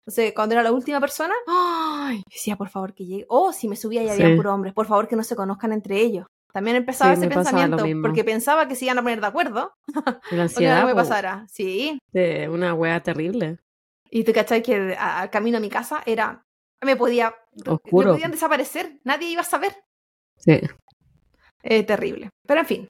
Entonces, 0.00 0.32
cuando 0.34 0.54
era 0.54 0.62
la 0.64 0.72
última 0.72 1.00
persona, 1.00 1.34
¡ay! 1.46 2.22
decía, 2.28 2.56
por 2.56 2.68
favor, 2.68 2.94
que 2.94 3.06
llegue. 3.06 3.26
O 3.28 3.52
si 3.52 3.68
me 3.68 3.76
subía 3.76 4.02
y 4.02 4.08
había 4.08 4.34
puro 4.34 4.52
hombres, 4.52 4.74
por 4.74 4.86
favor, 4.86 5.06
que 5.06 5.14
no 5.14 5.22
se 5.22 5.36
conozcan 5.36 5.72
entre 5.72 6.00
ellos. 6.00 6.26
También 6.52 6.76
empezaba 6.76 7.12
ese 7.12 7.28
pensamiento, 7.28 7.84
porque 8.02 8.24
pensaba 8.24 8.66
que 8.66 8.74
se 8.74 8.86
iban 8.86 8.98
a 8.98 9.02
poner 9.02 9.20
de 9.20 9.26
acuerdo. 9.26 9.72
La 10.32 10.42
ansiedad. 10.42 10.80
no 10.80 10.88
me 10.88 10.94
pasara. 10.94 11.46
Sí. 11.48 11.98
De 12.12 12.48
una 12.48 12.74
wea 12.74 13.00
terrible. 13.02 13.58
Y 14.10 14.24
te 14.24 14.32
cachai 14.32 14.62
que 14.62 14.96
al 14.98 15.30
camino 15.30 15.58
a 15.58 15.60
mi 15.60 15.68
casa 15.68 16.02
era. 16.04 16.44
Me 16.82 16.96
podía. 16.96 17.34
Oscuro. 17.66 18.08
Me 18.08 18.14
podían 18.14 18.32
desaparecer. 18.32 18.98
Nadie 19.04 19.28
iba 19.28 19.42
a 19.42 19.44
saber. 19.44 19.76
Sí. 20.36 20.60
Eh, 21.62 21.84
terrible. 21.84 22.30
Pero 22.46 22.60
en 22.60 22.66
fin. 22.66 22.88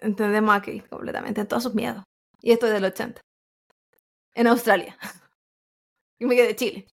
entendemos 0.00 0.54
aquí 0.54 0.80
completamente, 0.80 1.40
en 1.40 1.46
todos 1.46 1.62
sus 1.62 1.74
miedos. 1.74 2.02
Y 2.40 2.52
esto 2.52 2.66
es 2.66 2.72
del 2.72 2.84
80. 2.84 3.20
En 4.34 4.46
Australia. 4.46 4.96
y 6.20 6.26
me 6.26 6.34
quedé 6.34 6.48
de 6.48 6.56
Chile. 6.56 6.86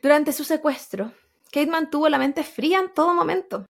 Durante 0.00 0.32
su 0.32 0.44
secuestro, 0.44 1.12
Kate 1.50 1.66
mantuvo 1.66 2.08
la 2.08 2.18
mente 2.18 2.42
fría 2.42 2.78
en 2.78 2.92
todo 2.92 3.14
momento, 3.14 3.64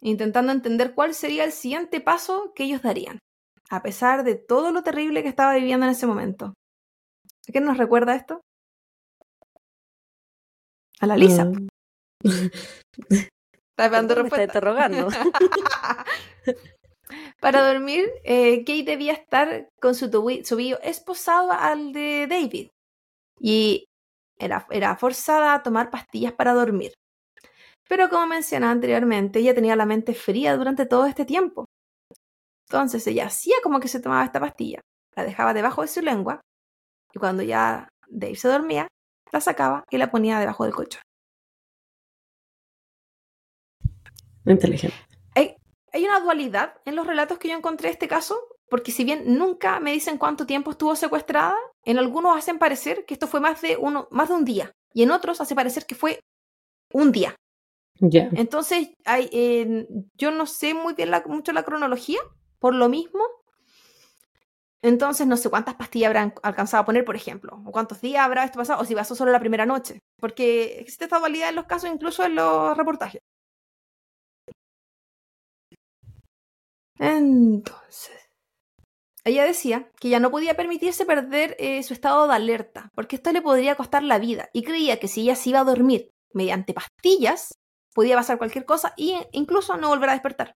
intentando 0.00 0.50
entender 0.50 0.94
cuál 0.94 1.14
sería 1.14 1.44
el 1.44 1.52
siguiente 1.52 2.00
paso 2.00 2.52
que 2.54 2.64
ellos 2.64 2.82
darían, 2.82 3.18
a 3.70 3.82
pesar 3.82 4.24
de 4.24 4.34
todo 4.34 4.72
lo 4.72 4.82
terrible 4.82 5.22
que 5.22 5.28
estaba 5.28 5.54
viviendo 5.54 5.86
en 5.86 5.92
ese 5.92 6.06
momento. 6.06 6.54
¿A 7.48 7.52
qué 7.52 7.60
nos 7.60 7.76
recuerda 7.76 8.16
esto? 8.16 8.40
A 11.00 11.06
la 11.06 11.16
Lisa. 11.16 11.44
Mm. 11.44 11.68
Está 13.76 14.00
está 14.00 14.42
interrogando. 14.42 15.08
Para 17.40 17.66
dormir, 17.72 18.08
eh, 18.24 18.60
Kate 18.60 18.84
debía 18.84 19.12
estar 19.12 19.68
con 19.80 19.94
su 19.94 20.10
tobillo 20.10 20.80
esposado 20.82 21.52
al 21.52 21.92
de 21.92 22.26
David 22.28 22.68
y 23.40 23.86
era, 24.38 24.66
era 24.70 24.96
forzada 24.96 25.54
a 25.54 25.62
tomar 25.62 25.90
pastillas 25.90 26.32
para 26.32 26.54
dormir. 26.54 26.92
Pero 27.88 28.08
como 28.08 28.26
mencioné 28.26 28.66
anteriormente, 28.66 29.40
ella 29.40 29.54
tenía 29.54 29.76
la 29.76 29.86
mente 29.86 30.14
fría 30.14 30.56
durante 30.56 30.86
todo 30.86 31.06
este 31.06 31.24
tiempo. 31.24 31.66
Entonces 32.68 33.06
ella 33.06 33.26
hacía 33.26 33.56
como 33.62 33.80
que 33.80 33.88
se 33.88 34.00
tomaba 34.00 34.24
esta 34.24 34.40
pastilla, 34.40 34.80
la 35.14 35.24
dejaba 35.24 35.52
debajo 35.52 35.82
de 35.82 35.88
su 35.88 36.00
lengua 36.00 36.40
y 37.12 37.18
cuando 37.18 37.42
ya 37.42 37.88
Dave 38.08 38.36
se 38.36 38.48
dormía, 38.48 38.88
la 39.30 39.40
sacaba 39.40 39.84
y 39.90 39.98
la 39.98 40.10
ponía 40.10 40.38
debajo 40.38 40.64
del 40.64 40.74
colchón. 40.74 41.02
Inteligente. 44.44 44.96
Hay, 45.34 45.56
hay 45.92 46.04
una 46.04 46.20
dualidad 46.20 46.74
en 46.84 46.96
los 46.96 47.06
relatos 47.06 47.38
que 47.38 47.48
yo 47.48 47.56
encontré 47.56 47.88
de 47.88 47.92
este 47.92 48.08
caso, 48.08 48.38
porque 48.68 48.92
si 48.92 49.04
bien 49.04 49.36
nunca 49.38 49.80
me 49.80 49.92
dicen 49.92 50.18
cuánto 50.18 50.46
tiempo 50.46 50.70
estuvo 50.70 50.96
secuestrada, 50.96 51.56
en 51.84 51.98
algunos 51.98 52.36
hacen 52.36 52.58
parecer 52.58 53.04
que 53.06 53.14
esto 53.14 53.26
fue 53.26 53.40
más 53.40 53.60
de, 53.60 53.76
uno, 53.76 54.08
más 54.10 54.28
de 54.28 54.34
un 54.34 54.44
día 54.44 54.72
y 54.94 55.02
en 55.02 55.10
otros 55.10 55.40
hace 55.40 55.54
parecer 55.54 55.86
que 55.86 55.94
fue 55.94 56.20
un 56.92 57.12
día. 57.12 57.34
Entonces, 58.00 58.90
hay, 59.04 59.86
yo 60.14 60.32
no 60.32 60.46
sé 60.46 60.74
muy 60.74 60.94
bien 60.94 61.10
mucho 61.26 61.52
la 61.52 61.62
cronología, 61.62 62.18
por 62.58 62.74
lo 62.74 62.88
mismo. 62.88 63.22
Entonces, 64.82 65.26
no 65.28 65.36
sé 65.36 65.48
cuántas 65.50 65.76
pastillas 65.76 66.08
habrán 66.08 66.34
alcanzado 66.42 66.82
a 66.82 66.86
poner, 66.86 67.04
por 67.04 67.14
ejemplo, 67.14 67.62
o 67.64 67.70
cuántos 67.70 68.00
días 68.00 68.24
habrá 68.24 68.44
esto 68.44 68.58
pasado, 68.58 68.80
o 68.80 68.84
si 68.84 68.96
pasó 68.96 69.14
solo 69.14 69.30
la 69.30 69.38
primera 69.38 69.66
noche, 69.66 70.00
porque 70.18 70.80
existe 70.80 71.04
esta 71.04 71.20
dualidad 71.20 71.50
en 71.50 71.54
los 71.54 71.66
casos, 71.66 71.90
incluso 71.90 72.24
en 72.24 72.34
los 72.34 72.76
reportajes. 72.76 73.20
Entonces, 76.98 78.30
ella 79.24 79.44
decía 79.44 79.90
que 80.00 80.08
ya 80.08 80.20
no 80.20 80.30
podía 80.30 80.56
permitirse 80.56 81.06
perder 81.06 81.56
eh, 81.58 81.82
su 81.82 81.94
estado 81.94 82.26
de 82.26 82.34
alerta, 82.34 82.90
porque 82.94 83.16
esto 83.16 83.32
le 83.32 83.42
podría 83.42 83.76
costar 83.76 84.02
la 84.02 84.18
vida, 84.18 84.48
y 84.52 84.62
creía 84.62 84.98
que 84.98 85.08
si 85.08 85.22
ella 85.22 85.36
se 85.36 85.50
iba 85.50 85.60
a 85.60 85.64
dormir 85.64 86.10
mediante 86.32 86.74
pastillas, 86.74 87.54
podía 87.94 88.16
pasar 88.16 88.38
cualquier 88.38 88.64
cosa 88.64 88.94
e 88.96 89.28
incluso 89.32 89.76
no 89.76 89.88
volver 89.88 90.10
a 90.10 90.14
despertar. 90.14 90.54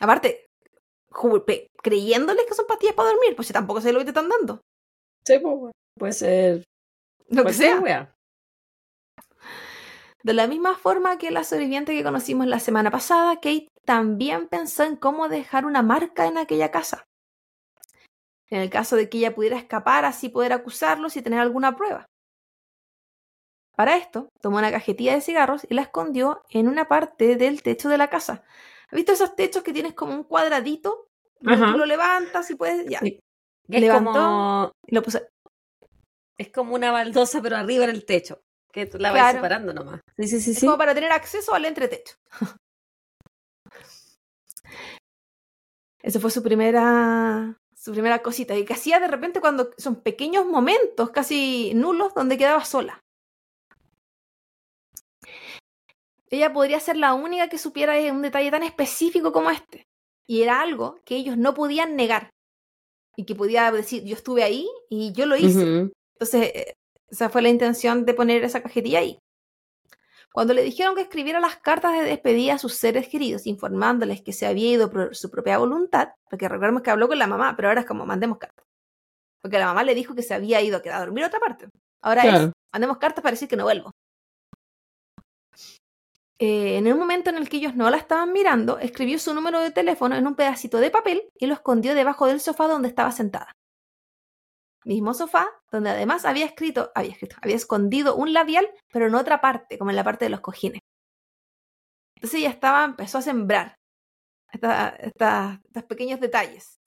Aparte, 0.00 0.46
creyéndoles 1.82 2.46
que 2.46 2.54
son 2.54 2.66
pastillas 2.66 2.94
para 2.94 3.10
dormir, 3.10 3.34
pues 3.36 3.48
si 3.48 3.52
tampoco 3.54 3.80
se 3.80 3.92
lo 3.92 4.00
que 4.00 4.04
te 4.06 4.10
están 4.10 4.28
dando. 4.28 4.60
Sí, 5.24 5.38
pues, 5.38 5.72
puede 5.96 6.12
ser. 6.12 6.64
Lo 7.28 7.44
que 7.44 7.52
sea. 7.52 8.15
De 10.26 10.34
la 10.34 10.48
misma 10.48 10.74
forma 10.74 11.18
que 11.18 11.30
la 11.30 11.44
sobreviviente 11.44 11.94
que 11.94 12.02
conocimos 12.02 12.48
la 12.48 12.58
semana 12.58 12.90
pasada, 12.90 13.36
Kate 13.36 13.68
también 13.84 14.48
pensó 14.48 14.82
en 14.82 14.96
cómo 14.96 15.28
dejar 15.28 15.64
una 15.64 15.82
marca 15.82 16.26
en 16.26 16.36
aquella 16.36 16.72
casa. 16.72 17.04
En 18.48 18.60
el 18.60 18.68
caso 18.68 18.96
de 18.96 19.08
que 19.08 19.18
ella 19.18 19.36
pudiera 19.36 19.56
escapar, 19.56 20.04
así 20.04 20.28
poder 20.28 20.52
acusarlos 20.52 21.16
y 21.16 21.22
tener 21.22 21.38
alguna 21.38 21.76
prueba. 21.76 22.06
Para 23.76 23.96
esto, 23.96 24.30
tomó 24.40 24.58
una 24.58 24.72
cajetilla 24.72 25.14
de 25.14 25.20
cigarros 25.20 25.64
y 25.70 25.74
la 25.74 25.82
escondió 25.82 26.42
en 26.50 26.66
una 26.66 26.88
parte 26.88 27.36
del 27.36 27.62
techo 27.62 27.88
de 27.88 27.98
la 27.98 28.10
casa. 28.10 28.42
¿Has 28.88 28.96
visto 28.96 29.12
esos 29.12 29.36
techos 29.36 29.62
que 29.62 29.72
tienes 29.72 29.94
como 29.94 30.12
un 30.12 30.24
cuadradito? 30.24 31.06
Tú 31.38 31.78
lo 31.78 31.86
levantas 31.86 32.50
y 32.50 32.56
puedes. 32.56 32.84
Ya. 32.88 33.00
Es 33.68 33.92
como... 33.92 34.72
lo 34.88 35.02
puse. 35.02 35.28
Es 36.36 36.50
como 36.50 36.74
una 36.74 36.90
baldosa, 36.90 37.40
pero 37.40 37.56
arriba 37.56 37.84
en 37.84 37.90
el 37.90 38.04
techo. 38.04 38.42
Que 38.76 38.84
tú 38.84 38.98
la 38.98 39.10
vas 39.10 39.32
separando 39.32 39.72
nomás. 39.72 40.02
Sí, 40.18 40.28
sí, 40.28 40.38
sí. 40.38 40.50
Es 40.50 40.60
como 40.60 40.76
para 40.76 40.94
tener 40.94 41.10
acceso 41.10 41.54
al 41.54 41.64
entretecho. 41.64 42.14
Esa 46.02 46.20
fue 46.20 46.30
su 46.30 46.42
primera 46.42 47.58
su 47.74 47.92
primera 47.92 48.20
cosita 48.20 48.54
y 48.54 48.66
que 48.66 48.74
hacía 48.74 49.00
de 49.00 49.08
repente 49.08 49.40
cuando 49.40 49.70
son 49.78 50.02
pequeños 50.02 50.44
momentos 50.44 51.08
casi 51.08 51.72
nulos 51.74 52.12
donde 52.12 52.36
quedaba 52.36 52.66
sola. 52.66 53.00
Ella 56.28 56.52
podría 56.52 56.78
ser 56.78 56.98
la 56.98 57.14
única 57.14 57.48
que 57.48 57.56
supiera 57.56 57.94
un 58.12 58.20
detalle 58.20 58.50
tan 58.50 58.62
específico 58.62 59.32
como 59.32 59.50
este. 59.50 59.86
y 60.28 60.42
era 60.42 60.60
algo 60.60 61.00
que 61.06 61.16
ellos 61.16 61.38
no 61.38 61.54
podían 61.54 61.96
negar 61.96 62.28
y 63.16 63.24
que 63.24 63.34
podía 63.34 63.72
decir, 63.72 64.04
yo 64.04 64.16
estuve 64.16 64.42
ahí 64.42 64.68
y 64.90 65.12
yo 65.12 65.24
lo 65.24 65.36
hice. 65.36 65.90
Entonces, 66.18 66.50
eh, 66.54 66.74
esa 67.08 67.28
fue 67.28 67.42
la 67.42 67.48
intención 67.48 68.04
de 68.04 68.14
poner 68.14 68.44
esa 68.44 68.62
cajetilla 68.62 69.00
ahí. 69.00 69.18
Cuando 70.32 70.52
le 70.52 70.62
dijeron 70.62 70.94
que 70.94 71.00
escribiera 71.00 71.40
las 71.40 71.56
cartas 71.56 71.94
de 71.94 72.04
despedida 72.04 72.54
a 72.54 72.58
sus 72.58 72.74
seres 72.74 73.08
queridos, 73.08 73.46
informándoles 73.46 74.20
que 74.20 74.34
se 74.34 74.46
había 74.46 74.72
ido 74.72 74.90
por 74.90 75.16
su 75.16 75.30
propia 75.30 75.56
voluntad, 75.56 76.10
porque 76.28 76.48
recordemos 76.48 76.82
que 76.82 76.90
habló 76.90 77.08
con 77.08 77.18
la 77.18 77.26
mamá, 77.26 77.56
pero 77.56 77.68
ahora 77.68 77.80
es 77.80 77.86
como 77.86 78.04
mandemos 78.04 78.36
cartas. 78.36 78.66
Porque 79.40 79.58
la 79.58 79.66
mamá 79.66 79.82
le 79.82 79.94
dijo 79.94 80.14
que 80.14 80.22
se 80.22 80.34
había 80.34 80.60
ido 80.60 80.76
a 80.76 80.82
quedar 80.82 80.96
a 80.96 81.04
dormir 81.06 81.24
a 81.24 81.28
otra 81.28 81.40
parte. 81.40 81.68
Ahora 82.02 82.22
es, 82.24 82.50
mandemos 82.70 82.98
cartas 82.98 83.22
para 83.22 83.32
decir 83.32 83.48
que 83.48 83.56
no 83.56 83.64
vuelvo. 83.64 83.92
Eh, 86.38 86.76
en 86.76 86.86
el 86.86 86.96
momento 86.96 87.30
en 87.30 87.36
el 87.36 87.48
que 87.48 87.56
ellos 87.56 87.74
no 87.74 87.88
la 87.88 87.96
estaban 87.96 88.30
mirando, 88.30 88.78
escribió 88.78 89.18
su 89.18 89.32
número 89.32 89.60
de 89.60 89.70
teléfono 89.70 90.16
en 90.16 90.26
un 90.26 90.34
pedacito 90.34 90.78
de 90.78 90.90
papel 90.90 91.22
y 91.38 91.46
lo 91.46 91.54
escondió 91.54 91.94
debajo 91.94 92.26
del 92.26 92.40
sofá 92.40 92.66
donde 92.66 92.88
estaba 92.88 93.10
sentada. 93.10 93.55
Mismo 94.86 95.14
sofá, 95.14 95.48
donde 95.72 95.90
además 95.90 96.24
había 96.24 96.46
escrito, 96.46 96.92
había 96.94 97.10
escrito, 97.12 97.36
había 97.42 97.56
escondido 97.56 98.14
un 98.16 98.32
labial, 98.32 98.68
pero 98.92 99.06
en 99.08 99.16
otra 99.16 99.40
parte, 99.40 99.78
como 99.78 99.90
en 99.90 99.96
la 99.96 100.04
parte 100.04 100.24
de 100.26 100.30
los 100.30 100.40
cojines. 100.40 100.80
Entonces 102.16 102.40
ella 102.40 102.50
estaba, 102.50 102.84
empezó 102.84 103.18
a 103.18 103.22
sembrar 103.22 103.74
esta- 104.52 104.96
estos 104.98 105.84
pequeños 105.84 106.20
detalles. 106.20 106.78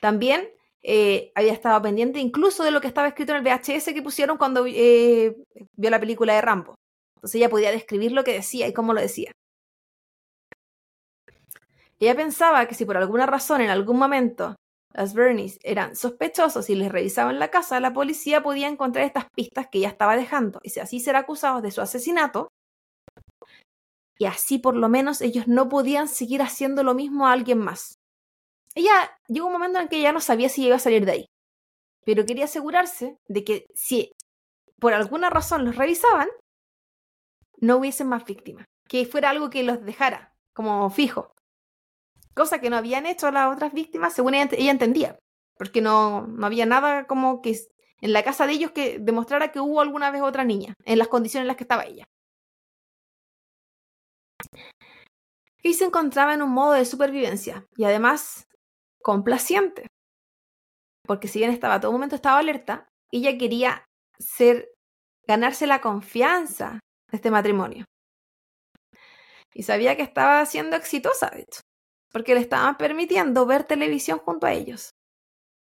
También 0.00 0.48
eh, 0.82 1.32
había 1.34 1.52
estado 1.52 1.80
pendiente 1.82 2.20
incluso 2.20 2.64
de 2.64 2.70
lo 2.72 2.80
que 2.80 2.88
estaba 2.88 3.08
escrito 3.08 3.32
en 3.32 3.38
el 3.38 3.44
VHS 3.44 3.94
que 3.94 4.02
pusieron 4.02 4.38
cuando 4.38 4.64
eh, 4.66 5.36
vio 5.76 5.90
la 5.90 6.00
película 6.00 6.34
de 6.34 6.40
Rambo. 6.42 6.74
Entonces 7.16 7.36
ella 7.36 7.50
podía 7.50 7.70
describir 7.70 8.12
lo 8.12 8.24
que 8.24 8.32
decía 8.34 8.68
y 8.68 8.72
cómo 8.72 8.94
lo 8.94 9.00
decía. 9.00 9.32
Ella 12.00 12.16
pensaba 12.16 12.66
que 12.66 12.74
si 12.74 12.84
por 12.84 12.96
alguna 12.96 13.26
razón 13.26 13.60
en 13.60 13.70
algún 13.70 13.98
momento 13.98 14.56
las 14.94 15.14
Bernies 15.14 15.58
eran 15.62 15.96
sospechosos 15.96 16.68
y 16.70 16.74
les 16.74 16.90
revisaban 16.90 17.38
la 17.38 17.50
casa, 17.50 17.80
la 17.80 17.92
policía 17.92 18.42
podía 18.42 18.68
encontrar 18.68 19.04
estas 19.04 19.26
pistas 19.34 19.68
que 19.70 19.78
ella 19.78 19.88
estaba 19.88 20.16
dejando 20.16 20.60
y 20.62 20.78
así 20.78 21.00
ser 21.00 21.16
acusados 21.16 21.62
de 21.62 21.70
su 21.70 21.80
asesinato. 21.80 22.48
Y 24.18 24.26
así 24.26 24.58
por 24.58 24.76
lo 24.76 24.88
menos 24.88 25.20
ellos 25.20 25.48
no 25.48 25.68
podían 25.68 26.08
seguir 26.08 26.42
haciendo 26.42 26.82
lo 26.82 26.94
mismo 26.94 27.26
a 27.26 27.32
alguien 27.32 27.58
más. 27.58 27.94
Ella 28.74 28.92
llegó 29.28 29.46
un 29.46 29.52
momento 29.52 29.80
en 29.80 29.88
que 29.88 30.00
ya 30.00 30.12
no 30.12 30.20
sabía 30.20 30.48
si 30.48 30.66
iba 30.66 30.76
a 30.76 30.80
salir 30.80 31.04
de 31.04 31.12
ahí, 31.12 31.26
pero 32.04 32.24
quería 32.24 32.44
asegurarse 32.44 33.16
de 33.28 33.44
que 33.44 33.66
si 33.74 34.12
por 34.78 34.94
alguna 34.94 35.30
razón 35.30 35.64
los 35.64 35.76
revisaban, 35.76 36.28
no 37.58 37.76
hubiesen 37.76 38.08
más 38.08 38.24
víctimas, 38.24 38.66
que 38.88 39.06
fuera 39.06 39.30
algo 39.30 39.50
que 39.50 39.62
los 39.62 39.84
dejara 39.84 40.34
como 40.54 40.90
fijo. 40.90 41.31
Cosa 42.34 42.60
que 42.60 42.70
no 42.70 42.76
habían 42.76 43.06
hecho 43.06 43.30
las 43.30 43.52
otras 43.52 43.72
víctimas, 43.72 44.14
según 44.14 44.34
ella, 44.34 44.70
entendía, 44.70 45.18
porque 45.56 45.80
no, 45.80 46.26
no 46.26 46.46
había 46.46 46.66
nada 46.66 47.06
como 47.06 47.42
que 47.42 47.58
en 48.00 48.12
la 48.12 48.22
casa 48.22 48.46
de 48.46 48.54
ellos 48.54 48.72
que 48.72 48.98
demostrara 48.98 49.52
que 49.52 49.60
hubo 49.60 49.80
alguna 49.80 50.10
vez 50.10 50.22
otra 50.22 50.44
niña, 50.44 50.74
en 50.84 50.98
las 50.98 51.08
condiciones 51.08 51.44
en 51.44 51.48
las 51.48 51.56
que 51.56 51.64
estaba 51.64 51.84
ella. 51.84 52.04
Y 55.62 55.74
se 55.74 55.84
encontraba 55.84 56.34
en 56.34 56.42
un 56.42 56.50
modo 56.50 56.72
de 56.72 56.84
supervivencia 56.84 57.66
y 57.76 57.84
además 57.84 58.44
complaciente, 59.02 59.86
porque 61.04 61.28
si 61.28 61.38
bien 61.38 61.50
estaba 61.50 61.80
todo 61.80 61.92
momento 61.92 62.16
estaba 62.16 62.38
alerta, 62.38 62.88
ella 63.12 63.36
quería 63.38 63.84
ser 64.18 64.72
ganarse 65.26 65.66
la 65.66 65.80
confianza 65.80 66.80
de 67.10 67.16
este 67.16 67.30
matrimonio. 67.30 67.84
Y 69.54 69.64
sabía 69.64 69.96
que 69.96 70.02
estaba 70.02 70.44
siendo 70.46 70.76
exitosa, 70.76 71.28
de 71.30 71.42
hecho, 71.42 71.60
porque 72.12 72.34
le 72.34 72.40
estaban 72.40 72.76
permitiendo 72.76 73.46
ver 73.46 73.64
televisión 73.64 74.18
junto 74.18 74.46
a 74.46 74.52
ellos, 74.52 74.90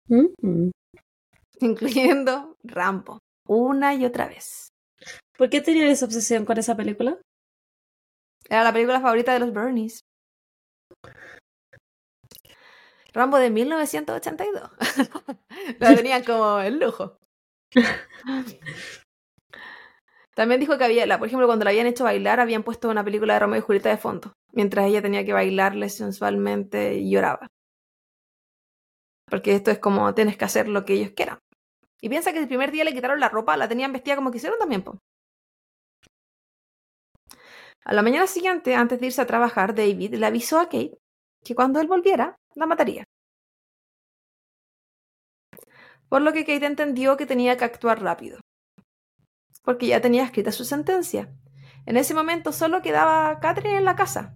Mm. 0.08 0.72
incluyendo 1.60 2.58
Rambo, 2.64 3.20
una 3.48 3.94
y 3.94 4.06
otra 4.06 4.28
vez. 4.28 4.70
¿Por 5.38 5.50
qué 5.50 5.62
tenían 5.62 5.88
esa 5.88 6.06
obsesión 6.06 6.46
con 6.46 6.58
esa 6.58 6.76
película? 6.76 7.18
Era 8.50 8.64
la 8.64 8.74
película 8.74 9.00
favorita 9.00 9.34
de 9.34 9.40
los 9.40 9.54
Bernies. 9.54 10.02
Rambo 13.14 13.38
de 13.38 13.50
1982. 13.50 14.70
la 15.80 15.96
tenían 15.96 16.24
como 16.24 16.60
el 16.60 16.80
lujo. 16.80 17.18
También 20.40 20.62
dijo 20.62 20.78
que 20.78 20.86
había, 20.86 21.06
la, 21.06 21.20
por 21.20 21.28
ejemplo, 21.28 21.48
cuando 21.48 21.66
la 21.66 21.72
habían 21.72 21.86
hecho 21.86 22.06
bailar, 22.06 22.40
habían 22.40 22.64
puesto 22.64 22.88
una 22.88 23.04
película 23.04 23.34
de 23.34 23.42
Romeo 23.42 23.60
y 23.60 23.62
Julieta 23.62 23.90
de 23.90 23.98
fondo, 23.98 24.32
mientras 24.54 24.86
ella 24.86 25.02
tenía 25.02 25.26
que 25.26 25.34
bailarle 25.34 25.90
sensualmente 25.90 26.94
y 26.96 27.12
lloraba. 27.12 27.48
Porque 29.26 29.54
esto 29.54 29.70
es 29.70 29.80
como 29.80 30.14
tienes 30.14 30.38
que 30.38 30.46
hacer 30.46 30.70
lo 30.70 30.86
que 30.86 30.94
ellos 30.94 31.12
quieran. 31.14 31.40
Y 32.00 32.08
piensa 32.08 32.32
que 32.32 32.40
el 32.40 32.48
primer 32.48 32.72
día 32.72 32.86
le 32.86 32.94
quitaron 32.94 33.20
la 33.20 33.28
ropa, 33.28 33.58
la 33.58 33.68
tenían 33.68 33.92
vestida 33.92 34.16
como 34.16 34.32
quisieron 34.32 34.58
también, 34.58 34.82
po. 34.82 34.98
A 37.84 37.94
la 37.94 38.02
mañana 38.02 38.26
siguiente, 38.26 38.76
antes 38.76 39.02
de 39.02 39.08
irse 39.08 39.22
a 39.22 39.28
trabajar, 39.28 39.76
David 39.76 40.16
le 40.16 40.26
avisó 40.26 40.60
a 40.62 40.70
Kate 40.70 40.98
que 41.44 41.54
cuando 41.54 41.82
él 41.82 41.88
volviera, 41.88 42.38
la 42.56 42.66
mataría. 42.66 43.04
Por 46.08 46.22
lo 46.22 46.32
que 46.32 46.46
Kate 46.46 46.66
entendió 46.66 47.18
que 47.18 47.26
tenía 47.26 47.58
que 47.58 47.66
actuar 47.66 48.02
rápido, 48.02 48.40
porque 49.70 49.86
ya 49.86 50.02
tenía 50.02 50.24
escrita 50.24 50.52
su 50.52 50.66
sentencia. 50.66 51.32
En 51.86 51.96
ese 51.96 52.16
momento 52.16 52.52
solo 52.52 52.82
quedaba 52.82 53.40
Catherine 53.40 53.78
en 53.78 53.86
la 53.86 53.96
casa. 53.96 54.36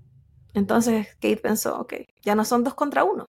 Entonces 0.54 1.16
Kate 1.16 1.38
pensó, 1.38 1.80
ok, 1.80 1.96
ya 2.22 2.36
no 2.36 2.46
son 2.46 2.64
dos 2.64 2.76
contra 2.76 3.04
uno. 3.04 3.26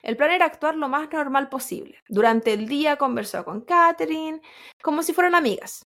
El 0.00 0.16
plan 0.16 0.30
era 0.30 0.46
actuar 0.46 0.76
lo 0.76 0.88
más 0.88 1.12
normal 1.12 1.50
posible. 1.50 1.98
Durante 2.08 2.54
el 2.54 2.66
día 2.66 2.96
conversó 2.96 3.44
con 3.44 3.60
Catherine 3.60 4.40
como 4.82 5.02
si 5.02 5.12
fueran 5.12 5.34
amigas. 5.34 5.82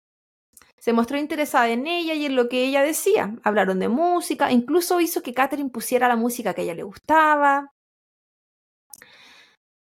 Se 0.77 0.93
mostró 0.93 1.17
interesada 1.17 1.69
en 1.69 1.87
ella 1.87 2.13
y 2.13 2.27
en 2.27 2.35
lo 2.35 2.47
que 2.47 2.65
ella 2.65 2.83
decía. 2.83 3.33
Hablaron 3.43 3.79
de 3.79 3.89
música, 3.89 4.51
incluso 4.51 5.01
hizo 5.01 5.23
que 5.23 5.33
Catherine 5.33 5.71
pusiera 5.71 6.07
la 6.07 6.17
música 6.17 6.53
que 6.53 6.61
a 6.61 6.63
ella 6.65 6.75
le 6.75 6.83
gustaba. 6.83 7.73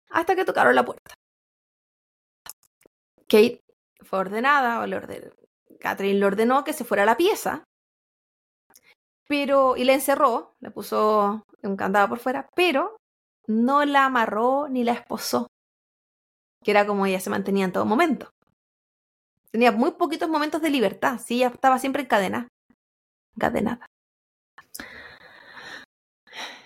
Hasta 0.09 0.35
que 0.35 0.47
tocaron 0.47 0.75
la 0.75 0.87
puerta. 0.87 1.13
Kate 3.29 3.61
fue 4.01 4.21
ordenada, 4.21 4.81
o 4.81 4.87
le 4.87 4.97
ordenó, 4.97 5.33
Catherine 5.81 6.19
le 6.19 6.27
ordenó 6.27 6.65
que 6.65 6.73
se 6.73 6.85
fuera 6.85 7.03
a 7.03 7.07
la 7.07 7.17
pieza, 7.17 7.65
pero, 9.29 9.77
y 9.77 9.85
la 9.85 9.95
encerró, 9.95 10.55
le 10.61 10.71
puso 10.71 11.45
un 11.63 11.77
candado 11.77 12.09
por 12.09 12.19
fuera, 12.19 12.49
pero 12.55 12.97
no 13.47 13.85
la 13.85 14.05
amarró 14.07 14.69
ni 14.69 14.85
la 14.85 14.93
esposó, 14.93 15.49
que 16.63 16.71
era 16.71 16.87
como 16.87 17.07
ella 17.07 17.21
se 17.21 17.31
mantenía 17.31 17.65
en 17.65 17.73
todo 17.73 17.85
momento. 17.85 18.31
Tenía 19.51 19.73
muy 19.73 19.93
poquitos 19.93 20.29
momentos 20.29 20.63
de 20.63 20.71
libertad, 20.71 21.19
sí, 21.25 21.37
ella 21.37 21.49
estaba 21.49 21.79
siempre 21.79 22.03
encadenada. 22.03 22.49
Encadenada. 23.37 23.87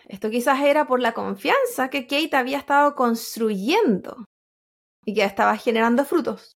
Esto 0.08 0.28
quizás 0.28 0.60
era 0.60 0.86
por 0.86 1.00
la 1.00 1.12
confianza 1.12 1.88
que 1.88 2.06
Kate 2.06 2.36
había 2.36 2.58
estado 2.58 2.96
construyendo 2.96 4.24
y 5.10 5.14
que 5.14 5.24
estaba 5.24 5.56
generando 5.56 6.04
frutos. 6.04 6.52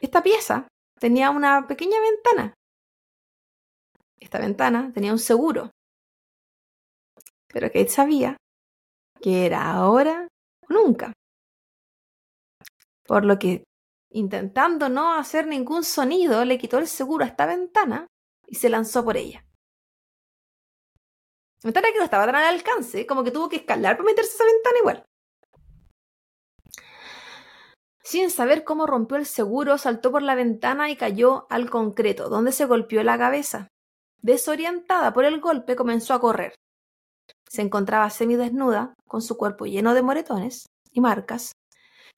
Esta 0.00 0.22
pieza 0.22 0.68
tenía 1.00 1.30
una 1.30 1.66
pequeña 1.66 1.98
ventana. 2.00 2.54
Esta 4.20 4.38
ventana 4.38 4.92
tenía 4.94 5.10
un 5.10 5.18
seguro. 5.18 5.70
Pero 7.52 7.66
Kate 7.66 7.88
sabía 7.88 8.36
que 9.20 9.44
era 9.44 9.72
ahora 9.72 10.28
o 10.68 10.72
nunca. 10.72 11.12
Por 13.04 13.24
lo 13.24 13.36
que, 13.40 13.64
intentando 14.12 14.88
no 14.88 15.14
hacer 15.14 15.48
ningún 15.48 15.82
sonido, 15.82 16.44
le 16.44 16.58
quitó 16.58 16.78
el 16.78 16.86
seguro 16.86 17.24
a 17.24 17.28
esta 17.28 17.46
ventana 17.46 18.06
y 18.46 18.54
se 18.54 18.68
lanzó 18.68 19.04
por 19.04 19.16
ella. 19.16 19.44
Ventana 21.64 21.88
que 21.90 21.98
no 21.98 22.04
estaba 22.04 22.24
tan 22.24 22.36
al 22.36 22.54
alcance, 22.54 23.04
como 23.04 23.24
que 23.24 23.32
tuvo 23.32 23.48
que 23.48 23.56
escalar 23.56 23.96
para 23.96 24.06
meterse 24.06 24.30
a 24.30 24.34
esa 24.36 24.44
ventana 24.44 24.78
igual. 24.78 25.09
Sin 28.10 28.28
saber 28.28 28.64
cómo 28.64 28.88
rompió 28.88 29.18
el 29.18 29.24
seguro, 29.24 29.78
saltó 29.78 30.10
por 30.10 30.20
la 30.20 30.34
ventana 30.34 30.90
y 30.90 30.96
cayó 30.96 31.46
al 31.48 31.70
concreto, 31.70 32.28
donde 32.28 32.50
se 32.50 32.64
golpeó 32.64 33.04
la 33.04 33.16
cabeza. 33.16 33.68
Desorientada 34.20 35.12
por 35.12 35.24
el 35.24 35.40
golpe, 35.40 35.76
comenzó 35.76 36.14
a 36.14 36.20
correr. 36.20 36.56
Se 37.48 37.62
encontraba 37.62 38.10
semidesnuda, 38.10 38.94
con 39.06 39.22
su 39.22 39.36
cuerpo 39.36 39.64
lleno 39.64 39.94
de 39.94 40.02
moretones 40.02 40.66
y 40.90 41.00
marcas, 41.00 41.52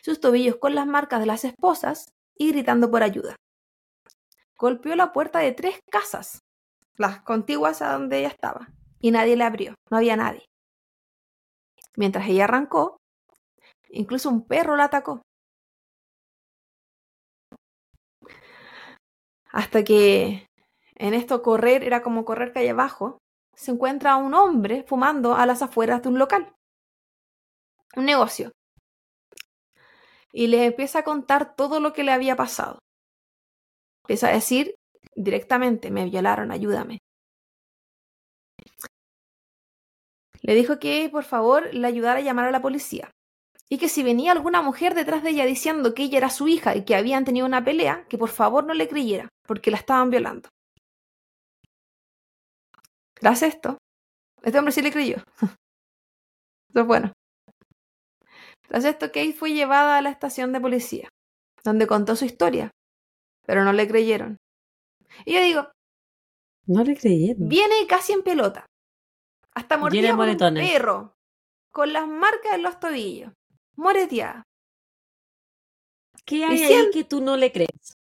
sus 0.03 0.19
tobillos 0.19 0.57
con 0.57 0.75
las 0.75 0.87
marcas 0.87 1.21
de 1.21 1.27
las 1.27 1.45
esposas 1.45 2.07
y 2.39 2.53
gritando 2.53 2.91
por 2.91 3.03
ayuda. 3.03 3.37
Golpeó 4.57 4.97
la 4.97 5.13
puerta 5.13 5.41
de 5.41 5.53
tres 5.53 5.79
casas, 5.91 6.39
las 6.97 7.21
contiguas 7.21 7.83
a 7.83 7.93
donde 7.93 8.21
ella 8.21 8.29
estaba, 8.29 8.71
y 8.99 9.11
nadie 9.11 9.37
le 9.37 9.45
abrió, 9.45 9.75
no 9.91 9.99
había 9.99 10.17
nadie. 10.17 10.47
Mientras 11.99 12.27
ella 12.31 12.45
arrancó, 12.45 12.97
incluso 13.91 14.31
un 14.31 14.47
perro 14.47 14.75
la 14.77 14.85
atacó. 14.85 15.21
Hasta 19.53 19.85
que 19.85 20.49
en 20.95 21.15
esto 21.15 21.43
correr 21.43 21.85
era 21.85 22.03
como 22.03 22.25
correr 22.25 22.53
calle 22.53 22.71
abajo, 22.71 23.19
se 23.55 23.71
encuentra 23.71 24.17
un 24.17 24.35
hombre 24.35 24.85
fumando 24.89 25.35
a 25.35 25.45
las 25.45 25.63
afueras 25.63 26.03
de 26.03 26.09
un 26.09 26.19
local, 26.19 26.55
un 27.95 28.07
negocio. 28.07 28.51
Y 30.33 30.47
le 30.47 30.65
empieza 30.65 31.01
a 31.01 31.05
contar 31.05 31.55
todo 31.55 31.79
lo 31.81 31.93
que 31.93 32.03
le 32.03 32.13
había 32.13 32.35
pasado. 32.35 32.79
Empieza 34.05 34.29
a 34.29 34.33
decir 34.33 34.75
directamente, 35.15 35.91
me 35.91 36.07
violaron, 36.07 36.51
ayúdame. 36.51 36.99
Le 40.41 40.55
dijo 40.55 40.79
que 40.79 41.09
por 41.13 41.25
favor 41.25 41.73
le 41.75 41.87
ayudara 41.87 42.19
a 42.21 42.23
llamar 42.23 42.47
a 42.47 42.51
la 42.51 42.63
policía 42.63 43.11
y 43.73 43.79
que 43.79 43.89
si 43.89 44.03
venía 44.03 44.33
alguna 44.33 44.61
mujer 44.61 44.95
detrás 44.95 45.23
de 45.23 45.31
ella 45.31 45.47
diciendo 45.47 45.95
que 45.95 46.03
ella 46.03 46.19
era 46.19 46.29
su 46.29 46.47
hija 46.47 46.77
y 46.77 46.85
que 46.85 46.95
habían 46.95 47.25
tenido 47.25 47.47
una 47.47 47.65
pelea, 47.65 48.07
que 48.07 48.19
por 48.19 48.29
favor 48.29 48.67
no 48.67 48.75
le 48.75 48.87
creyera, 48.87 49.31
porque 49.47 49.71
la 49.71 49.79
estaban 49.79 50.11
violando. 50.11 50.51
Tras 53.15 53.43
esto, 53.43 53.79
este 54.43 54.59
hombre 54.59 54.73
sí 54.73 54.83
le 54.83 54.93
creyó. 54.93 55.17
Eso 56.69 56.81
es 56.81 56.87
bueno. 56.87 57.13
Tras 58.69 58.85
esto, 58.85 59.07
Kate 59.07 59.33
fue 59.33 59.55
llevada 59.55 59.97
a 59.97 60.03
la 60.03 60.11
estación 60.11 60.53
de 60.53 60.61
policía, 60.61 61.09
donde 61.65 61.87
contó 61.87 62.15
su 62.15 62.27
historia, 62.27 62.71
pero 63.47 63.65
no 63.65 63.73
le 63.73 63.89
creyeron. 63.89 64.37
Y 65.25 65.33
yo 65.33 65.41
digo, 65.41 65.73
no 66.67 66.85
le 66.85 66.95
creyeron. 66.95 67.49
Viene 67.49 67.87
casi 67.89 68.13
en 68.13 68.23
pelota, 68.23 68.67
hasta 69.55 69.79
mordida 69.79 70.15
por 70.15 70.29
un 70.29 70.37
perro, 70.37 71.15
con 71.73 71.95
las 71.95 72.07
marcas 72.07 72.53
en 72.53 72.63
los 72.63 72.79
tobillos, 72.79 73.33
moreteada. 73.77 74.47
¿Qué 76.25 76.45
hay 76.45 76.63
ahí 76.63 76.91
que 76.93 77.05
tú 77.05 77.21
no 77.21 77.37
le 77.37 77.53
crees? 77.53 77.99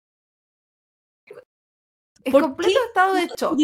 Es 2.23 2.33
completo 2.33 2.79
estado 2.87 3.13
de 3.13 3.27
shock. 3.37 3.57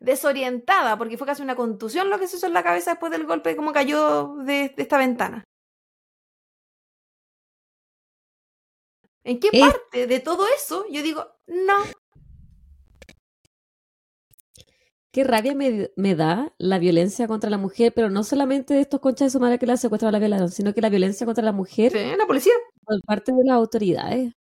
Desorientada, 0.00 0.96
porque 0.96 1.18
fue 1.18 1.26
casi 1.26 1.42
una 1.42 1.56
contusión 1.56 2.08
lo 2.08 2.18
que 2.18 2.28
se 2.28 2.36
hizo 2.36 2.46
en 2.46 2.52
la 2.52 2.62
cabeza 2.62 2.92
después 2.92 3.12
del 3.12 3.26
golpe, 3.26 3.56
como 3.56 3.72
cayó 3.72 4.36
de, 4.44 4.74
esta 4.76 4.98
ventana. 4.98 5.44
¿En 9.24 9.38
qué 9.40 9.50
parte 9.50 10.06
de 10.06 10.20
todo 10.20 10.46
eso 10.48 10.86
yo 10.88 11.02
digo, 11.02 11.36
no, 11.46 11.74
Qué 15.10 15.24
rabia 15.24 15.54
me, 15.54 16.14
da 16.14 16.54
la 16.58 16.78
violencia 16.78 17.26
contra 17.26 17.48
la 17.48 17.56
mujer, 17.56 17.92
pero 17.94 18.10
no 18.10 18.24
solamente 18.24 18.74
de 18.74 18.82
estos 18.82 19.00
conchas 19.00 19.26
de 19.26 19.30
su 19.30 19.40
madre 19.40 19.58
que 19.58 19.66
la 19.66 19.76
secuestraron 19.78 20.12
la 20.12 20.18
violaron, 20.18 20.50
sino 20.50 20.74
que 20.74 20.82
la 20.82 20.90
violencia 20.90 21.24
contra 21.26 21.42
la 21.44 21.52
mujer 21.52 21.92
sí, 21.92 22.16
la 22.16 22.26
policía. 22.26 22.52
por 22.84 23.00
parte 23.02 23.32
de 23.32 23.44
las 23.44 23.56
autoridades. 23.56 24.34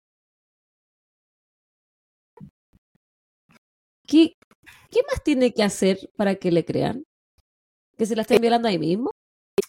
¿Qué, 4.06 4.36
¿Qué 4.90 5.00
más 5.10 5.22
tiene 5.22 5.52
que 5.52 5.62
hacer 5.62 5.98
para 6.16 6.36
que 6.36 6.50
le 6.52 6.64
crean? 6.64 7.04
¿Que 7.98 8.06
se 8.06 8.16
la 8.16 8.22
estén 8.22 8.40
violando 8.40 8.68
ahí 8.68 8.78
mismo? 8.78 9.10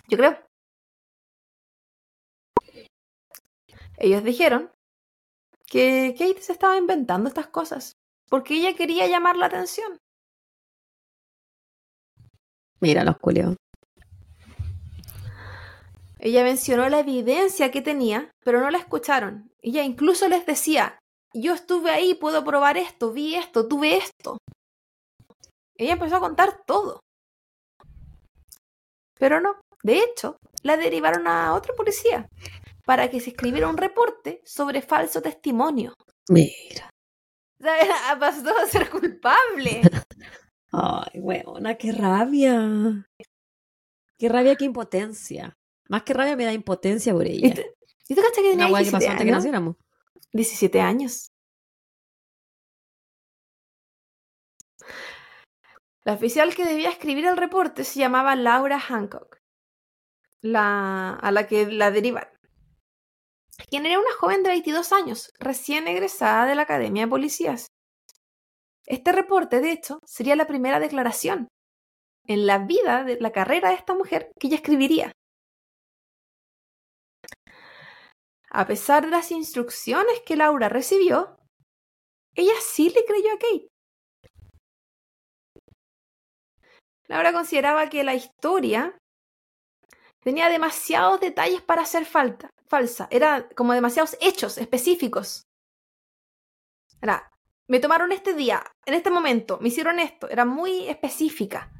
Yo 0.10 0.18
creo. 0.18 0.38
Ellos 3.98 4.24
dijeron 4.24 4.72
que 5.68 6.16
Kate 6.18 6.42
se 6.42 6.54
estaba 6.54 6.78
inventando 6.78 7.28
estas 7.28 7.48
cosas 7.48 7.98
porque 8.30 8.56
ella 8.56 8.76
quería 8.76 9.08
llamar 9.08 9.36
la 9.38 9.48
atención. 9.48 10.00
Mira 12.82 13.04
los 13.04 13.18
culios. 13.18 13.56
Ella 16.20 16.44
mencionó 16.44 16.90
la 16.90 17.00
evidencia 17.00 17.72
que 17.72 17.82
tenía, 17.82 18.32
pero 18.44 18.60
no 18.60 18.72
la 18.72 18.80
escucharon. 18.80 19.52
Ella 19.62 19.84
incluso 19.84 20.28
les 20.28 20.46
decía, 20.46 20.98
yo 21.34 21.54
estuve 21.54 21.92
ahí, 21.92 22.16
puedo 22.16 22.44
probar 22.44 22.78
esto, 22.78 23.12
vi 23.12 23.36
esto, 23.36 23.68
tuve 23.68 23.98
esto. 23.98 24.38
Ella 25.78 25.94
empezó 25.94 26.16
a 26.16 26.22
contar 26.22 26.64
todo. 26.66 27.00
Pero 29.20 29.40
no, 29.40 29.60
de 29.84 30.00
hecho, 30.00 30.38
la 30.64 30.78
derivaron 30.78 31.28
a 31.28 31.54
otra 31.54 31.74
policía 31.76 32.28
para 32.86 33.10
que 33.10 33.20
se 33.20 33.32
escribiera 33.32 33.68
un 33.68 33.78
reporte 33.78 34.42
sobre 34.46 34.82
falso 34.82 35.22
testimonio. 35.22 35.94
Mira. 36.30 36.90
pasó 38.20 38.58
a 38.58 38.66
ser 38.68 38.90
culpable. 38.90 39.82
Ay, 40.78 41.20
weona, 41.22 41.76
qué 41.76 41.92
rabia. 41.94 43.08
Qué 44.18 44.30
rabia, 44.30 44.56
qué 44.56 44.66
impotencia. 44.66 45.58
Más 45.88 46.04
que 46.04 46.14
rabia 46.14 46.36
me 46.36 46.46
da 46.46 46.54
impotencia 46.54 47.14
por 47.14 47.26
ella. 47.26 47.48
¿Y 47.48 48.16
tú, 48.16 48.22
que 48.22 48.42
tenía 48.42 48.68
17 48.68 49.08
años? 49.08 49.44
Que 49.44 50.38
17 50.38 50.82
años. 50.82 51.32
La 56.04 56.14
oficial 56.14 56.54
que 56.54 56.66
debía 56.66 56.90
escribir 56.90 57.26
el 57.26 57.38
reporte 57.38 57.84
se 57.84 58.00
llamaba 58.00 58.36
Laura 58.36 58.80
Hancock, 58.80 59.40
la, 60.42 61.14
a 61.14 61.32
la 61.32 61.48
que 61.48 61.66
la 61.72 61.90
derivaron. 61.90 62.32
Quien 63.70 63.86
era 63.86 64.00
una 64.00 64.14
joven 64.20 64.44
de 64.44 64.50
22 64.50 64.92
años, 64.92 65.32
recién 65.40 65.88
egresada 65.88 66.46
de 66.46 66.56
la 66.56 66.64
Academia 66.64 67.06
de 67.06 67.10
Policías. 67.10 67.68
Este 68.86 69.12
reporte, 69.12 69.62
de 69.62 69.72
hecho, 69.72 70.00
sería 70.06 70.36
la 70.36 70.48
primera 70.48 70.80
declaración 70.80 71.48
en 72.28 72.46
la 72.46 72.60
vida 72.60 73.04
de 73.04 73.20
la 73.20 73.32
carrera 73.32 73.70
de 73.70 73.76
esta 73.76 73.94
mujer 73.94 74.32
que 74.40 74.48
ella 74.48 74.58
escribiría. 74.58 75.12
A 78.50 78.66
pesar 78.66 79.06
de 79.06 79.12
las 79.12 79.32
instrucciones 79.32 80.22
que 80.26 80.36
Laura 80.36 80.70
recibió, 80.70 81.36
ella 82.36 82.54
sí 82.62 82.90
le 82.90 83.04
creyó 83.06 83.34
a 83.34 83.38
Kate. 83.38 83.68
Laura 87.08 87.34
consideraba 87.34 87.90
que 87.90 88.04
la 88.04 88.16
historia 88.16 88.98
tenía 90.22 90.50
demasiados 90.50 91.20
detalles 91.20 91.62
para 91.62 91.86
ser 91.86 92.06
falta, 92.06 92.50
falsa, 92.68 93.08
era 93.12 93.48
como 93.50 93.74
demasiados 93.74 94.18
hechos 94.22 94.58
específicos. 94.58 95.44
Era, 97.02 97.30
me 97.68 97.80
tomaron 97.80 98.12
este 98.12 98.34
día, 98.34 98.64
en 98.86 98.94
este 98.94 99.10
momento, 99.10 99.58
me 99.62 99.70
hicieron 99.70 100.00
esto, 100.00 100.30
era 100.30 100.46
muy 100.46 100.88
específica. 100.88 101.72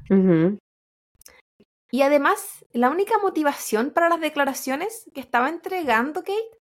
Y 1.90 2.02
además, 2.02 2.64
la 2.72 2.90
única 2.90 3.18
motivación 3.18 3.92
para 3.92 4.08
las 4.08 4.20
declaraciones 4.20 5.08
que 5.14 5.20
estaba 5.20 5.48
entregando 5.48 6.20
Kate 6.20 6.58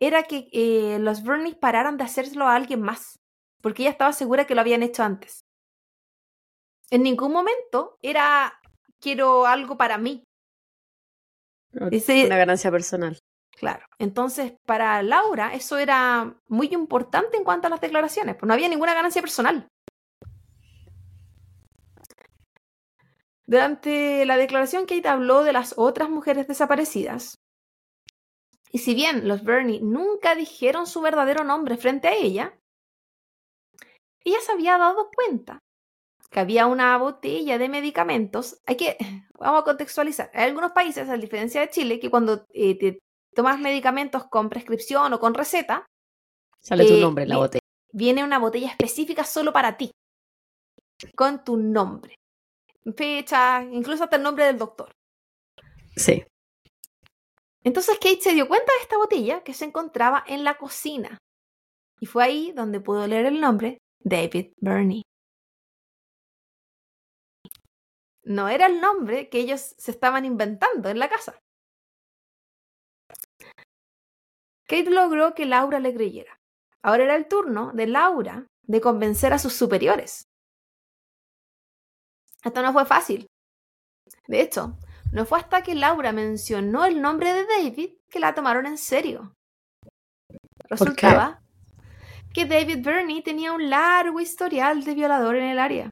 era 0.00 0.24
que 0.24 0.48
eh, 0.52 0.98
los 0.98 1.22
Bernies 1.22 1.54
pararan 1.54 1.96
de 1.96 2.04
hacerlo 2.04 2.46
a 2.46 2.56
alguien 2.56 2.82
más, 2.82 3.20
porque 3.60 3.82
ella 3.82 3.92
estaba 3.92 4.12
segura 4.12 4.46
que 4.46 4.54
lo 4.54 4.60
habían 4.60 4.82
hecho 4.82 5.04
antes. 5.04 5.42
En 6.90 7.04
ningún 7.04 7.32
momento 7.32 7.96
era 8.02 8.60
quiero 9.00 9.46
algo 9.46 9.76
para 9.76 9.96
mí. 9.98 10.24
Una 12.26 12.36
ganancia 12.36 12.70
personal. 12.70 13.18
Claro. 13.62 13.86
Entonces, 14.00 14.54
para 14.66 15.00
Laura, 15.04 15.54
eso 15.54 15.78
era 15.78 16.36
muy 16.48 16.66
importante 16.72 17.36
en 17.36 17.44
cuanto 17.44 17.68
a 17.68 17.70
las 17.70 17.80
declaraciones, 17.80 18.34
pues 18.34 18.48
no 18.48 18.54
había 18.54 18.68
ninguna 18.68 18.92
ganancia 18.92 19.22
personal. 19.22 19.68
Durante 23.46 24.26
la 24.26 24.36
declaración, 24.36 24.84
Kate 24.84 25.06
habló 25.06 25.44
de 25.44 25.52
las 25.52 25.74
otras 25.76 26.10
mujeres 26.10 26.48
desaparecidas. 26.48 27.36
Y 28.72 28.78
si 28.78 28.96
bien 28.96 29.28
los 29.28 29.44
Bernie 29.44 29.80
nunca 29.80 30.34
dijeron 30.34 30.88
su 30.88 31.00
verdadero 31.00 31.44
nombre 31.44 31.76
frente 31.76 32.08
a 32.08 32.14
ella, 32.16 32.58
ella 34.24 34.38
se 34.44 34.50
había 34.50 34.76
dado 34.76 35.08
cuenta 35.14 35.60
que 36.32 36.40
había 36.40 36.66
una 36.66 36.98
botella 36.98 37.58
de 37.58 37.68
medicamentos. 37.68 38.60
Hay 38.66 38.76
que, 38.76 38.96
vamos 39.38 39.60
a 39.60 39.64
contextualizar. 39.64 40.32
Hay 40.34 40.48
algunos 40.48 40.72
países, 40.72 41.08
a 41.08 41.16
diferencia 41.16 41.60
de 41.60 41.70
Chile, 41.70 42.00
que 42.00 42.10
cuando 42.10 42.44
eh, 42.52 42.76
te 42.76 42.98
tomas 43.34 43.58
medicamentos 43.58 44.24
con 44.24 44.48
prescripción 44.48 45.12
o 45.12 45.20
con 45.20 45.34
receta, 45.34 45.86
sale 46.60 46.86
tu 46.86 46.94
eh, 46.94 47.00
nombre 47.00 47.24
en 47.24 47.30
la 47.30 47.38
botella. 47.38 47.62
Viene 47.92 48.24
una 48.24 48.38
botella 48.38 48.68
específica 48.68 49.24
solo 49.24 49.52
para 49.52 49.76
ti, 49.76 49.90
con 51.16 51.44
tu 51.44 51.56
nombre, 51.56 52.14
fecha, 52.96 53.62
incluso 53.62 54.04
hasta 54.04 54.16
el 54.16 54.22
nombre 54.22 54.44
del 54.44 54.58
doctor. 54.58 54.92
Sí. 55.96 56.24
Entonces 57.64 57.96
Kate 57.98 58.20
se 58.20 58.34
dio 58.34 58.48
cuenta 58.48 58.72
de 58.72 58.82
esta 58.82 58.96
botella 58.96 59.42
que 59.44 59.54
se 59.54 59.64
encontraba 59.64 60.24
en 60.26 60.42
la 60.44 60.58
cocina. 60.58 61.18
Y 62.00 62.06
fue 62.06 62.24
ahí 62.24 62.52
donde 62.52 62.80
pudo 62.80 63.06
leer 63.06 63.26
el 63.26 63.40
nombre 63.40 63.78
David 64.00 64.52
Burney. 64.60 65.02
No 68.24 68.48
era 68.48 68.66
el 68.66 68.80
nombre 68.80 69.28
que 69.28 69.38
ellos 69.38 69.74
se 69.76 69.90
estaban 69.90 70.24
inventando 70.24 70.88
en 70.88 70.98
la 70.98 71.08
casa. 71.08 71.38
Kate 74.66 74.90
logró 74.90 75.34
que 75.34 75.46
Laura 75.46 75.78
le 75.80 75.94
creyera. 75.94 76.38
Ahora 76.82 77.04
era 77.04 77.16
el 77.16 77.28
turno 77.28 77.72
de 77.72 77.86
Laura 77.86 78.46
de 78.62 78.80
convencer 78.80 79.32
a 79.32 79.38
sus 79.38 79.52
superiores. 79.52 80.28
Esto 82.44 82.62
no 82.62 82.72
fue 82.72 82.84
fácil. 82.84 83.26
De 84.26 84.40
hecho, 84.40 84.78
no 85.12 85.26
fue 85.26 85.38
hasta 85.38 85.62
que 85.62 85.74
Laura 85.74 86.12
mencionó 86.12 86.84
el 86.84 87.00
nombre 87.00 87.32
de 87.32 87.46
David 87.46 87.90
que 88.08 88.18
la 88.18 88.34
tomaron 88.34 88.66
en 88.66 88.78
serio. 88.78 89.34
Resultaba 90.68 91.42
que 92.32 92.46
David 92.46 92.82
Burney 92.82 93.22
tenía 93.22 93.52
un 93.52 93.68
largo 93.68 94.20
historial 94.20 94.84
de 94.84 94.94
violador 94.94 95.36
en 95.36 95.44
el 95.44 95.58
área. 95.58 95.90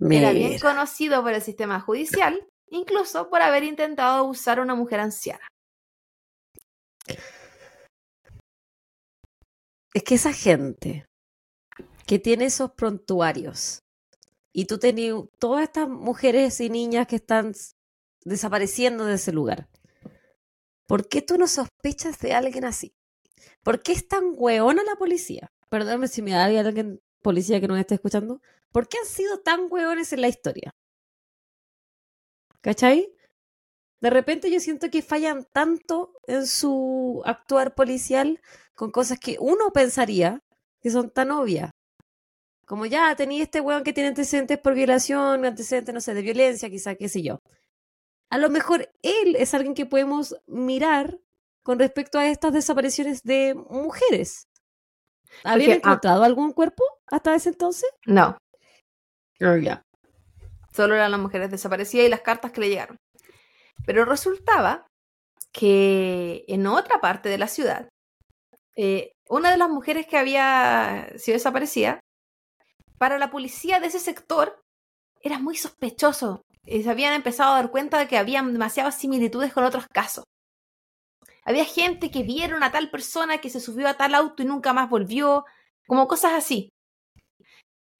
Era 0.00 0.32
bien 0.32 0.58
conocido 0.58 1.22
por 1.22 1.32
el 1.32 1.42
sistema 1.42 1.80
judicial, 1.80 2.46
incluso 2.68 3.30
por 3.30 3.42
haber 3.42 3.64
intentado 3.64 4.18
abusar 4.18 4.58
a 4.58 4.62
una 4.62 4.74
mujer 4.74 5.00
anciana. 5.00 5.46
Es 9.98 10.04
que 10.04 10.14
esa 10.14 10.32
gente 10.32 11.08
que 12.06 12.20
tiene 12.20 12.44
esos 12.44 12.70
prontuarios 12.70 13.82
y 14.52 14.66
tú 14.66 14.78
tenías 14.78 15.24
todas 15.40 15.64
estas 15.64 15.88
mujeres 15.88 16.60
y 16.60 16.70
niñas 16.70 17.08
que 17.08 17.16
están 17.16 17.52
desapareciendo 18.24 19.06
de 19.06 19.14
ese 19.14 19.32
lugar, 19.32 19.68
¿por 20.86 21.08
qué 21.08 21.20
tú 21.20 21.36
no 21.36 21.48
sospechas 21.48 22.20
de 22.20 22.32
alguien 22.32 22.64
así? 22.64 22.94
¿Por 23.64 23.82
qué 23.82 23.90
es 23.90 24.06
tan 24.06 24.34
hueona 24.36 24.84
la 24.84 24.94
policía? 24.94 25.50
Perdóname 25.68 26.06
si 26.06 26.22
me 26.22 26.30
da 26.30 26.44
alguien 26.44 27.02
policía 27.20 27.60
que 27.60 27.66
nos 27.66 27.80
esté 27.80 27.96
escuchando. 27.96 28.40
¿Por 28.70 28.86
qué 28.86 28.98
han 28.98 29.06
sido 29.06 29.40
tan 29.40 29.66
hueones 29.68 30.12
en 30.12 30.20
la 30.20 30.28
historia? 30.28 30.76
¿Cachai? 32.60 33.12
De 34.00 34.10
repente 34.10 34.48
yo 34.48 34.60
siento 34.60 34.90
que 34.90 35.02
fallan 35.02 35.44
tanto 35.52 36.12
en 36.28 36.46
su 36.46 37.20
actuar 37.24 37.74
policial 37.74 38.40
con 38.78 38.92
cosas 38.92 39.18
que 39.18 39.36
uno 39.40 39.72
pensaría 39.74 40.40
que 40.80 40.90
son 40.90 41.10
tan 41.10 41.32
obvias. 41.32 41.72
Como 42.64 42.86
ya 42.86 43.16
tenía 43.16 43.42
este 43.42 43.60
weón 43.60 43.82
que 43.82 43.92
tiene 43.92 44.10
antecedentes 44.10 44.56
por 44.58 44.74
violación, 44.74 45.44
antecedentes, 45.44 45.92
no 45.92 46.00
sé, 46.00 46.14
de 46.14 46.22
violencia, 46.22 46.70
quizá, 46.70 46.94
qué 46.94 47.08
sé 47.08 47.22
yo. 47.22 47.40
A 48.30 48.38
lo 48.38 48.50
mejor 48.50 48.88
él 49.02 49.34
es 49.36 49.52
alguien 49.52 49.74
que 49.74 49.84
podemos 49.84 50.36
mirar 50.46 51.18
con 51.64 51.80
respecto 51.80 52.20
a 52.20 52.28
estas 52.28 52.52
desapariciones 52.52 53.22
de 53.24 53.54
mujeres. 53.68 54.44
¿Habían 55.42 55.58
Porque, 55.58 55.72
ah. 55.72 55.76
encontrado 55.90 56.22
algún 56.22 56.52
cuerpo 56.52 56.84
hasta 57.08 57.34
ese 57.34 57.48
entonces? 57.48 57.90
No, 58.06 58.36
ya. 59.40 59.82
solo 60.72 60.94
eran 60.94 61.10
las 61.10 61.20
mujeres 61.20 61.50
desaparecidas 61.50 62.06
y 62.06 62.10
las 62.10 62.20
cartas 62.20 62.52
que 62.52 62.60
le 62.60 62.68
llegaron. 62.68 62.96
Pero 63.84 64.04
resultaba 64.04 64.86
que 65.50 66.44
en 66.46 66.68
otra 66.68 67.00
parte 67.00 67.28
de 67.28 67.38
la 67.38 67.48
ciudad, 67.48 67.88
eh, 68.80 69.10
una 69.28 69.50
de 69.50 69.56
las 69.56 69.68
mujeres 69.68 70.06
que 70.06 70.16
había 70.16 71.08
sido 71.16 71.34
desaparecida, 71.34 71.98
para 72.96 73.18
la 73.18 73.28
policía 73.28 73.80
de 73.80 73.88
ese 73.88 73.98
sector 73.98 74.60
era 75.20 75.40
muy 75.40 75.56
sospechoso. 75.56 76.42
Eh, 76.64 76.84
se 76.84 76.90
habían 76.90 77.12
empezado 77.14 77.52
a 77.52 77.56
dar 77.56 77.72
cuenta 77.72 77.98
de 77.98 78.06
que 78.06 78.16
había 78.16 78.40
demasiadas 78.40 78.96
similitudes 78.96 79.52
con 79.52 79.64
otros 79.64 79.86
casos. 79.92 80.22
Había 81.44 81.64
gente 81.64 82.12
que 82.12 82.22
vieron 82.22 82.62
a 82.62 82.70
tal 82.70 82.88
persona 82.88 83.38
que 83.38 83.50
se 83.50 83.58
subió 83.58 83.88
a 83.88 83.94
tal 83.94 84.14
auto 84.14 84.44
y 84.44 84.46
nunca 84.46 84.72
más 84.72 84.88
volvió, 84.88 85.44
como 85.88 86.06
cosas 86.06 86.34
así. 86.34 86.68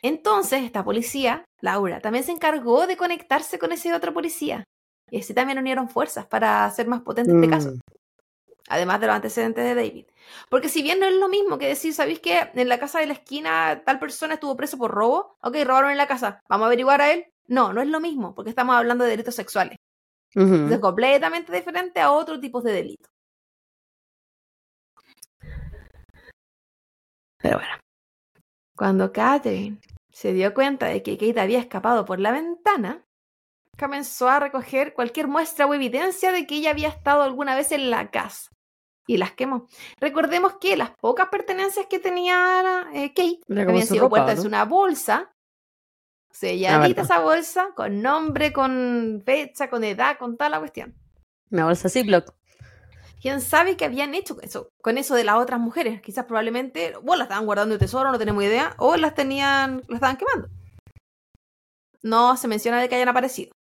Entonces, 0.00 0.62
esta 0.62 0.84
policía, 0.84 1.44
Laura, 1.60 1.98
también 2.00 2.22
se 2.22 2.30
encargó 2.30 2.86
de 2.86 2.96
conectarse 2.96 3.58
con 3.58 3.72
ese 3.72 3.92
otro 3.94 4.14
policía. 4.14 4.62
Y 5.10 5.20
así 5.20 5.34
también 5.34 5.58
unieron 5.58 5.88
fuerzas 5.88 6.26
para 6.26 6.64
hacer 6.64 6.86
más 6.86 7.02
potente 7.02 7.34
este 7.34 7.48
caso, 7.48 7.70
Mm, 7.70 7.78
además 8.68 9.00
de 9.00 9.06
los 9.06 9.16
antecedentes 9.16 9.64
de 9.64 9.74
David. 9.74 10.06
Porque 10.48 10.68
si 10.68 10.82
bien 10.82 11.00
no 11.00 11.06
es 11.06 11.14
lo 11.14 11.28
mismo 11.28 11.58
que 11.58 11.68
decir, 11.68 11.94
¿sabéis 11.94 12.20
que 12.20 12.50
en 12.54 12.68
la 12.68 12.78
casa 12.78 13.00
de 13.00 13.06
la 13.06 13.14
esquina 13.14 13.82
tal 13.84 13.98
persona 13.98 14.34
estuvo 14.34 14.56
preso 14.56 14.78
por 14.78 14.90
robo? 14.90 15.36
Ok, 15.42 15.56
robaron 15.64 15.90
en 15.90 15.96
la 15.96 16.06
casa, 16.06 16.42
vamos 16.48 16.64
a 16.64 16.68
averiguar 16.68 17.00
a 17.00 17.12
él. 17.12 17.26
No, 17.46 17.72
no 17.72 17.80
es 17.80 17.88
lo 17.88 18.00
mismo, 18.00 18.34
porque 18.34 18.50
estamos 18.50 18.76
hablando 18.76 19.04
de 19.04 19.10
delitos 19.10 19.34
sexuales. 19.34 19.78
Es 20.34 20.78
completamente 20.78 21.52
diferente 21.52 22.00
a 22.00 22.12
otros 22.12 22.40
tipos 22.40 22.62
de 22.62 22.72
delitos. 22.72 23.10
Pero 27.38 27.56
bueno, 27.56 27.74
cuando 28.76 29.12
Catherine 29.12 29.80
se 30.12 30.32
dio 30.32 30.52
cuenta 30.52 30.86
de 30.86 31.02
que 31.02 31.16
Kate 31.16 31.40
había 31.40 31.60
escapado 31.60 32.04
por 32.04 32.20
la 32.20 32.32
ventana, 32.32 33.04
comenzó 33.78 34.28
a 34.28 34.40
recoger 34.40 34.92
cualquier 34.92 35.28
muestra 35.28 35.66
o 35.66 35.74
evidencia 35.74 36.32
de 36.32 36.46
que 36.46 36.56
ella 36.56 36.70
había 36.70 36.88
estado 36.88 37.22
alguna 37.22 37.56
vez 37.56 37.72
en 37.72 37.90
la 37.90 38.10
casa 38.10 38.50
y 39.08 39.16
las 39.16 39.32
quemó. 39.32 39.66
Recordemos 39.98 40.58
que 40.60 40.76
las 40.76 40.90
pocas 40.90 41.28
pertenencias 41.30 41.86
que 41.86 41.98
tenía 41.98 42.88
eh, 42.92 43.12
Kate 43.14 43.40
habían 43.50 43.86
sido 43.86 44.08
puestas 44.08 44.36
¿no? 44.36 44.42
en 44.42 44.46
una 44.48 44.64
bolsa, 44.66 45.32
selladita 46.30 47.02
verdad. 47.02 47.04
esa 47.04 47.20
bolsa, 47.20 47.70
con 47.74 48.02
nombre, 48.02 48.52
con 48.52 49.22
fecha, 49.24 49.70
con 49.70 49.82
edad, 49.82 50.18
con 50.18 50.36
toda 50.36 50.50
la 50.50 50.58
cuestión. 50.58 50.94
Una 51.50 51.64
bolsa 51.64 51.88
Ziploc. 51.88 52.34
¿Quién 53.20 53.40
sabe 53.40 53.76
qué 53.76 53.86
habían 53.86 54.14
hecho 54.14 54.36
con 54.36 54.44
eso, 54.44 54.68
con 54.82 54.98
eso 54.98 55.14
de 55.14 55.24
las 55.24 55.36
otras 55.36 55.58
mujeres? 55.58 56.02
Quizás 56.02 56.26
probablemente 56.26 56.94
o 56.94 57.16
las 57.16 57.22
estaban 57.22 57.46
guardando 57.46 57.72
de 57.74 57.78
tesoro, 57.78 58.12
no 58.12 58.18
tenemos 58.18 58.44
idea, 58.44 58.74
o 58.76 58.96
las 58.96 59.14
tenían, 59.14 59.78
las 59.88 59.96
estaban 59.96 60.18
quemando. 60.18 60.48
No 62.02 62.36
se 62.36 62.46
menciona 62.46 62.78
de 62.78 62.88
que 62.90 62.94
hayan 62.94 63.08
aparecido. 63.08 63.52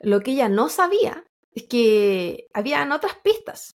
Lo 0.00 0.20
que 0.20 0.32
ella 0.32 0.48
no 0.48 0.68
sabía 0.68 1.24
es 1.54 1.64
que 1.68 2.48
habían 2.54 2.92
otras 2.92 3.16
pistas. 3.16 3.72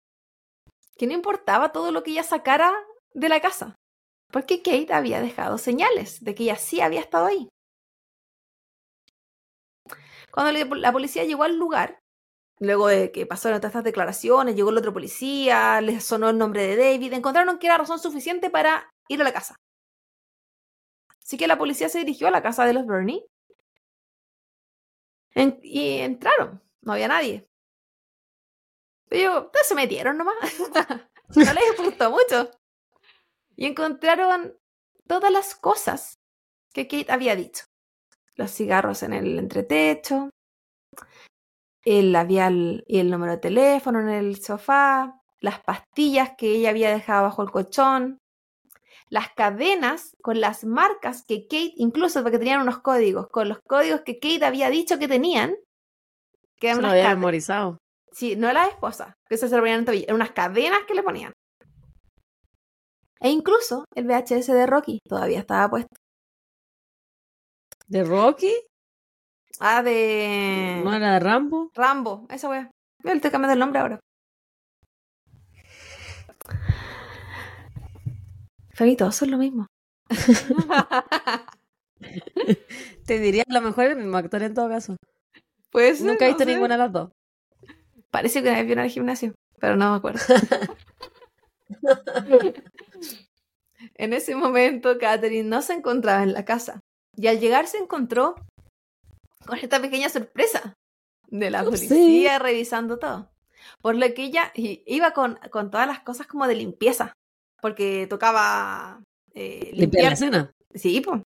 Que 0.97 1.07
no 1.07 1.13
importaba 1.15 1.73
todo 1.73 1.91
lo 1.91 2.03
que 2.03 2.13
ella 2.13 2.23
sacara 2.23 2.73
de 3.15 3.29
la 3.29 3.41
casa. 3.41 3.75
Porque 4.31 4.63
Kate 4.63 4.93
había 4.93 5.21
dejado 5.21 5.59
señales 5.59 6.23
de 6.25 6.35
que 6.35 6.45
ella 6.45 6.57
sí 6.57 6.81
había 6.81 7.01
estado 7.01 7.27
ahí. 7.27 7.49
Cuando 10.31 10.53
la 10.77 10.93
policía 10.93 11.25
llegó 11.25 11.43
al 11.43 11.57
lugar, 11.57 11.99
luego 12.59 12.87
de 12.89 13.13
que 13.13 13.27
pasaron 13.27 13.59
todas 13.61 13.71
estas 13.73 13.85
declaraciones, 13.85 14.55
llegó 14.57 14.71
el 14.71 14.79
otro 14.79 14.93
policía, 14.93 15.81
les 15.83 16.05
sonó 16.05 16.31
el 16.31 16.39
nombre 16.39 16.63
de 16.67 16.77
David, 16.77 17.13
encontraron 17.13 17.59
que 17.59 17.67
era 17.67 17.77
razón 17.79 17.99
suficiente 17.99 18.49
para 18.49 18.91
ir 19.09 19.21
a 19.21 19.25
la 19.25 19.33
casa. 19.33 19.57
Así 21.23 21.37
que 21.37 21.47
la 21.47 21.59
policía 21.59 21.89
se 21.89 21.99
dirigió 21.99 22.29
a 22.29 22.31
la 22.31 22.43
casa 22.43 22.65
de 22.65 22.73
los 22.75 22.85
Burney 22.87 23.25
En- 25.35 25.59
y 25.63 25.99
entraron, 25.99 26.63
no 26.83 26.93
había 26.93 27.09
nadie. 27.09 27.47
Pero 29.13 29.51
se 29.63 29.75
metieron 29.75 30.17
nomás. 30.17 30.35
no 31.37 31.43
les 31.53 31.77
gustó 31.77 32.11
mucho. 32.11 32.51
Y 33.57 33.67
encontraron 33.67 34.57
todas 35.07 35.31
las 35.31 35.55
cosas 35.55 36.15
que 36.73 36.89
Kate 36.89 37.13
había 37.13 37.37
dicho. 37.37 37.67
Los 38.37 38.53
cigarros 38.53 39.03
en 39.03 39.13
el 39.13 39.39
entretecho, 39.39 40.31
el 41.85 42.13
labial 42.13 42.85
y 42.87 43.01
el 43.01 43.11
número 43.11 43.33
de 43.33 43.39
teléfono 43.39 44.01
en 44.01 44.09
el 44.09 44.43
sofá, 44.43 45.21
las 45.41 45.61
pastillas 45.61 46.31
que 46.39 46.47
ella 46.55 46.71
había 46.71 46.91
dejado 46.91 47.25
bajo 47.25 47.43
el 47.43 47.51
colchón, 47.51 48.17
las 49.11 49.29
cadenas 49.35 50.17
con 50.23 50.41
las 50.41 50.65
marcas 50.65 51.23
que 51.29 51.43
Kate, 51.43 51.75
incluso 51.77 52.23
porque 52.23 52.39
tenían 52.39 52.63
unos 52.63 52.79
códigos, 52.79 53.29
con 53.29 53.51
los 53.51 53.59
códigos 53.69 54.01
que 54.07 54.19
Kate 54.19 54.47
había 54.47 54.71
dicho 54.71 54.99
que 54.99 55.07
tenían, 55.07 55.55
que 56.59 56.75
Se 56.75 56.81
lo 56.81 56.89
había 56.89 57.03
cadenas. 57.03 57.19
memorizado. 57.19 57.79
Sí, 58.13 58.37
no 58.37 58.53
la 58.53 58.67
esposa, 58.67 59.15
que 59.29 59.37
se 59.37 59.49
servían 59.49 59.81
en 59.81 59.85
tobillo, 59.87 60.05
eran 60.05 60.17
unas 60.17 60.33
cadenas 60.33 60.81
que 60.87 60.95
le 60.95 61.03
ponían. 61.03 61.33
E 63.21 63.31
incluso 63.31 63.85
el 63.95 64.07
VHS 64.07 64.49
de 64.49 64.67
Rocky 64.67 64.99
todavía 65.09 65.39
estaba 65.39 65.71
puesto. 65.71 65.95
¿De 67.87 68.05
Rocky? 68.05 68.53
Ah, 69.61 69.83
de 69.83 70.81
¿No 70.85 70.93
era 70.93 71.15
de 71.15 71.21
Rambo? 71.21 71.71
Rambo, 71.75 72.27
esa 72.31 72.49
wea. 72.49 72.71
Yo 73.05 73.11
le 73.11 73.17
estoy 73.17 73.31
cambiando 73.31 73.53
el 73.53 73.61
nombre 73.61 73.81
ahora. 73.81 74.01
Feli, 78.75 78.97
todos 78.97 79.15
son 79.15 79.31
lo 79.31 79.39
mismo. 79.39 79.67
Te 83.07 83.21
diría 83.21 83.45
a 83.49 83.53
lo 83.53 83.61
mejor 83.61 83.85
el 83.85 83.97
mismo 83.97 84.17
actor 84.17 84.43
en 84.43 84.55
todo 84.55 84.69
caso. 84.69 84.97
Pues 85.71 86.01
Nunca 86.01 86.25
he 86.25 86.29
visto 86.29 86.45
ninguna 86.45 86.75
de 86.75 86.79
las 86.79 86.93
dos. 86.93 87.11
Parece 88.13 88.43
que 88.43 88.51
una 88.51 88.59
vez 88.59 88.67
vino 88.69 88.83
al 88.83 88.91
gimnasio, 88.91 89.35
pero 89.59 89.75
no 89.75 89.91
me 89.91 89.97
acuerdo. 89.97 90.21
en 93.95 94.13
ese 94.13 94.37
momento, 94.37 94.99
Catherine 94.99 95.49
no 95.49 95.63
se 95.63 95.73
encontraba 95.73 96.23
en 96.23 96.35
la 96.35 96.45
casa. 96.45 96.81
Y 97.17 97.27
al 97.29 97.41
llegar 97.41 97.67
se 97.67 97.79
encontró 97.79 98.35
con 99.47 99.59
esta 99.59 99.81
pequeña 99.81 100.11
sorpresa 100.11 100.75
de 101.29 101.51
la 101.51 101.65
policía 101.65 102.39
revisando 102.39 102.99
todo. 102.99 103.31
Por 103.81 103.97
lo 103.97 104.13
que 104.13 104.25
ella 104.25 104.53
iba 104.55 105.13
con, 105.13 105.39
con 105.51 105.71
todas 105.71 105.87
las 105.87 106.01
cosas 106.01 106.27
como 106.27 106.47
de 106.47 106.57
limpieza. 106.57 107.15
Porque 107.63 108.07
tocaba 108.09 109.03
eh, 109.33 109.71
Limpiar 109.73 110.05
la 110.05 110.13
escena. 110.13 110.53
Sí, 110.75 111.01
pues. 111.01 111.23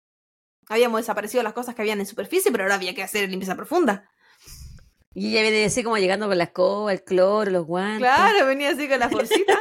Habíamos 0.69 1.01
desaparecido 1.01 1.43
las 1.43 1.53
cosas 1.53 1.75
que 1.75 1.83
habían 1.83 1.99
en 1.99 2.07
superficie, 2.07 2.53
pero 2.53 2.65
ahora 2.65 2.77
había 2.77 2.95
que 2.95 3.03
hacer 3.03 3.29
limpieza 3.29 3.57
profunda. 3.57 4.09
Y 5.19 5.31
ella 5.31 5.41
viene 5.41 5.65
así 5.65 5.83
como 5.83 5.97
llegando 5.97 6.29
con 6.29 6.37
la 6.37 6.45
escoba, 6.45 6.93
el 6.93 7.03
cloro, 7.03 7.51
los 7.51 7.65
guantes. 7.65 8.01
Claro, 8.01 8.45
venía 8.45 8.69
así 8.69 8.87
con 8.87 8.99
la 8.99 9.09
bolsita. 9.09 9.59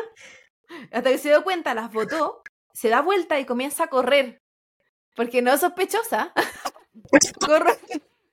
Hasta 0.91 1.09
que 1.09 1.17
se 1.17 1.29
dio 1.29 1.45
cuenta, 1.45 1.73
las 1.73 1.93
botó, 1.93 2.43
se 2.73 2.89
da 2.89 2.99
vuelta 3.01 3.39
y 3.39 3.45
comienza 3.45 3.85
a 3.85 3.87
correr. 3.87 4.41
Porque 5.15 5.41
no 5.41 5.53
es 5.53 5.61
sospechosa. 5.61 6.33
corro, 7.39 7.71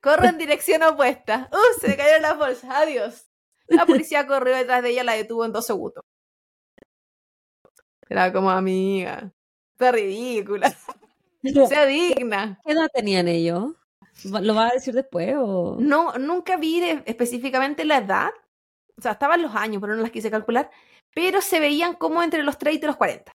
corro 0.01 0.25
en 0.25 0.37
dirección 0.37 0.83
opuesta. 0.83 1.49
¡Uh! 1.53 1.81
Se 1.81 1.91
le 1.91 1.97
cayeron 1.97 2.23
las 2.23 2.37
bolsas. 2.37 2.69
Adiós. 2.69 3.31
La 3.69 3.87
policía 3.87 4.27
corrió 4.27 4.57
detrás 4.57 4.83
de 4.83 4.91
ella, 4.91 5.05
la 5.05 5.13
detuvo 5.13 5.45
en 5.45 5.53
dos 5.53 5.65
segundos. 5.65 6.05
Era 8.09 8.33
como 8.33 8.51
amiga. 8.51 9.33
Está 9.75 9.93
ridícula. 9.93 10.77
sea 11.69 11.87
digna. 11.87 12.59
¿Qué 12.67 12.73
edad 12.73 12.91
tenían 12.93 13.29
ellos? 13.29 13.75
¿Lo 14.25 14.55
vas 14.55 14.71
a 14.71 14.75
decir 14.75 14.95
después 14.95 15.35
o...? 15.39 15.77
No, 15.81 16.13
nunca 16.19 16.57
vi 16.57 16.81
de- 16.81 17.03
específicamente 17.07 17.85
la 17.85 17.99
edad. 17.99 18.31
O 18.97 19.03
sea, 19.03 19.13
estaban 19.13 19.43
los 19.43 19.55
años, 19.55 19.81
pero 19.81 19.97
no 19.97 20.03
las 20.03 20.11
quise 20.11 20.31
calcular. 20.31 20.71
Pero 21.15 21.41
se 21.41 21.61
veían 21.61 21.95
como 21.95 22.23
entre 22.23 22.43
los 22.43 22.59
30 22.59 22.87
y 22.87 22.89
los 22.89 22.97
40. 22.97 23.33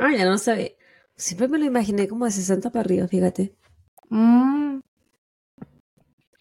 Ah, 0.00 0.12
ya 0.16 0.24
no 0.24 0.38
sabía. 0.38 0.70
Siempre 1.16 1.48
me 1.48 1.58
lo 1.58 1.64
imaginé 1.64 2.08
como 2.08 2.24
de 2.24 2.30
60 2.30 2.70
para 2.70 2.80
arriba, 2.84 3.06
fíjate. 3.08 3.54
Mm. 4.08 4.80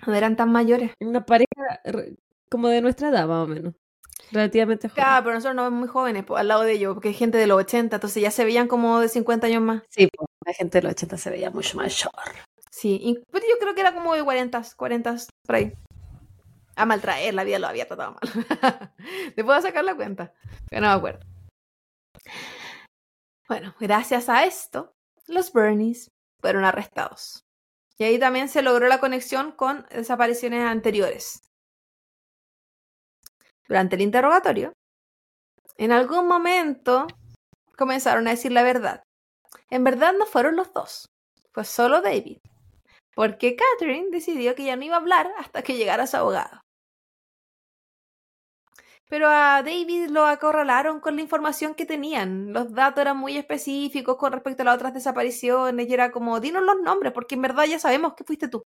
No 0.08 0.14
eran 0.16 0.36
tan 0.36 0.52
mayores. 0.52 0.92
Una 1.00 1.26
pareja 1.26 1.82
re- 1.86 2.16
como 2.50 2.68
de 2.70 2.82
nuestra 2.82 3.10
edad, 3.10 3.28
más 3.28 3.44
o 3.46 3.48
menos. 3.48 3.74
Relativamente 4.32 4.88
joven. 4.88 5.04
Claro, 5.04 5.24
pero 5.24 5.36
nosotros 5.36 5.56
no 5.56 5.64
vemos 5.66 5.80
muy 5.80 5.88
jóvenes 5.90 6.26
al 6.36 6.48
lado 6.48 6.64
de 6.64 6.74
ellos, 6.74 6.94
porque 6.94 7.10
hay 7.10 7.14
gente 7.14 7.38
de 7.38 7.48
los 7.48 7.58
80, 7.60 7.98
entonces 7.98 8.22
ya 8.24 8.32
se 8.32 8.46
veían 8.46 8.68
como 8.68 9.00
de 9.00 9.10
50 9.10 9.48
años 9.48 9.62
más. 9.62 9.84
Sí, 9.90 10.08
pues, 10.16 10.28
la 10.46 10.54
gente 10.54 10.78
de 10.78 10.84
los 10.84 10.92
80 10.92 11.18
se 11.18 11.30
veía 11.30 11.50
mucho 11.52 11.78
mayor. 11.78 12.12
Sí, 12.72 13.22
pero 13.32 13.46
yo 13.48 13.60
creo 13.60 13.76
que 13.76 13.82
era 13.82 13.94
como 13.94 14.16
de 14.16 14.24
40, 14.24 14.62
40 14.76 15.16
por 15.46 15.56
ahí. 15.56 15.74
A 16.76 16.86
maltraer, 16.86 17.34
la 17.34 17.44
vida 17.44 17.60
lo 17.60 17.68
había 17.68 17.86
tratado 17.86 18.14
mal. 18.14 18.22
Te 19.36 19.44
puedo 19.44 19.62
sacar 19.62 19.84
la 19.84 19.96
cuenta, 19.96 20.34
pero 20.70 20.82
no 20.82 20.88
me 20.88 20.94
acuerdo. 20.94 21.26
Bueno, 23.48 23.76
gracias 23.80 24.30
a 24.30 24.46
esto, 24.46 24.94
los 25.28 25.52
Bernies 25.52 26.10
fueron 26.42 26.64
arrestados. 26.64 27.44
Y 27.98 28.06
ahí 28.06 28.18
también 28.18 28.48
se 28.48 28.62
logró 28.62 28.88
la 28.88 29.02
conexión 29.02 29.52
con 29.52 29.86
desapariciones 29.92 30.64
anteriores. 30.64 31.42
Durante 33.68 33.96
el 33.96 34.02
interrogatorio, 34.02 34.72
en 35.78 35.92
algún 35.92 36.28
momento 36.28 37.08
comenzaron 37.78 38.28
a 38.28 38.32
decir 38.32 38.54
la 38.54 38.64
verdad. 38.64 39.04
En 39.70 39.84
verdad 39.84 40.14
no 40.18 40.26
fueron 40.26 40.56
los 40.56 40.74
dos, 40.74 41.06
fue 41.52 41.66
solo 41.66 42.02
David. 42.02 42.40
Porque 43.16 43.56
Catherine 43.56 44.10
decidió 44.12 44.56
que 44.56 44.66
ya 44.66 44.76
no 44.76 44.84
iba 44.86 44.96
a 44.96 45.00
hablar 45.00 45.32
hasta 45.38 45.64
que 45.64 45.78
llegara 45.78 46.08
su 46.08 46.18
abogado. 46.18 46.62
Pero 49.12 49.28
a 49.30 49.62
David 49.62 50.08
lo 50.10 50.26
acorralaron 50.26 51.02
con 51.02 51.16
la 51.18 51.22
información 51.22 51.76
que 51.76 51.86
tenían. 51.86 52.54
Los 52.54 52.74
datos 52.74 53.02
eran 53.02 53.18
muy 53.18 53.38
específicos 53.38 54.16
con 54.18 54.32
respecto 54.32 54.62
a 54.64 54.66
las 54.66 54.76
otras 54.76 54.94
desapariciones 54.94 55.88
y 55.90 55.94
era 55.94 56.12
como, 56.12 56.40
dinos 56.40 56.64
los 56.64 56.80
nombres 56.82 57.12
porque 57.12 57.36
en 57.36 57.42
verdad 57.42 57.66
ya 57.66 57.78
sabemos 57.80 58.14
que 58.14 58.24
fuiste 58.24 58.48
tú. 58.48 58.64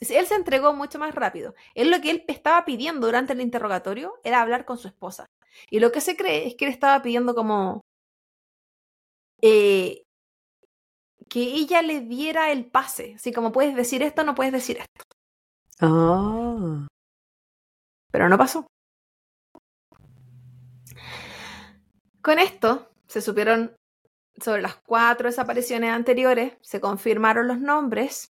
Él 0.00 0.26
se 0.26 0.34
entregó 0.34 0.72
mucho 0.72 0.98
más 0.98 1.14
rápido. 1.14 1.54
Él 1.74 1.90
lo 1.90 2.00
que 2.00 2.10
él 2.10 2.24
estaba 2.28 2.64
pidiendo 2.64 3.06
durante 3.06 3.34
el 3.34 3.40
interrogatorio 3.42 4.18
era 4.24 4.40
hablar 4.40 4.64
con 4.64 4.78
su 4.78 4.88
esposa. 4.88 5.26
Y 5.70 5.80
lo 5.80 5.92
que 5.92 6.00
se 6.00 6.16
cree 6.16 6.46
es 6.46 6.54
que 6.54 6.64
él 6.66 6.70
estaba 6.72 7.02
pidiendo 7.02 7.34
como 7.34 7.82
eh, 9.42 10.02
que 11.30 11.40
ella 11.40 11.80
le 11.80 12.00
diera 12.00 12.50
el 12.50 12.66
pase. 12.66 13.14
Así 13.14 13.32
como 13.32 13.52
puedes 13.52 13.74
decir 13.74 14.02
esto, 14.02 14.24
no 14.24 14.34
puedes 14.34 14.52
decir 14.52 14.78
esto. 14.78 15.04
Ah. 15.80 16.88
Pero 18.10 18.28
no 18.28 18.36
pasó. 18.36 18.66
Con 22.20 22.38
esto 22.38 22.90
se 23.06 23.22
supieron 23.22 23.74
sobre 24.38 24.60
las 24.60 24.76
cuatro 24.76 25.28
desapariciones 25.28 25.92
anteriores, 25.92 26.54
se 26.60 26.80
confirmaron 26.80 27.46
los 27.46 27.60
nombres. 27.60 28.32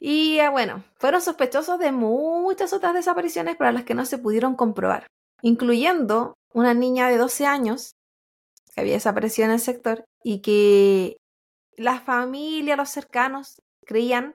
Y 0.00 0.38
eh, 0.38 0.48
bueno, 0.48 0.84
fueron 0.96 1.20
sospechosos 1.20 1.78
de 1.80 1.90
muchas 1.90 2.72
otras 2.72 2.94
desapariciones 2.94 3.56
para 3.56 3.72
las 3.72 3.84
que 3.84 3.94
no 3.94 4.06
se 4.06 4.18
pudieron 4.18 4.54
comprobar, 4.54 5.08
incluyendo 5.42 6.34
una 6.54 6.72
niña 6.72 7.08
de 7.08 7.16
12 7.16 7.46
años 7.46 7.97
que 8.74 8.80
había 8.80 8.94
desaparecido 8.94 9.46
en 9.46 9.52
el 9.52 9.60
sector 9.60 10.04
y 10.22 10.40
que 10.40 11.16
la 11.76 12.00
familia, 12.00 12.76
los 12.76 12.90
cercanos, 12.90 13.60
creían 13.84 14.34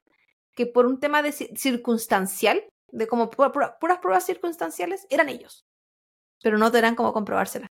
que 0.56 0.66
por 0.66 0.86
un 0.86 1.00
tema 1.00 1.22
de 1.22 1.30
ci- 1.30 1.56
circunstancial, 1.56 2.64
de 2.92 3.06
como 3.06 3.30
pu- 3.30 3.52
pu- 3.52 3.78
puras 3.80 3.98
pruebas 3.98 4.24
circunstanciales, 4.26 5.06
eran 5.10 5.28
ellos. 5.28 5.64
Pero 6.42 6.58
no 6.58 6.70
tenían 6.70 6.94
cómo 6.94 7.12
comprobárselas. 7.12 7.68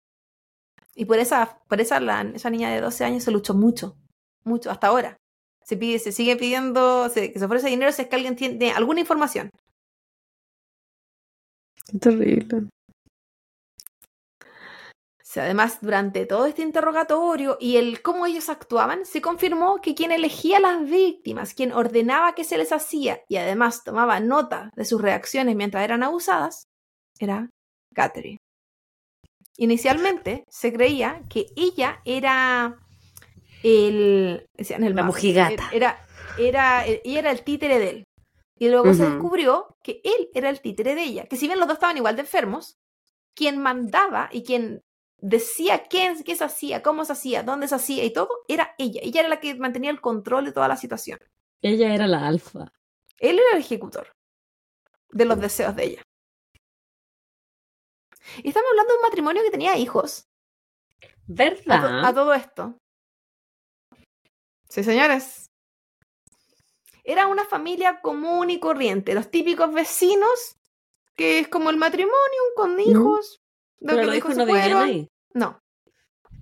Y 0.95 1.05
por 1.05 1.19
esa, 1.19 1.59
por 1.69 1.81
esa, 1.81 2.01
la- 2.01 2.23
esa 2.35 2.51
niña 2.51 2.71
de 2.71 2.81
12 2.81 3.05
años 3.05 3.25
se 3.25 3.31
luchó 3.31 3.55
mucho, 3.55 3.97
mucho, 4.45 4.71
hasta 4.71 4.87
ahora. 4.89 5.17
Se 5.65 5.77
pide, 5.77 5.99
se 5.99 6.13
sigue 6.13 6.37
pidiendo 6.37 7.09
se- 7.09 7.33
que 7.33 7.39
se 7.39 7.45
ofrece 7.45 7.69
dinero 7.69 7.91
si 7.93 8.03
es 8.03 8.09
que 8.09 8.17
alguien 8.17 8.37
tiene 8.37 8.71
alguna 8.73 9.01
información. 9.01 9.51
Qué 11.91 11.99
terrible. 11.99 12.69
Además, 15.43 15.79
durante 15.81 16.27
todo 16.27 16.47
este 16.47 16.63
interrogatorio 16.63 17.57
y 17.61 17.77
el 17.77 18.03
cómo 18.03 18.27
ellos 18.27 18.49
actuaban, 18.49 19.05
se 19.05 19.21
confirmó 19.21 19.81
que 19.81 19.95
quien 19.95 20.13
elegía 20.13 20.59
a 20.59 20.61
las 20.61 20.89
víctimas, 20.89 21.55
quien 21.55 21.73
ordenaba 21.73 22.35
que 22.35 22.45
se 22.45 22.59
les 22.59 22.73
hacía 22.73 23.21
y 23.29 23.37
además 23.37 23.85
tomaba 23.85 24.21
nota 24.21 24.71
de 24.75 24.85
sus 24.85 25.01
reacciones 25.01 25.57
mientras 25.57 25.85
eran 25.85 26.03
abusadas, 26.03 26.69
era 27.19 27.51
Catherine. 27.95 28.39
Inicialmente 29.59 30.45
se 30.49 30.73
creía 30.73 31.23
que 31.29 31.47
ella 31.57 32.01
era 32.05 32.79
el, 33.63 34.47
decían 34.55 34.85
el 34.85 34.95
La 34.95 35.03
mago, 35.03 35.15
mojigata. 35.15 35.71
Era, 35.73 36.07
era, 36.39 36.85
ella 36.87 37.19
era 37.19 37.31
el 37.31 37.43
títere 37.43 37.79
de 37.79 37.91
él. 37.91 38.05
Y 38.59 38.69
luego 38.69 38.95
se 38.95 39.09
descubrió 39.09 39.77
que 39.83 40.01
él 40.03 40.31
era 40.35 40.49
el 40.49 40.61
títere 40.61 40.95
de 40.95 41.03
ella. 41.03 41.27
Que 41.27 41.37
si 41.37 41.47
bien 41.47 41.59
los 41.59 41.69
dos 41.69 41.77
estaban 41.77 41.97
igual 41.97 42.17
de 42.17 42.23
enfermos, 42.23 42.79
quien 43.35 43.59
mandaba 43.59 44.31
y 44.33 44.43
quien 44.45 44.83
decía 45.19 45.87
quién, 45.89 46.23
qué 46.25 46.37
se 46.37 46.45
hacía, 46.45 46.83
cómo 46.83 47.05
se 47.05 47.13
hacía, 47.13 47.43
dónde 47.43 47.69
se 47.69 47.75
hacía 47.75 48.05
y 48.05 48.13
todo, 48.13 48.29
era 48.49 48.75
ella. 48.79 49.01
Ella 49.03 49.21
era 49.21 49.29
la 49.29 49.41
que 49.41 49.55
mantenía 49.55 49.91
el 49.91 50.01
control 50.01 50.45
de 50.45 50.53
toda 50.53 50.69
la 50.69 50.77
situación. 50.77 51.19
Ella 51.63 51.95
era 51.95 52.07
la 52.07 52.27
alfa. 52.27 52.73
Él 53.19 53.39
era 53.39 53.53
el 53.57 53.59
ejecutor 53.63 54.13
de 55.11 55.25
los 55.25 55.41
deseos 55.41 55.75
de 55.75 55.85
ella. 55.85 56.03
Y 58.43 58.49
estamos 58.49 58.69
hablando 58.71 58.93
de 58.93 58.97
un 58.99 59.03
matrimonio 59.03 59.43
que 59.43 59.51
tenía 59.51 59.77
hijos. 59.79 60.27
A, 61.03 61.07
to- 61.07 61.25
¿Verdad? 61.29 62.05
a 62.05 62.15
todo 62.15 62.35
esto. 62.35 62.79
Sí, 64.69 64.83
señores. 64.85 65.51
Era 67.05 67.29
una 67.29 67.45
familia 67.45 68.01
común 68.01 68.51
y 68.51 68.59
corriente. 68.59 69.15
Los 69.15 69.31
típicos 69.31 69.73
vecinos, 69.73 70.57
que 71.15 71.39
es 71.39 71.49
como 71.49 71.71
el 71.71 71.77
matrimonio 71.77 72.41
con 72.57 72.79
hijos. 72.81 73.41
Pero 73.87 74.01
que 74.01 74.07
los 74.07 74.17
hijos 74.17 74.37
no 74.37 74.47
vivían 74.47 74.77
ahí. 74.77 75.09
No. 75.35 75.61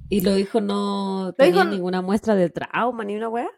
Y 0.09 0.20
los 0.20 0.38
hijos 0.38 0.62
no 0.62 1.32
tenían 1.36 1.70
ninguna 1.70 2.03
muestra 2.03 2.34
de 2.34 2.51
trauma 2.51 3.05
ni 3.05 3.16
una 3.16 3.28
weá. 3.28 3.51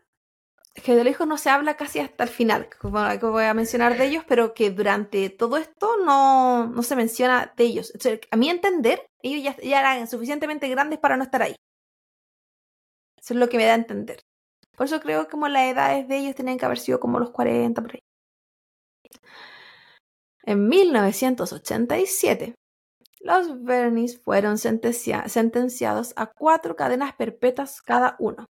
Es 0.74 0.82
que 0.82 0.94
de 0.94 1.04
los 1.04 1.10
hijos 1.10 1.26
no 1.26 1.38
se 1.38 1.48
habla 1.48 1.76
casi 1.76 2.00
hasta 2.00 2.24
el 2.24 2.30
final, 2.30 2.68
como 2.78 3.08
que 3.18 3.24
voy 3.26 3.44
a 3.44 3.54
mencionar 3.54 3.96
de 3.96 4.06
ellos, 4.06 4.24
pero 4.28 4.52
que 4.52 4.70
durante 4.70 5.30
todo 5.30 5.56
esto 5.56 5.96
no, 6.04 6.66
no 6.66 6.82
se 6.82 6.96
menciona 6.96 7.54
de 7.56 7.64
ellos. 7.64 7.92
O 7.96 7.98
sea, 7.98 8.18
a 8.30 8.36
mi 8.36 8.50
entender, 8.50 9.06
ellos 9.22 9.42
ya, 9.42 9.56
ya 9.62 9.80
eran 9.80 10.06
suficientemente 10.06 10.68
grandes 10.68 10.98
para 10.98 11.16
no 11.16 11.24
estar 11.24 11.42
ahí. 11.42 11.56
Eso 13.18 13.34
es 13.34 13.40
lo 13.40 13.48
que 13.48 13.56
me 13.56 13.64
da 13.64 13.72
a 13.72 13.76
entender. 13.76 14.20
Por 14.76 14.86
eso 14.86 15.00
creo 15.00 15.24
que 15.24 15.30
como 15.30 15.48
las 15.48 15.62
edades 15.62 16.06
de 16.08 16.18
ellos 16.18 16.34
tenían 16.34 16.58
que 16.58 16.66
haber 16.66 16.78
sido 16.78 17.00
como 17.00 17.18
los 17.18 17.30
40 17.30 17.80
por 17.80 17.92
ahí. 17.94 18.00
En 20.44 20.68
1987, 20.68 22.54
los 23.26 23.62
Bernies 23.62 24.20
fueron 24.22 24.56
sentencia- 24.56 25.28
sentenciados 25.28 26.12
a 26.16 26.26
cuatro 26.26 26.76
cadenas 26.76 27.14
perpetuas 27.14 27.82
cada 27.82 28.16
uno. 28.18 28.46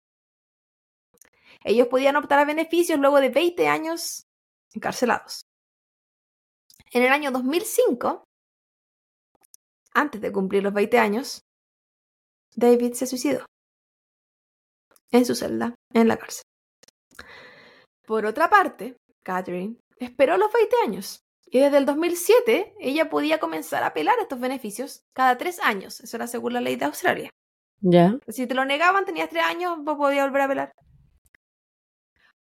Ellos 1.65 1.87
podían 1.89 2.17
optar 2.17 2.39
a 2.41 2.45
beneficios 2.45 2.99
luego 2.99 3.21
de 3.21 3.29
20 3.29 3.69
años 3.69 4.25
encarcelados. 4.75 5.43
En 6.91 7.03
el 7.03 7.13
año 7.13 7.31
2005, 7.31 8.25
antes 9.95 10.21
de 10.21 10.33
cumplir 10.33 10.63
los 10.63 10.73
20 10.73 10.99
años, 10.99 11.43
David 12.55 12.95
se 12.95 13.07
suicidó 13.07 13.45
en 15.11 15.25
su 15.25 15.35
celda 15.35 15.75
en 15.93 16.09
la 16.09 16.17
cárcel. 16.17 16.43
Por 18.07 18.27
otra 18.27 18.51
parte, 18.51 18.97
Catherine 19.23 19.77
esperó 19.97 20.37
los 20.37 20.53
20 20.53 20.77
años 20.85 21.22
y 21.55 21.61
desde 21.61 21.77
el 21.77 21.85
2007 21.85 22.77
ella 22.81 23.11
podía 23.11 23.39
comenzar 23.39 23.83
a 23.83 23.89
apelar 23.89 24.19
estos 24.19 24.41
beneficios 24.41 25.05
cada 25.13 25.37
tres 25.37 25.61
años. 25.61 26.01
Eso 26.01 26.17
era 26.17 26.27
según 26.27 26.55
la 26.55 26.63
ley 26.63 26.77
de 26.77 26.87
Australia. 26.87 27.31
Ya. 27.81 28.19
Si 28.29 28.47
te 28.47 28.55
lo 28.55 28.65
negaban, 28.65 29.05
tenías 29.05 29.29
tres 29.29 29.45
años, 29.45 29.77
vos 29.83 29.99
podías 29.99 30.25
volver 30.25 30.41
a 30.41 30.45
apelar. 30.47 30.73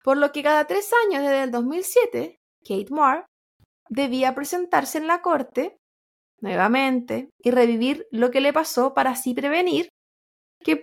Por 0.04 0.18
lo 0.18 0.30
que 0.30 0.42
cada 0.42 0.66
tres 0.66 0.90
años 1.06 1.22
desde 1.22 1.44
el 1.44 1.50
2007, 1.50 2.38
Kate 2.60 2.90
Moore 2.90 3.24
debía 3.88 4.34
presentarse 4.34 4.98
en 4.98 5.06
la 5.06 5.22
corte 5.22 5.78
nuevamente 6.42 7.30
y 7.38 7.50
revivir 7.50 8.06
lo 8.10 8.30
que 8.30 8.42
le 8.42 8.52
pasó 8.52 8.92
para 8.92 9.12
así 9.12 9.32
prevenir 9.32 9.88
que 10.62 10.82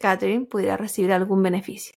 Catherine 0.00 0.46
pudiera 0.46 0.78
recibir 0.78 1.12
algún 1.12 1.42
beneficio. 1.42 1.92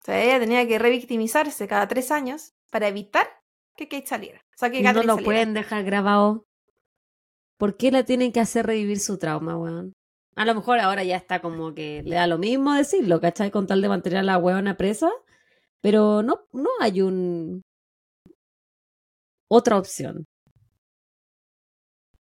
O 0.00 0.06
sea, 0.06 0.20
ella 0.20 0.40
tenía 0.40 0.66
que 0.66 0.80
revictimizarse 0.80 1.68
cada 1.68 1.86
tres 1.86 2.10
años 2.10 2.52
para 2.72 2.88
evitar 2.88 3.28
que 3.76 3.86
Kate 3.88 4.06
saliera. 4.06 4.40
O 4.54 4.58
sea, 4.58 4.70
que 4.70 4.82
No 4.82 4.92
lo 4.92 5.00
saliera. 5.02 5.24
pueden 5.24 5.54
dejar 5.54 5.84
grabado. 5.84 6.44
¿por 7.58 7.76
qué 7.76 7.92
la 7.92 8.02
tienen 8.04 8.32
que 8.32 8.40
hacer 8.40 8.66
revivir 8.66 8.98
su 8.98 9.18
trauma, 9.18 9.56
weón? 9.56 9.92
A 10.34 10.44
lo 10.44 10.52
mejor 10.56 10.80
ahora 10.80 11.04
ya 11.04 11.16
está 11.16 11.40
como 11.40 11.74
que 11.74 12.02
le 12.04 12.16
da 12.16 12.26
lo 12.26 12.36
mismo 12.36 12.74
decirlo, 12.74 13.20
¿cachai? 13.20 13.52
Con 13.52 13.68
tal 13.68 13.80
de 13.80 13.88
mantener 13.88 14.18
a 14.18 14.22
la 14.24 14.36
huevona 14.38 14.76
presa. 14.76 15.08
Pero 15.80 16.24
no, 16.24 16.48
no 16.52 16.70
hay 16.80 17.02
un 17.02 17.62
otra 19.48 19.78
opción. 19.78 20.24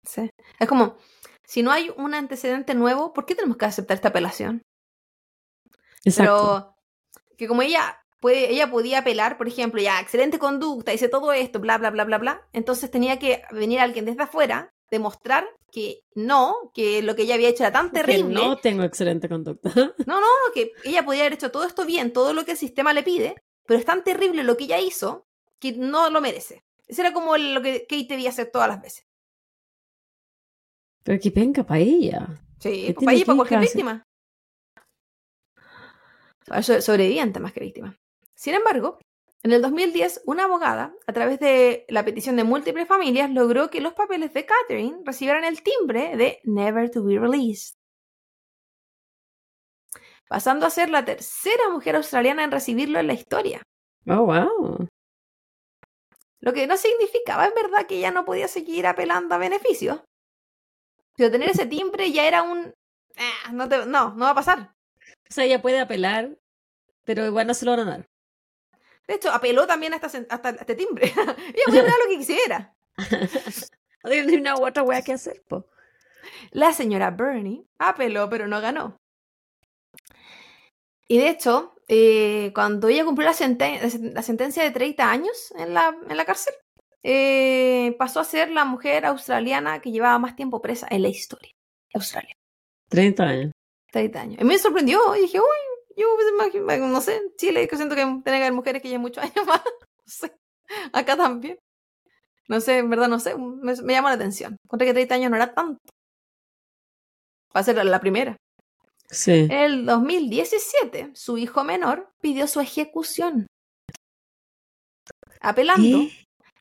Sí. 0.06 0.28
Es 0.58 0.68
como, 0.68 0.96
si 1.46 1.62
no 1.62 1.70
hay 1.70 1.90
un 1.96 2.12
antecedente 2.12 2.74
nuevo, 2.74 3.14
¿por 3.14 3.24
qué 3.24 3.34
tenemos 3.34 3.56
que 3.56 3.64
aceptar 3.64 3.94
esta 3.94 4.08
apelación? 4.08 4.60
Exacto. 6.04 6.76
Pero 7.28 7.36
que 7.38 7.48
como 7.48 7.62
ella 7.62 7.98
puede, 8.20 8.52
ella 8.52 8.70
podía 8.70 8.98
apelar, 8.98 9.36
por 9.36 9.48
ejemplo, 9.48 9.80
ya, 9.80 10.00
excelente 10.00 10.38
conducta, 10.38 10.92
hice 10.92 11.08
todo 11.08 11.32
esto, 11.32 11.58
bla, 11.58 11.78
bla, 11.78 11.90
bla, 11.90 12.04
bla, 12.04 12.18
bla. 12.18 12.48
Entonces 12.52 12.90
tenía 12.90 13.18
que 13.18 13.42
venir 13.50 13.80
alguien 13.80 14.04
desde 14.04 14.22
afuera, 14.22 14.72
demostrar 14.90 15.48
que 15.72 16.02
no, 16.14 16.70
que 16.74 17.02
lo 17.02 17.14
que 17.16 17.22
ella 17.22 17.34
había 17.34 17.48
hecho 17.48 17.62
era 17.62 17.72
tan 17.72 17.92
terrible. 17.92 18.40
Que 18.40 18.46
no 18.46 18.56
tengo 18.56 18.82
excelente 18.82 19.28
conducta. 19.28 19.70
No, 20.06 20.20
no, 20.20 20.26
que 20.54 20.72
ella 20.84 21.04
podía 21.04 21.22
haber 21.22 21.34
hecho 21.34 21.50
todo 21.50 21.64
esto 21.64 21.86
bien, 21.86 22.12
todo 22.12 22.32
lo 22.32 22.44
que 22.44 22.52
el 22.52 22.56
sistema 22.56 22.92
le 22.92 23.02
pide, 23.02 23.36
pero 23.66 23.78
es 23.78 23.86
tan 23.86 24.04
terrible 24.04 24.44
lo 24.44 24.56
que 24.56 24.64
ella 24.64 24.80
hizo 24.80 25.26
que 25.58 25.72
no 25.72 26.10
lo 26.10 26.20
merece. 26.20 26.64
Eso 26.86 27.02
era 27.02 27.12
como 27.12 27.36
lo 27.36 27.62
que 27.62 27.86
Kate 27.88 28.06
debía 28.08 28.30
hacer 28.30 28.50
todas 28.50 28.68
las 28.68 28.82
veces. 28.82 29.06
Pero 31.04 31.20
que 31.20 31.30
venga 31.30 31.62
para 31.62 31.80
ella. 31.80 32.28
Sí, 32.58 32.94
para 32.98 33.12
ella 33.12 33.26
para 33.26 33.36
cualquier 33.36 33.60
víctima. 33.60 34.04
Sobreviviente 36.80 37.38
más 37.38 37.52
que 37.52 37.60
víctima. 37.60 37.99
Sin 38.40 38.54
embargo, 38.54 38.98
en 39.42 39.52
el 39.52 39.60
2010, 39.60 40.22
una 40.24 40.44
abogada, 40.44 40.94
a 41.06 41.12
través 41.12 41.38
de 41.40 41.84
la 41.90 42.06
petición 42.06 42.36
de 42.36 42.44
múltiples 42.44 42.88
familias, 42.88 43.30
logró 43.30 43.68
que 43.68 43.82
los 43.82 43.92
papeles 43.92 44.32
de 44.32 44.46
Catherine 44.46 45.02
recibieran 45.04 45.44
el 45.44 45.62
timbre 45.62 46.16
de 46.16 46.40
Never 46.44 46.90
to 46.90 47.04
be 47.04 47.18
released, 47.18 47.74
pasando 50.26 50.64
a 50.64 50.70
ser 50.70 50.88
la 50.88 51.04
tercera 51.04 51.68
mujer 51.68 51.96
australiana 51.96 52.42
en 52.42 52.50
recibirlo 52.50 52.98
en 52.98 53.08
la 53.08 53.12
historia. 53.12 53.62
Oh, 54.06 54.24
wow. 54.24 54.88
Lo 56.40 56.52
que 56.54 56.66
no 56.66 56.78
significaba 56.78 57.44
en 57.44 57.54
verdad 57.54 57.86
que 57.86 57.98
ella 57.98 58.10
no 58.10 58.24
podía 58.24 58.48
seguir 58.48 58.86
apelando 58.86 59.34
a 59.34 59.38
beneficios. 59.38 60.00
Pero 61.14 61.30
tener 61.30 61.50
ese 61.50 61.66
timbre 61.66 62.10
ya 62.10 62.26
era 62.26 62.42
un... 62.42 62.72
Eh, 63.16 63.52
no, 63.52 63.66
no, 63.66 63.84
no 63.84 64.24
va 64.24 64.30
a 64.30 64.34
pasar. 64.34 64.74
O 65.28 65.32
sea, 65.32 65.44
ella 65.44 65.60
puede 65.60 65.78
apelar, 65.78 66.38
pero 67.04 67.26
igual 67.26 67.46
no 67.46 67.52
se 67.52 67.66
lo 67.66 67.72
van 67.72 67.80
a 67.80 67.84
dar. 67.84 68.10
De 69.10 69.16
hecho, 69.16 69.32
apeló 69.32 69.66
también 69.66 69.92
hasta, 69.92 70.06
hasta 70.06 70.50
este 70.50 70.76
timbre. 70.76 71.06
ella 71.08 71.64
podía 71.66 71.82
dar 71.82 71.98
lo 72.04 72.10
que 72.10 72.18
quisiera. 72.18 72.76
no 74.04 74.10
tiene 74.10 74.36
una 74.36 74.54
u 74.54 74.64
otra 74.64 74.84
wea 74.84 75.02
que 75.02 75.14
hacer, 75.14 75.42
po. 75.48 75.66
La 76.52 76.72
señora 76.72 77.10
Bernie 77.10 77.66
apeló, 77.76 78.30
pero 78.30 78.46
no 78.46 78.60
ganó. 78.60 79.00
Y 81.08 81.18
de 81.18 81.28
hecho, 81.28 81.74
eh, 81.88 82.52
cuando 82.54 82.86
ella 82.86 83.04
cumplió 83.04 83.28
la, 83.28 83.34
la, 84.12 84.22
sentencia 84.22 84.62
de 84.62 84.70
30 84.70 85.10
años 85.10 85.52
en 85.58 85.74
la, 85.74 85.92
en 86.08 86.16
la 86.16 86.24
cárcel, 86.24 86.54
eh, 87.02 87.96
pasó 87.98 88.20
a 88.20 88.24
ser 88.24 88.52
la 88.52 88.64
mujer 88.64 89.06
australiana 89.06 89.80
que 89.80 89.90
llevaba 89.90 90.20
más 90.20 90.36
tiempo 90.36 90.62
presa 90.62 90.86
en 90.88 91.02
la 91.02 91.08
historia 91.08 91.50
Australia. 91.94 92.36
30 92.90 93.24
años. 93.24 93.52
30 93.90 94.20
años. 94.20 94.40
Y 94.40 94.44
me 94.44 94.56
sorprendió 94.56 95.16
y 95.16 95.22
dije, 95.22 95.40
uy, 95.40 95.79
yo 96.00 96.86
no 96.86 97.00
sé, 97.00 97.16
en 97.16 97.34
Chile 97.36 97.68
yo 97.70 97.76
siento 97.76 97.94
que 97.94 98.02
tiene 98.02 98.22
que 98.22 98.36
haber 98.36 98.52
mujeres 98.52 98.82
que 98.82 98.88
llevan 98.88 99.02
muchos 99.02 99.22
años 99.24 99.46
más. 99.46 99.62
No 99.64 100.04
sé. 100.04 100.32
Acá 100.92 101.16
también. 101.16 101.58
No 102.48 102.60
sé, 102.60 102.78
en 102.78 102.90
verdad 102.90 103.08
no 103.08 103.20
sé, 103.20 103.36
me, 103.36 103.74
me 103.82 103.92
llama 103.92 104.10
la 104.10 104.16
atención. 104.16 104.56
Conté 104.66 104.84
que 104.84 104.92
30 104.92 105.14
años 105.14 105.30
no 105.30 105.36
era 105.36 105.54
tanto. 105.54 105.80
Va 107.54 107.60
a 107.60 107.64
ser 107.64 107.84
la 107.84 108.00
primera. 108.00 108.36
En 109.26 109.50
el 109.50 109.86
2017, 109.86 111.10
su 111.14 111.36
hijo 111.36 111.64
menor 111.64 112.12
pidió 112.20 112.46
su 112.46 112.60
ejecución, 112.60 113.46
apelando 115.40 116.06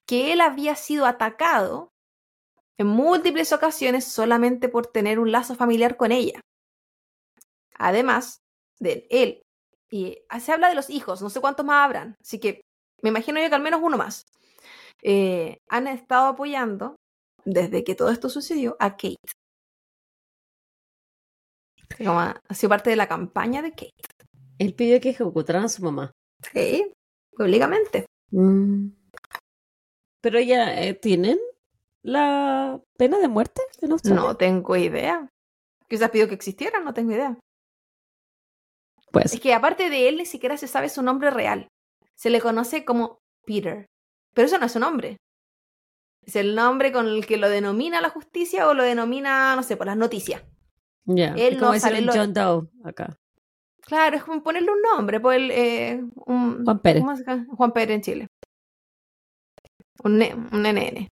que 0.08 0.34
él 0.34 0.42
había 0.42 0.76
sido 0.76 1.06
atacado 1.06 1.92
en 2.80 2.88
múltiples 2.88 3.54
ocasiones 3.54 4.06
solamente 4.06 4.68
por 4.68 4.88
tener 4.88 5.20
un 5.20 5.32
lazo 5.32 5.54
familiar 5.56 5.96
con 5.96 6.12
ella. 6.12 6.42
Además 7.76 8.40
de 8.80 9.08
él, 9.10 9.42
y 9.92 10.20
se 10.40 10.52
habla 10.52 10.70
de 10.70 10.76
los 10.76 10.90
hijos, 10.90 11.22
no 11.22 11.30
sé 11.30 11.42
cuántos 11.42 11.66
más 11.66 11.86
habrán, 11.86 12.16
así 12.22 12.40
que 12.40 12.62
me 13.02 13.10
imagino 13.10 13.42
yo 13.42 13.50
que 13.50 13.56
al 13.56 13.62
menos 13.62 13.82
uno 13.84 13.98
más, 13.98 14.26
eh, 15.02 15.58
han 15.70 15.88
estado 15.88 16.28
apoyando, 16.28 16.96
desde 17.46 17.84
que 17.84 17.96
todo 17.96 18.10
esto 18.12 18.30
sucedió, 18.30 18.76
a 18.80 18.98
Kate 18.98 19.16
ha 22.08 22.54
sido 22.54 22.70
parte 22.70 22.90
de 22.90 22.96
la 22.96 23.08
campaña 23.08 23.62
de 23.62 23.72
Kate. 23.72 23.94
Él 24.58 24.74
pidió 24.74 25.00
que 25.00 25.10
ejecutaran 25.10 25.66
a 25.66 25.70
su 25.70 25.84
mamá. 25.84 26.12
Sí, 26.54 26.92
obligamente. 27.38 28.06
Mm. 28.32 28.90
Pero 30.22 30.40
ya 30.40 30.82
eh, 30.82 30.94
tienen 30.94 31.40
la 32.04 32.82
pena 32.98 33.20
de 33.20 33.28
muerte 33.28 33.62
No 34.04 34.36
tengo 34.36 34.76
idea. 34.76 35.28
Quizás 35.88 36.12
pidió 36.12 36.28
que 36.28 36.36
existiera, 36.36 36.80
no 36.80 36.94
tengo 36.94 37.12
idea. 37.12 37.38
Pues. 39.12 39.34
Es 39.34 39.40
que 39.40 39.54
aparte 39.54 39.90
de 39.90 40.10
él, 40.10 40.18
ni 40.18 40.26
siquiera 40.26 40.58
se 40.58 40.68
sabe 40.68 40.90
su 40.90 41.02
nombre 41.02 41.32
real. 41.32 41.68
Se 42.16 42.30
le 42.30 42.42
conoce 42.42 42.86
como 42.86 43.20
Peter. 43.46 43.88
Pero 44.34 44.46
eso 44.48 44.58
no 44.58 44.66
es 44.66 44.72
su 44.72 44.80
nombre. 44.80 45.18
Es 46.22 46.36
el 46.36 46.56
nombre 46.56 46.92
con 46.92 47.08
el 47.08 47.26
que 47.26 47.38
lo 47.38 47.50
denomina 47.50 48.02
la 48.02 48.10
justicia 48.10 48.68
o 48.68 48.74
lo 48.74 48.84
denomina, 48.84 49.56
no 49.56 49.64
sé, 49.64 49.78
por 49.78 49.88
las 49.88 49.98
noticias. 49.98 50.44
Ya, 51.06 51.34
él 51.34 51.54
es 51.54 51.60
como 51.60 51.74
no 51.74 52.14
John 52.14 52.34
Doe 52.34 52.70
acá. 52.84 53.18
Claro, 53.82 54.18
es 54.18 54.24
como 54.24 54.44
ponerle 54.44 54.72
un 54.72 54.82
nombre, 54.82 55.20
pues 55.20 55.42
eh, 55.52 56.00
un, 56.28 56.64
Juan 56.64 56.80
Pérez. 56.80 57.04
Juan 57.48 57.72
Pérez 57.72 57.96
en 57.96 58.02
Chile. 58.02 58.28
Un, 60.04 60.22
un 60.52 60.62
NN. 60.62 61.10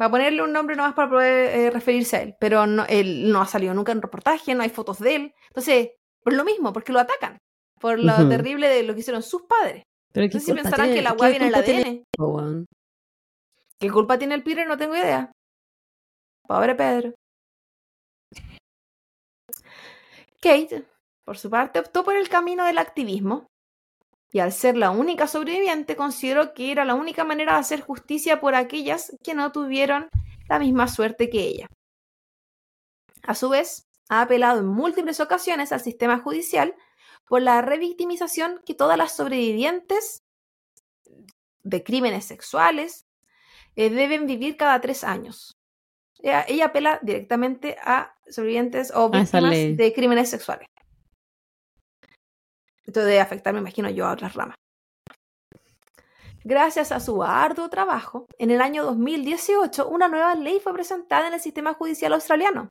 Va 0.00 0.06
a 0.06 0.10
ponerle 0.10 0.42
un 0.42 0.52
nombre 0.52 0.76
nomás 0.76 0.94
para 0.94 1.08
poder 1.08 1.56
eh, 1.56 1.70
referirse 1.70 2.16
a 2.16 2.22
él, 2.22 2.36
pero 2.38 2.66
no, 2.66 2.84
él 2.88 3.30
no 3.30 3.40
ha 3.40 3.46
salido 3.46 3.74
nunca 3.74 3.92
en 3.92 4.02
reportaje, 4.02 4.54
no 4.54 4.62
hay 4.62 4.70
fotos 4.70 4.98
de 4.98 5.16
él. 5.16 5.34
Entonces, 5.48 5.90
por 6.24 6.32
lo 6.32 6.44
mismo, 6.44 6.72
porque 6.72 6.92
lo 6.92 7.00
atacan, 7.00 7.38
por 7.78 7.98
lo 7.98 8.28
terrible 8.28 8.68
de 8.68 8.82
lo 8.82 8.94
que 8.94 9.00
hicieron 9.00 9.22
sus 9.22 9.42
padres. 9.42 9.84
Pero 10.12 10.28
¿qué 10.30 10.40
si 10.40 10.52
pensarán 10.52 10.92
que 10.92 11.02
la 11.02 11.10
agua 11.10 11.28
viene 11.28 11.48
en 11.48 11.54
el 11.54 12.04
ADN. 12.16 12.66
¿Qué 13.78 13.90
culpa 13.90 14.18
tiene 14.18 14.34
el 14.34 14.42
Peter? 14.42 14.66
No 14.66 14.78
tengo 14.78 14.96
idea. 14.96 15.30
Pobre 16.46 16.74
Pedro. 16.74 17.14
Kate, 20.40 20.84
por 21.24 21.36
su 21.36 21.50
parte, 21.50 21.80
optó 21.80 22.04
por 22.04 22.16
el 22.16 22.28
camino 22.28 22.64
del 22.64 22.78
activismo 22.78 23.46
y 24.30 24.40
al 24.40 24.52
ser 24.52 24.76
la 24.76 24.90
única 24.90 25.26
sobreviviente 25.26 25.96
consideró 25.96 26.54
que 26.54 26.72
era 26.72 26.84
la 26.84 26.94
única 26.94 27.24
manera 27.24 27.54
de 27.54 27.60
hacer 27.60 27.80
justicia 27.80 28.40
por 28.40 28.54
aquellas 28.54 29.16
que 29.22 29.34
no 29.34 29.52
tuvieron 29.52 30.08
la 30.48 30.58
misma 30.58 30.88
suerte 30.88 31.30
que 31.30 31.40
ella. 31.40 31.66
A 33.22 33.34
su 33.34 33.48
vez, 33.48 33.83
ha 34.08 34.22
apelado 34.22 34.60
en 34.60 34.66
múltiples 34.66 35.20
ocasiones 35.20 35.72
al 35.72 35.80
sistema 35.80 36.18
judicial 36.18 36.74
por 37.26 37.42
la 37.42 37.62
revictimización 37.62 38.60
que 38.66 38.74
todas 38.74 38.98
las 38.98 39.16
sobrevivientes 39.16 40.22
de 41.62 41.82
crímenes 41.82 42.24
sexuales 42.26 43.06
eh, 43.76 43.90
deben 43.90 44.26
vivir 44.26 44.56
cada 44.56 44.80
tres 44.80 45.04
años 45.04 45.56
ella, 46.24 46.66
apela 46.66 46.98
directamente 47.02 47.76
a 47.82 48.14
sobrevivientes 48.28 48.92
o 48.94 49.10
víctimas 49.10 49.50
de 49.50 49.92
crímenes 49.94 50.30
sexuales. 50.30 50.68
Esto 52.86 53.00
debe 53.00 53.20
afectar, 53.20 53.52
me 53.52 53.60
imagino 53.60 53.90
yo, 53.90 54.06
a 54.06 54.12
otras 54.12 54.34
ramas. 54.34 54.56
Gracias 56.42 56.92
a 56.92 57.00
su 57.00 57.22
arduo 57.22 57.70
trabajo, 57.70 58.26
en 58.38 58.50
el 58.50 58.60
año 58.60 58.84
2018 58.84 59.88
una 59.88 60.08
nueva 60.08 60.34
ley 60.34 60.60
fue 60.60 60.74
presentada 60.74 61.28
en 61.28 61.34
el 61.34 61.40
sistema 61.40 61.72
judicial 61.72 62.12
australiano. 62.12 62.68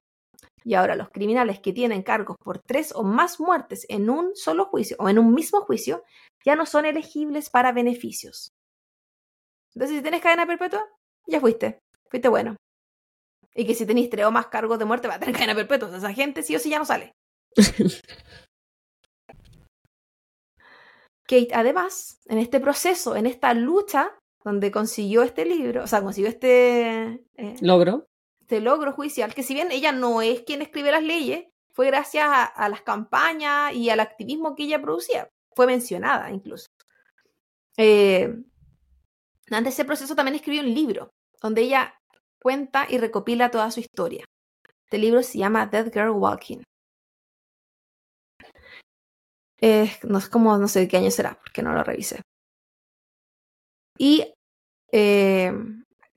Y 0.63 0.75
ahora 0.75 0.95
los 0.95 1.09
criminales 1.09 1.59
que 1.59 1.73
tienen 1.73 2.03
cargos 2.03 2.37
por 2.43 2.59
tres 2.59 2.93
o 2.95 3.03
más 3.03 3.39
muertes 3.39 3.85
en 3.89 4.09
un 4.09 4.35
solo 4.35 4.65
juicio 4.65 4.95
o 4.99 5.09
en 5.09 5.19
un 5.19 5.33
mismo 5.33 5.61
juicio 5.61 6.03
ya 6.45 6.55
no 6.55 6.65
son 6.65 6.85
elegibles 6.85 7.49
para 7.49 7.71
beneficios. 7.71 8.49
Entonces, 9.75 9.97
si 9.97 10.01
tienes 10.01 10.21
cadena 10.21 10.45
perpetua, 10.45 10.85
ya 11.27 11.39
fuiste. 11.39 11.79
Fuiste 12.09 12.29
bueno. 12.29 12.55
Y 13.55 13.65
que 13.65 13.75
si 13.75 13.85
tenéis 13.85 14.09
tres 14.09 14.25
o 14.25 14.31
más 14.31 14.47
cargos 14.47 14.79
de 14.79 14.85
muerte 14.85 15.07
va 15.07 15.15
a 15.15 15.19
tener 15.19 15.35
cadena 15.39 15.55
perpetua. 15.55 15.95
esa 15.95 16.13
gente 16.13 16.43
sí 16.43 16.55
o 16.55 16.59
sí 16.59 16.69
ya 16.69 16.79
no 16.79 16.85
sale. 16.85 17.11
Kate, 21.25 21.49
además, 21.53 22.19
en 22.25 22.37
este 22.37 22.59
proceso, 22.59 23.15
en 23.15 23.25
esta 23.25 23.53
lucha 23.53 24.11
donde 24.43 24.71
consiguió 24.71 25.23
este 25.23 25.45
libro, 25.45 25.83
o 25.83 25.87
sea, 25.87 26.01
consiguió 26.01 26.29
este 26.29 27.25
eh, 27.37 27.55
logro. 27.61 28.07
Este 28.43 28.59
logro 28.59 28.91
judicial, 28.91 29.33
que 29.33 29.41
si 29.41 29.53
bien 29.53 29.71
ella 29.71 29.93
no 29.93 30.21
es 30.21 30.41
quien 30.41 30.61
escribe 30.61 30.91
las 30.91 31.01
leyes, 31.01 31.45
fue 31.71 31.87
gracias 31.87 32.25
a, 32.27 32.67
las 32.67 32.81
campañas 32.81 33.73
y 33.73 33.89
al 33.89 34.01
activismo 34.01 34.53
que 34.53 34.63
ella 34.63 34.81
producía. 34.81 35.29
Fue 35.55 35.65
mencionada 35.65 36.29
incluso. 36.29 36.67
Eh, 37.77 38.35
antes 39.49 39.63
de 39.63 39.69
ese 39.69 39.85
proceso 39.85 40.13
también 40.13 40.35
escribió 40.35 40.61
un 40.61 40.73
libro 40.73 41.09
donde 41.41 41.61
ella 41.61 41.95
cuenta 42.41 42.85
y 42.89 42.97
recopila 42.97 43.49
toda 43.49 43.71
su 43.71 43.79
historia. 43.79 44.25
Este 44.85 44.97
libro 44.97 45.23
se 45.23 45.37
llama 45.37 45.65
Dead 45.65 45.89
Girl 45.93 46.09
Walking. 46.09 46.63
no 50.03 50.19
sé 50.19 50.29
cómo, 50.29 50.57
no 50.57 50.67
sé 50.67 50.81
de 50.81 50.87
qué 50.89 50.97
año 50.97 51.11
será, 51.11 51.39
porque 51.39 51.63
no 51.63 51.71
lo 51.71 51.81
revisé. 51.81 52.21
Y 53.97 54.33
eh, 54.91 55.53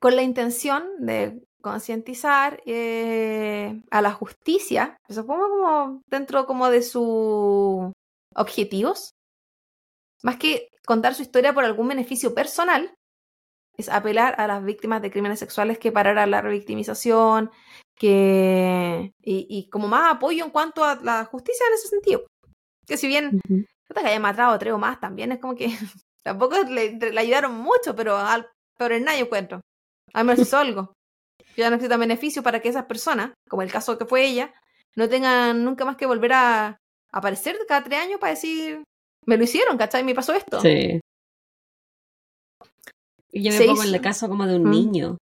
con 0.01 0.16
la 0.16 0.22
intención 0.22 0.85
de 0.99 1.46
concientizar 1.67 2.62
eh, 2.64 3.83
a 3.91 4.01
la 4.01 4.12
justicia, 4.12 4.97
supongo 5.09 5.49
como 5.49 6.01
dentro 6.07 6.47
como 6.47 6.71
de 6.71 6.81
sus 6.81 7.93
objetivos, 8.37 9.11
más 10.23 10.37
que 10.37 10.69
contar 10.87 11.17
su 11.17 11.23
historia 11.23 11.53
por 11.53 11.64
algún 11.64 11.89
beneficio 11.89 12.35
personal, 12.35 12.95
es 13.77 13.89
apelar 13.89 14.41
a 14.41 14.47
las 14.47 14.64
víctimas 14.64 15.03
de 15.03 15.11
crímenes 15.11 15.41
sexuales 15.41 15.79
que 15.79 15.91
parara 15.91 16.25
la 16.27 16.41
revictimización, 16.41 17.51
que 17.97 19.12
y, 19.23 19.69
como 19.69 19.89
más 19.89 20.14
apoyo 20.14 20.45
en 20.45 20.53
cuanto 20.53 20.85
a 20.85 20.95
la 21.03 21.25
justicia 21.25 21.67
en 21.67 21.75
ese 21.75 21.89
sentido. 21.89 22.27
Que 22.87 22.97
si 22.97 23.09
bien 23.09 23.41
que 23.49 24.09
haya 24.09 24.21
matado 24.21 24.53
a 24.53 24.59
tres 24.59 24.73
o 24.73 24.79
más, 24.79 25.01
también 25.01 25.33
es 25.33 25.41
como 25.41 25.57
que 25.57 25.67
tampoco 26.23 26.62
le, 26.62 26.97
ayudaron 27.19 27.55
mucho, 27.57 27.97
pero 27.97 28.17
al 28.17 28.49
pero 28.79 28.95
en 28.95 29.05
nadie 29.05 29.23
encuentro. 29.23 29.62
Al 30.12 30.25
menos 30.25 30.47
hizo 30.47 30.59
algo. 30.59 30.96
Ya 31.57 31.71
no 31.71 31.77
necesita 31.77 31.97
beneficio 31.97 32.43
para 32.43 32.61
que 32.61 32.69
esas 32.69 32.85
personas, 32.85 33.33
como 33.49 33.63
el 33.63 33.73
caso 33.73 33.97
que 33.99 34.05
fue 34.05 34.27
ella, 34.27 34.53
no 34.95 35.09
tengan 35.09 35.65
nunca 35.65 35.85
más 35.85 35.97
que 35.97 36.07
volver 36.07 36.33
a 36.35 36.79
aparecer 37.13 37.57
cada 37.67 37.83
tres 37.83 38.01
años 38.01 38.21
para 38.21 38.33
decir, 38.33 38.83
me 39.25 39.37
lo 39.37 39.45
hicieron, 39.45 39.77
¿cachai? 39.77 40.05
Me 40.05 40.15
pasó 40.15 40.35
esto. 40.35 40.61
Sí. 40.61 41.01
Y 43.33 43.43
yo 43.43 43.53
me 43.53 43.67
pongo 43.67 43.85
en 43.85 43.95
el 43.95 44.01
caso 44.01 44.29
como 44.29 44.47
de 44.47 44.57
un 44.57 44.71
niño 44.71 45.19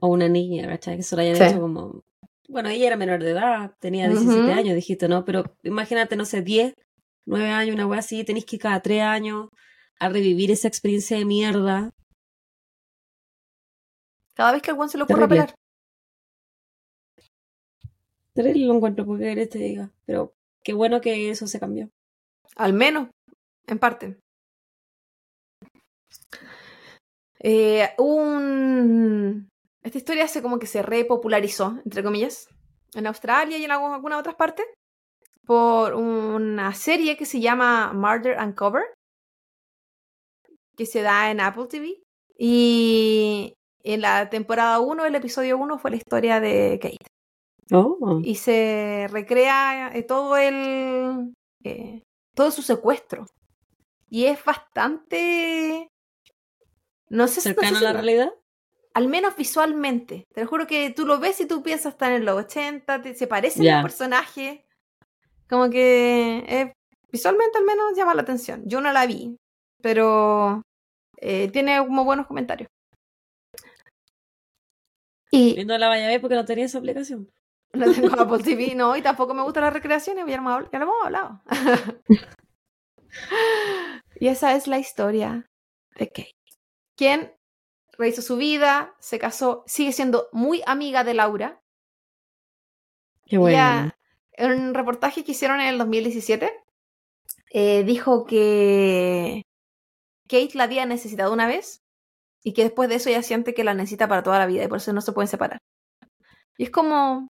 o 0.00 0.08
una 0.08 0.28
niña, 0.28 0.68
¿cachai? 0.68 0.96
Que 0.96 1.02
se 1.02 1.16
lo 1.16 1.22
hayan 1.22 1.36
hecho 1.36 1.60
como. 1.60 2.02
Bueno, 2.48 2.68
ella 2.68 2.86
era 2.86 2.96
menor 2.96 3.22
de 3.22 3.30
edad, 3.30 3.74
tenía 3.78 4.08
17 4.08 4.52
años, 4.52 4.74
dijiste, 4.74 5.08
¿no? 5.08 5.24
Pero 5.24 5.44
imagínate, 5.64 6.16
no 6.16 6.24
sé, 6.24 6.42
10, 6.42 6.74
9 7.26 7.50
años, 7.50 7.74
una 7.74 7.86
wea 7.86 7.98
así, 7.98 8.24
tenéis 8.24 8.46
que 8.46 8.56
ir 8.56 8.62
cada 8.62 8.80
3 8.80 9.02
años 9.02 9.48
a 9.98 10.08
revivir 10.08 10.50
esa 10.50 10.68
experiencia 10.68 11.18
de 11.18 11.24
mierda. 11.24 11.90
Cada 14.38 14.52
vez 14.52 14.62
que 14.62 14.70
algún 14.70 14.88
se 14.88 14.96
le 14.96 15.02
ocurra 15.02 15.26
pelar. 15.26 15.52
Terrible 18.34 18.66
lo 18.66 18.74
encuentro, 18.76 19.04
porque 19.04 19.24
querés 19.24 19.48
te 19.48 19.58
diga. 19.58 19.90
Pero 20.06 20.32
qué 20.62 20.74
bueno 20.74 21.00
que 21.00 21.28
eso 21.28 21.48
se 21.48 21.58
cambió. 21.58 21.90
Al 22.54 22.72
menos, 22.72 23.08
en 23.66 23.78
parte. 23.80 24.16
Eh, 27.40 27.90
un... 27.98 29.50
Esta 29.82 29.98
historia 29.98 30.28
se 30.28 30.40
como 30.40 30.60
que 30.60 30.68
se 30.68 30.82
repopularizó, 30.82 31.80
entre 31.84 32.04
comillas, 32.04 32.46
en 32.94 33.08
Australia 33.08 33.58
y 33.58 33.64
en 33.64 33.72
algunas 33.72 34.20
otras 34.20 34.36
partes, 34.36 34.66
por 35.46 35.94
una 35.94 36.72
serie 36.74 37.16
que 37.16 37.26
se 37.26 37.40
llama 37.40 37.92
Murder 37.92 38.38
Uncover, 38.40 38.84
que 40.76 40.86
se 40.86 41.02
da 41.02 41.28
en 41.32 41.40
Apple 41.40 41.66
TV. 41.66 42.00
Y 42.38 43.57
en 43.94 44.02
la 44.02 44.28
temporada 44.28 44.80
1, 44.80 45.06
el 45.06 45.14
episodio 45.14 45.56
1 45.56 45.78
fue 45.78 45.90
la 45.90 45.96
historia 45.96 46.40
de 46.40 46.78
Kate. 46.80 47.06
Oh. 47.70 48.20
Y 48.22 48.34
se 48.34 49.06
recrea 49.10 49.90
eh, 49.94 50.02
todo 50.02 50.36
el. 50.36 51.34
Eh, 51.64 52.02
todo 52.34 52.50
su 52.50 52.62
secuestro. 52.62 53.26
Y 54.10 54.26
es 54.26 54.44
bastante. 54.44 55.88
No 57.08 57.28
sé 57.28 57.36
si. 57.36 57.48
¿Cercano 57.48 57.78
a 57.78 57.82
la 57.82 57.92
realidad? 57.92 58.30
Al 58.94 59.08
menos 59.08 59.36
visualmente. 59.36 60.26
Te 60.34 60.42
lo 60.42 60.48
juro 60.48 60.66
que 60.66 60.90
tú 60.90 61.06
lo 61.06 61.18
ves 61.18 61.40
y 61.40 61.46
tú 61.46 61.62
piensas 61.62 61.92
estar 61.92 62.12
en 62.12 62.24
los 62.24 62.36
80, 62.44 63.14
se 63.14 63.26
parecen 63.26 63.66
los 63.66 63.82
personajes. 63.82 64.60
Como 65.48 65.70
que. 65.70 66.44
Eh, 66.46 66.72
visualmente 67.10 67.56
al 67.56 67.64
menos 67.64 67.96
llama 67.96 68.14
la 68.14 68.22
atención. 68.22 68.62
Yo 68.66 68.80
no 68.80 68.92
la 68.92 69.06
vi, 69.06 69.36
pero. 69.82 70.62
tiene 71.20 71.78
como 71.78 72.04
buenos 72.04 72.26
comentarios. 72.26 72.68
Y, 75.30 75.64
no 75.64 75.76
la 75.78 75.88
vaya 75.88 76.06
a 76.06 76.08
ver 76.08 76.20
porque 76.20 76.36
no 76.36 76.44
tenía 76.44 76.64
esa 76.64 76.78
aplicación. 76.78 77.30
No 77.72 77.92
tengo 77.92 78.08
Apple 78.20 78.42
TV, 78.42 78.74
no, 78.74 78.96
y 78.96 79.02
tampoco 79.02 79.34
me 79.34 79.42
gustan 79.42 79.64
las 79.64 79.72
recreaciones, 79.72 80.24
ya 80.26 80.40
lo, 80.40 80.68
hemos 80.72 80.94
hablado. 81.04 81.42
y 84.20 84.28
esa 84.28 84.54
es 84.54 84.66
la 84.66 84.78
historia 84.78 85.48
de 85.96 86.08
Kate, 86.08 86.36
quien 86.96 87.32
rehizo 87.98 88.22
su 88.22 88.36
vida, 88.36 88.94
se 89.00 89.18
casó, 89.18 89.64
sigue 89.66 89.92
siendo 89.92 90.28
muy 90.32 90.62
amiga 90.66 91.04
de 91.04 91.14
Laura. 91.14 91.60
Qué 93.26 93.36
bueno. 93.36 93.92
en 94.32 94.52
un 94.52 94.74
reportaje 94.74 95.24
que 95.24 95.32
hicieron 95.32 95.60
en 95.60 95.68
el 95.68 95.78
2017, 95.78 96.50
eh, 97.50 97.82
dijo 97.84 98.24
que 98.24 99.42
Kate 100.28 100.52
la 100.54 100.64
había 100.64 100.86
necesitado 100.86 101.32
una 101.32 101.46
vez 101.46 101.82
y 102.48 102.54
que 102.54 102.62
después 102.62 102.88
de 102.88 102.94
eso 102.94 103.10
ella 103.10 103.22
siente 103.22 103.52
que 103.52 103.62
la 103.62 103.74
necesita 103.74 104.08
para 104.08 104.22
toda 104.22 104.38
la 104.38 104.46
vida 104.46 104.64
y 104.64 104.68
por 104.68 104.78
eso 104.78 104.90
no 104.94 105.02
se 105.02 105.12
pueden 105.12 105.28
separar. 105.28 105.58
Y 106.56 106.64
es 106.64 106.70
como, 106.70 107.28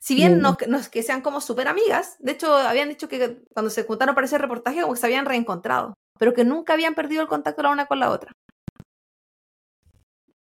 si 0.00 0.14
bien 0.14 0.40
no, 0.40 0.56
es 0.78 0.88
que 0.88 1.02
sean 1.02 1.20
como 1.20 1.42
súper 1.42 1.68
amigas, 1.68 2.16
de 2.18 2.32
hecho 2.32 2.56
habían 2.56 2.88
dicho 2.88 3.10
que 3.10 3.42
cuando 3.52 3.68
se 3.68 3.84
juntaron 3.84 4.14
para 4.14 4.24
ese 4.24 4.38
reportaje 4.38 4.80
como 4.80 4.94
que 4.94 5.00
se 5.00 5.04
habían 5.04 5.26
reencontrado, 5.26 5.92
pero 6.18 6.32
que 6.32 6.44
nunca 6.44 6.72
habían 6.72 6.94
perdido 6.94 7.20
el 7.20 7.28
contacto 7.28 7.62
la 7.62 7.72
una 7.72 7.84
con 7.84 8.00
la 8.00 8.10
otra. 8.10 8.32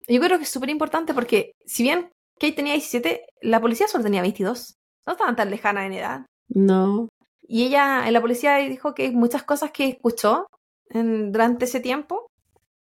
Yo 0.09 0.19
creo 0.19 0.39
que 0.39 0.45
es 0.45 0.51
súper 0.51 0.71
importante 0.71 1.13
porque 1.13 1.53
si 1.67 1.83
bien 1.83 2.11
Kate 2.41 2.53
tenía 2.55 2.73
17, 2.73 3.27
la 3.43 3.61
policía 3.61 3.87
solo 3.87 4.05
tenía 4.05 4.23
22. 4.23 4.77
No 5.07 5.13
estaban 5.13 5.37
tan 5.37 5.51
lejanas 5.51 5.85
en 5.85 5.93
edad. 5.93 6.27
No. 6.49 7.11
Y 7.43 7.65
ella 7.65 8.07
en 8.07 8.15
la 8.15 8.23
policía 8.23 8.57
dijo 8.57 8.95
que 8.95 9.11
muchas 9.11 9.43
cosas 9.43 9.73
que 9.73 9.89
escuchó 9.89 10.47
durante 10.89 11.67
ese 11.67 11.81
tiempo 11.81 12.31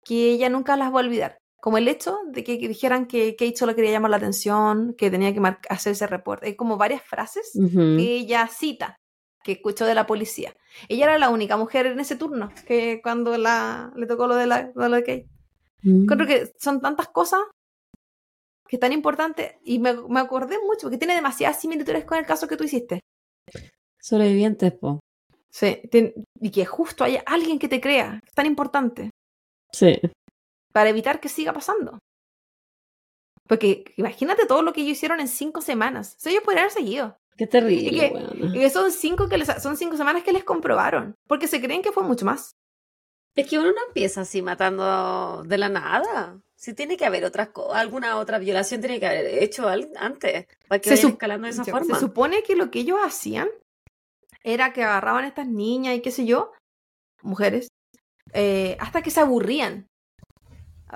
que 0.05 0.29
ella 0.29 0.49
nunca 0.49 0.77
las 0.77 0.93
va 0.93 0.99
a 0.99 1.03
olvidar. 1.03 1.37
Como 1.59 1.79
el 1.79 1.87
hecho 1.87 2.19
de 2.27 2.43
que, 2.43 2.57
dijeran 2.57 3.07
que 3.07 3.35
Kate 3.35 3.57
solo 3.57 3.75
quería 3.75 3.91
llamar 3.91 4.11
la 4.11 4.17
atención, 4.17 4.93
que 4.95 5.09
tenía 5.09 5.33
que 5.33 5.41
hacer 5.67 5.93
ese 5.93 6.05
reporte. 6.05 6.45
Hay 6.45 6.55
como 6.55 6.77
varias 6.77 7.01
frases 7.01 7.51
que 7.53 8.15
ella 8.15 8.47
cita, 8.47 8.97
que 9.43 9.53
escuchó 9.53 9.85
de 9.85 9.95
la 9.95 10.05
policía. 10.05 10.53
Ella 10.87 11.05
era 11.05 11.17
la 11.17 11.29
única 11.29 11.57
mujer 11.57 11.87
en 11.87 11.99
ese 11.99 12.15
turno, 12.15 12.51
que 12.67 13.01
cuando 13.01 13.35
la, 13.37 13.91
le 13.95 14.05
tocó 14.05 14.27
lo 14.27 14.35
de, 14.35 14.45
la, 14.45 14.71
lo 14.75 14.89
de 14.89 15.03
Kate. 15.03 15.27
Mm. 15.81 16.05
Creo 16.05 16.27
que 16.27 16.51
son 16.59 16.81
tantas 16.81 17.07
cosas 17.07 17.41
que 18.67 18.75
es 18.75 18.79
tan 18.79 18.93
importante 18.93 19.59
y 19.63 19.79
me, 19.79 19.93
me, 20.07 20.19
acordé 20.19 20.57
mucho 20.59 20.83
porque 20.83 20.97
tiene 20.97 21.15
demasiadas 21.15 21.59
similitudes 21.59 22.05
con 22.05 22.19
el 22.19 22.25
caso 22.25 22.47
que 22.47 22.57
tú 22.57 22.63
hiciste. 22.63 22.99
Sobrevivientes, 23.99 24.71
po. 24.73 24.99
Sí, 25.49 25.81
y 26.41 26.51
que 26.51 26.65
justo 26.65 27.03
haya 27.03 27.23
alguien 27.25 27.59
que 27.59 27.69
te 27.69 27.79
crea, 27.79 28.19
es 28.25 28.33
tan 28.33 28.45
importante. 28.45 29.09
Sí. 29.75 29.99
Para 30.71 30.89
evitar 30.89 31.19
que 31.19 31.29
siga 31.29 31.51
pasando. 31.53 31.99
Porque 33.47 33.93
imagínate 33.97 34.45
todo 34.45 34.61
lo 34.61 34.73
que 34.73 34.81
ellos 34.81 34.93
hicieron 34.93 35.19
en 35.19 35.27
cinco 35.27 35.61
semanas. 35.61 36.17
O 36.25 36.29
ellos 36.29 36.43
podrían 36.43 36.63
haber 36.63 36.73
seguido. 36.73 37.17
Qué 37.37 37.45
terrible. 37.45 38.09
Y 38.53 38.53
que, 38.53 38.69
son, 38.69 38.91
cinco 38.91 39.27
que 39.27 39.43
son 39.45 39.75
cinco 39.75 39.97
semanas 39.97 40.23
que 40.23 40.31
les 40.31 40.45
comprobaron. 40.45 41.15
Porque 41.27 41.47
se 41.47 41.61
creen 41.61 41.81
que 41.81 41.91
fue 41.91 42.03
mucho 42.03 42.25
más. 42.25 42.51
Es 43.35 43.47
que 43.47 43.59
uno 43.59 43.71
no 43.73 43.85
empieza 43.87 44.21
así 44.21 44.41
matando 44.41 45.43
de 45.43 45.57
la 45.57 45.67
nada. 45.67 46.39
Si 46.55 46.73
tiene 46.73 46.95
que 46.95 47.05
haber 47.05 47.25
otras 47.25 47.49
alguna 47.73 48.17
otra 48.17 48.39
violación 48.39 48.79
tiene 48.79 48.99
que 48.99 49.07
haber 49.07 49.43
hecho 49.43 49.67
antes 49.67 50.47
para 50.69 50.79
que 50.79 50.95
se 50.95 51.07
escalando 51.07 51.45
de 51.45 51.51
esa 51.51 51.65
forma. 51.65 51.95
Se 51.95 51.99
supone 51.99 52.43
que 52.43 52.55
lo 52.55 52.71
que 52.71 52.79
ellos 52.79 52.97
hacían 53.03 53.49
era 54.41 54.71
que 54.71 54.83
agarraban 54.83 55.25
a 55.25 55.27
estas 55.27 55.47
niñas 55.47 55.95
y 55.95 56.01
qué 56.01 56.11
sé 56.11 56.25
yo, 56.25 56.53
mujeres, 57.21 57.67
eh, 58.33 58.77
hasta 58.79 59.01
que 59.01 59.11
se 59.11 59.21
aburrían. 59.21 59.87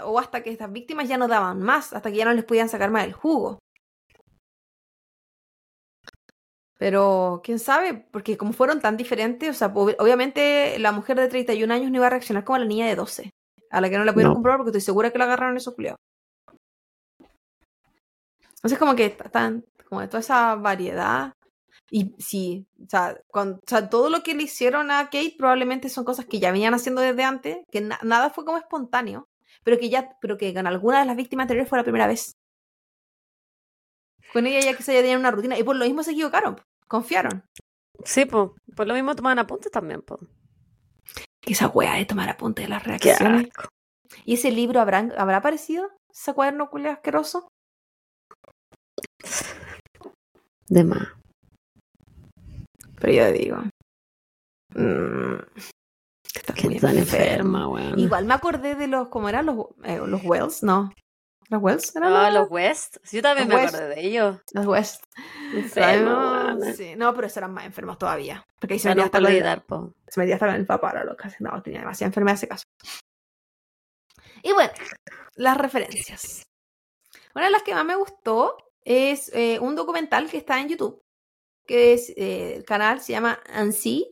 O 0.04 0.20
hasta 0.20 0.44
que 0.44 0.52
estas 0.52 0.72
víctimas 0.72 1.10
ya 1.10 1.18
no 1.18 1.28
daban 1.28 1.62
más, 1.62 1.94
hasta 1.94 2.12
que 2.12 2.18
ya 2.18 2.26
no 2.26 2.34
les 2.34 2.46
podían 2.46 2.70
sacar 2.70 2.92
más 2.92 3.06
el 3.06 3.14
jugo. 3.14 3.60
Pero, 6.78 7.42
quién 7.44 7.60
sabe, 7.60 7.94
porque 7.94 8.38
como 8.38 8.54
fueron 8.54 8.80
tan 8.80 8.96
diferentes, 8.96 9.50
o 9.50 9.54
sea, 9.54 9.68
obviamente 9.68 10.80
la 10.80 10.94
mujer 10.94 11.20
de 11.20 11.28
31 11.28 11.74
años 11.74 11.92
no 11.92 11.98
iba 11.98 12.08
a 12.08 12.12
reaccionar 12.12 12.46
como 12.46 12.60
la 12.60 12.66
niña 12.66 12.88
de 12.88 12.96
12, 12.96 13.32
a 13.70 13.82
la 13.82 13.90
que 13.90 13.98
no 13.98 14.06
la 14.06 14.14
pudieron 14.14 14.36
comprobar 14.36 14.60
porque 14.60 14.70
estoy 14.70 14.82
segura 14.82 15.12
que 15.12 15.18
la 15.18 15.26
agarraron 15.26 15.58
esos 15.58 15.76
culiados. 15.76 16.00
Entonces, 18.56 18.80
como 18.80 18.96
que 18.96 19.08
están, 19.08 19.66
como 19.90 20.00
de 20.00 20.08
toda 20.08 20.22
esa 20.22 20.56
variedad, 20.56 21.34
y 21.92 22.16
sí, 22.20 22.68
o 22.82 22.90
sea, 22.90 23.90
todo 23.90 24.10
lo 24.10 24.24
que 24.24 24.36
le 24.36 24.44
hicieron 24.44 24.92
a 24.92 25.06
Kate 25.06 25.36
probablemente 25.38 25.90
son 25.90 26.06
cosas 26.06 26.26
que 26.26 26.40
ya 26.40 26.52
venían 26.52 26.74
haciendo 26.74 27.02
desde 27.02 27.24
antes, 27.24 27.58
que 27.72 27.82
nada 27.82 28.30
fue 28.30 28.46
como 28.46 28.58
espontáneo, 28.58 29.28
pero 29.64 29.78
que 29.78 29.90
ya, 29.90 30.18
pero 30.22 30.38
que 30.38 30.54
con 30.54 30.68
alguna 30.68 31.00
de 31.00 31.06
las 31.06 31.16
víctimas 31.16 31.44
anteriores 31.44 31.70
fue 31.70 31.80
la 31.80 31.84
primera 31.84 32.08
vez. 32.08 32.34
Con 34.34 34.46
ella 34.46 34.60
ya 34.60 34.78
que 34.78 34.84
se 34.84 34.94
ya 34.94 35.02
tenían 35.02 35.20
una 35.20 35.32
rutina, 35.32 35.58
y 35.58 35.64
por 35.64 35.76
lo 35.76 35.86
mismo 35.86 36.04
se 36.04 36.12
equivocaron, 36.12 36.62
confiaron. 36.88 37.44
Sí, 38.04 38.26
pues, 38.26 38.52
por 38.76 38.88
lo 38.88 38.94
mismo 38.94 39.16
tomaban 39.16 39.40
apuntes 39.40 39.72
también, 39.72 40.02
pues. 40.02 40.22
Esa 41.42 41.68
wea 41.68 41.96
de 41.96 42.06
tomar 42.06 42.30
apuntes 42.30 42.66
de 42.66 42.70
las 42.70 42.84
reacciones. 42.84 43.50
¿Y 44.26 44.36
ese 44.36 44.52
libro 44.52 44.80
habrá, 44.80 45.00
habrá 45.18 45.38
aparecido? 45.38 45.90
ese 46.12 46.34
cuaderno 46.34 46.70
culiao 46.70 46.94
asqueroso. 46.94 47.48
De 50.68 50.84
más. 50.84 51.19
Pero 53.00 53.14
yo 53.14 53.32
digo. 53.32 53.58
mm, 54.76 55.36
que 56.32 56.40
estás 56.40 56.56
Que 56.56 56.68
muy 56.70 56.80
tan 56.80 56.98
enferma. 56.98 57.26
enferma, 57.28 57.68
weón. 57.70 58.00
Igual 58.00 58.26
me 58.26 58.34
acordé 58.34 58.76
de 58.76 58.88
los, 58.88 59.08
¿cómo 59.10 59.30
eran 59.30 59.46
los, 59.48 59.58
eh, 59.84 60.00
los 60.06 60.24
Wells? 60.24 60.64
No. 60.64 60.92
¿Los 61.50 61.62
Wells? 61.64 61.96
¿Eran 61.96 62.14
Ah, 62.14 62.30
los, 62.30 62.42
los 62.42 62.52
West. 62.52 62.98
Sí, 63.04 63.18
Yo 63.18 63.24
también 63.24 63.50
Los 63.50 63.58
me 63.58 63.64
West. 63.64 63.76
acordé 63.76 63.96
de 63.96 64.02
ellos. 64.06 64.38
los 64.54 64.66
West. 64.68 65.04
Enfermo, 65.54 66.12
no, 66.12 66.74
sí, 66.76 66.96
no, 66.96 67.16
pero 67.16 67.26
esos 67.26 67.38
eran 67.38 67.54
más 67.54 67.66
enfermos 67.66 67.98
todavía. 67.98 68.46
Porque 68.60 68.74
ahí 68.76 68.80
se 68.80 68.90
metía 68.90 69.02
no 69.02 69.06
hasta, 69.06 69.18
olvidar, 69.18 69.66
se 70.08 70.20
metía 70.20 70.36
hasta 70.36 70.46
con 70.46 70.56
el 70.56 70.66
papá, 70.68 71.04
lo 71.04 71.18
que 71.18 71.28
no, 71.40 71.60
tenía 71.64 71.80
demasiada 71.80 72.10
enfermedad 72.10 72.36
ese 72.36 72.48
caso. 72.48 72.64
Y 74.44 74.54
bueno, 74.54 74.72
las 75.36 75.58
referencias. 75.58 76.44
Una 77.34 77.46
de 77.46 77.52
las 77.52 77.64
que 77.64 77.74
más 77.74 77.86
me 77.86 77.96
gustó 77.96 78.56
es 78.84 79.32
eh, 79.34 79.58
un 79.60 79.76
documental 79.76 80.30
que 80.30 80.38
está 80.38 80.60
en 80.60 80.70
YouTube, 80.70 81.02
que 81.70 81.94
es, 81.94 82.10
eh, 82.18 82.56
el 82.58 82.66
canal 82.66 83.00
se 83.00 83.14
llama 83.14 83.40
Ansi. 83.54 84.10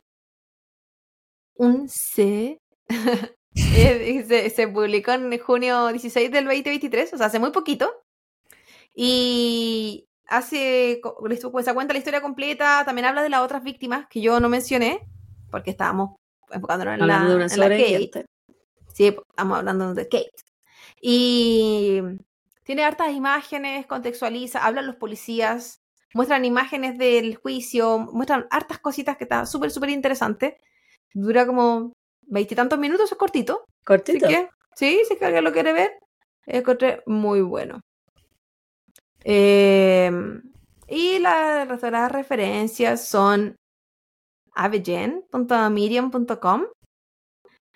Un 1.56 1.88
C. 1.88 2.60
Eh, 3.74 4.24
se, 4.28 4.50
se 4.50 4.68
publicó 4.68 5.10
en 5.10 5.36
junio 5.40 5.88
16 5.88 6.30
del 6.30 6.44
2023, 6.44 7.12
o 7.12 7.16
sea, 7.16 7.26
hace 7.26 7.40
muy 7.40 7.50
poquito. 7.50 7.92
Y 8.94 10.06
hace, 10.28 11.00
pues, 11.18 11.40
se 11.64 11.74
cuenta 11.74 11.92
la 11.92 11.98
historia 11.98 12.20
completa, 12.20 12.84
también 12.84 13.06
habla 13.06 13.24
de 13.24 13.30
las 13.30 13.40
otras 13.40 13.64
víctimas 13.64 14.06
que 14.08 14.20
yo 14.20 14.38
no 14.38 14.48
mencioné, 14.48 15.08
porque 15.50 15.70
estábamos 15.70 16.14
enfocándonos 16.52 16.94
en 16.94 17.06
la, 17.06 17.16
Hablando 17.16 17.30
de 17.30 17.36
una 17.44 17.52
en 17.52 17.60
la 17.60 17.68
Kate. 17.68 18.26
Sí, 18.94 19.06
estamos 19.06 19.58
hablando 19.58 19.94
de 19.94 20.04
Kate. 20.04 20.30
Y 21.00 22.00
tiene 22.62 22.84
hartas 22.84 23.12
imágenes, 23.12 23.86
contextualiza, 23.86 24.64
hablan 24.64 24.86
los 24.86 24.96
policías, 24.96 25.77
muestran 26.14 26.44
imágenes 26.44 26.98
del 26.98 27.36
juicio, 27.36 27.98
muestran 27.98 28.46
hartas 28.50 28.78
cositas 28.78 29.16
que 29.16 29.24
está 29.24 29.46
súper, 29.46 29.70
súper 29.70 29.90
interesante. 29.90 30.58
Dura 31.14 31.46
como 31.46 31.92
veintitantos 32.22 32.78
minutos, 32.78 33.10
es 33.10 33.18
cortito. 33.18 33.64
Así 33.64 33.84
Cortito. 33.84 34.28
que, 34.28 34.48
sí, 34.74 35.00
si 35.06 35.14
es 35.14 35.18
que 35.18 35.24
alguien 35.24 35.44
lo 35.44 35.52
quiere 35.52 35.72
ver, 35.72 35.98
encontré 36.46 37.02
muy 37.06 37.40
bueno. 37.40 37.80
Eh, 39.24 40.10
y 40.88 41.18
la, 41.18 41.64
las 41.64 42.12
referencias 42.12 43.08
son 43.08 43.56
avegen.medium.com, 44.54 46.66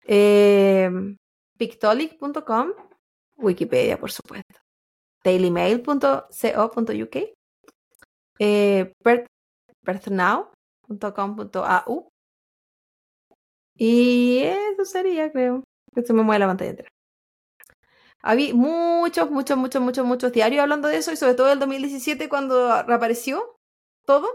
eh, 0.07 0.91
pictolic.com, 1.59 2.73
Wikipedia, 3.37 4.01
por 4.01 4.11
supuesto, 4.11 4.61
dailymail.co.uk, 5.25 7.17
eh, 8.45 8.93
birthnow.com.au, 9.85 12.09
y 13.77 14.39
eso 14.43 14.85
sería, 14.85 15.31
creo. 15.33 15.65
Que 15.95 16.03
se 16.03 16.13
me 16.13 16.23
mueve 16.23 16.41
la 16.41 16.47
pantalla 16.47 16.71
entera. 16.71 16.89
Había 18.23 18.55
muchos, 18.55 19.31
muchos, 19.31 19.57
muchos, 19.59 19.83
muchos, 19.83 20.07
muchos 20.07 20.33
diarios 20.33 20.63
hablando 20.63 20.89
de 20.89 20.97
eso, 20.97 21.13
y 21.13 21.17
sobre 21.17 21.35
todo 21.35 21.53
el 21.53 21.59
2017 21.59 22.29
cuando 22.29 22.83
reapareció 22.85 23.57
todo, 24.07 24.29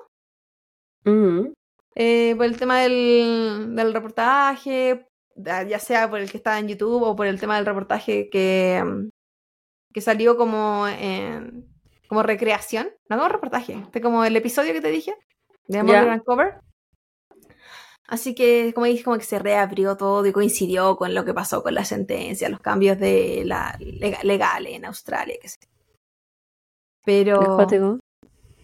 eh, 1.95 2.35
por 2.35 2.45
el 2.45 2.57
tema 2.57 2.79
del, 2.81 3.73
del 3.75 3.93
reportaje, 3.93 5.07
ya 5.35 5.79
sea 5.79 6.09
por 6.09 6.19
el 6.19 6.29
que 6.29 6.37
estaba 6.37 6.59
en 6.59 6.67
YouTube 6.67 7.03
o 7.03 7.15
por 7.15 7.27
el 7.27 7.39
tema 7.39 7.55
del 7.55 7.65
reportaje 7.65 8.29
que, 8.29 8.83
que 9.93 10.01
salió 10.01 10.35
como 10.37 10.85
en- 10.87 11.73
como 12.07 12.23
recreación, 12.23 12.89
no 13.09 13.17
como 13.17 13.29
reportaje, 13.29 13.73
este 13.73 14.01
como 14.01 14.23
el 14.25 14.35
episodio 14.35 14.73
que 14.73 14.81
te 14.81 14.89
dije 14.91 15.13
de 15.67 15.77
Ya. 15.77 15.83
Mother 15.83 16.07
Uncover. 16.07 16.55
Así 18.07 18.33
que, 18.33 18.71
como 18.73 18.85
dije, 18.85 19.03
como 19.03 19.17
que 19.17 19.25
se 19.25 19.37
reabrió 19.37 19.97
todo 19.97 20.25
y 20.25 20.31
coincidió 20.31 20.95
con 20.95 21.13
lo 21.13 21.25
que 21.25 21.33
pasó 21.33 21.61
con 21.61 21.73
la 21.75 21.83
sentencia, 21.83 22.47
los 22.47 22.61
cambios 22.61 22.97
de 22.97 23.43
la 23.45 23.75
lega- 23.79 24.23
legales 24.23 24.73
en 24.75 24.85
Australia, 24.85 25.35
qué 25.41 25.49
sé. 25.49 25.57
Pero, 27.03 27.41
Acuático. 27.41 27.99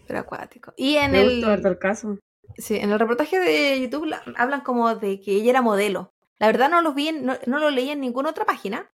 pero 0.06 0.18
acuático. 0.20 0.72
Y 0.76 0.96
en 0.96 1.12
Me 1.12 1.20
el, 1.22 1.44
gustó 1.46 1.68
el 1.68 1.78
caso. 1.78 2.18
Sí, 2.56 2.76
en 2.76 2.90
el 2.90 2.98
reportaje 2.98 3.38
de 3.38 3.80
YouTube 3.80 4.06
la- 4.06 4.22
hablan 4.36 4.62
como 4.62 4.94
de 4.94 5.20
que 5.20 5.32
ella 5.32 5.50
era 5.50 5.62
modelo. 5.62 6.12
La 6.38 6.46
verdad 6.46 6.70
no 6.70 6.80
lo 6.80 6.94
vi, 6.94 7.08
en- 7.08 7.26
no, 7.26 7.36
no 7.46 7.58
lo 7.58 7.70
leí 7.70 7.90
en 7.90 8.00
ninguna 8.00 8.30
otra 8.30 8.46
página, 8.46 8.90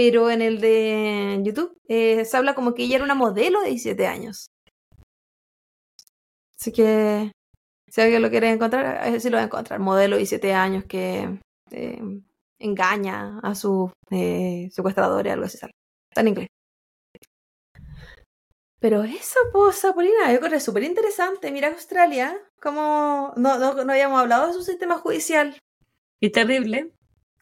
pero 0.00 0.30
en 0.30 0.40
el 0.40 0.62
de 0.62 1.42
YouTube 1.42 1.78
eh, 1.86 2.24
se 2.24 2.34
habla 2.34 2.54
como 2.54 2.72
que 2.72 2.84
ella 2.84 2.96
era 2.96 3.04
una 3.04 3.14
modelo 3.14 3.60
de 3.60 3.68
17 3.68 4.06
años. 4.06 4.46
Así 6.58 6.72
que 6.72 7.32
si 7.86 8.00
alguien 8.00 8.22
lo 8.22 8.30
quiere 8.30 8.48
encontrar, 8.48 9.06
eh, 9.06 9.20
sí 9.20 9.28
lo 9.28 9.36
va 9.36 9.42
a 9.42 9.46
encontrar. 9.46 9.78
Modelo 9.78 10.16
de 10.16 10.20
17 10.20 10.54
años 10.54 10.84
que 10.86 11.38
eh, 11.70 12.02
engaña 12.58 13.40
a 13.40 13.54
sus 13.54 13.90
eh, 14.10 14.70
secuestradores, 14.72 15.34
algo 15.34 15.44
así 15.44 15.58
sale. 15.58 15.74
Está 16.08 16.22
en 16.22 16.28
inglés. 16.28 16.46
Pero 18.78 19.02
eso, 19.02 19.38
pues, 19.52 19.80
Sapolina, 19.80 20.32
yo 20.32 20.38
creo 20.38 20.50
que 20.50 20.56
es 20.56 20.64
súper 20.64 20.84
interesante. 20.84 21.52
Mira 21.52 21.68
Australia, 21.68 22.34
como 22.58 23.34
no, 23.36 23.58
no 23.58 23.92
habíamos 23.92 24.18
hablado 24.18 24.46
de 24.46 24.54
su 24.54 24.62
sistema 24.62 24.96
judicial. 24.96 25.58
Y 26.20 26.30
terrible. 26.30 26.94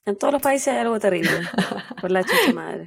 En 0.08 0.16
todos 0.16 0.32
los 0.32 0.42
países 0.42 0.68
hay 0.68 0.80
algo 0.80 0.98
terrible. 0.98 1.30
por 2.00 2.10
la 2.10 2.24
chucha 2.24 2.52
madre. 2.54 2.86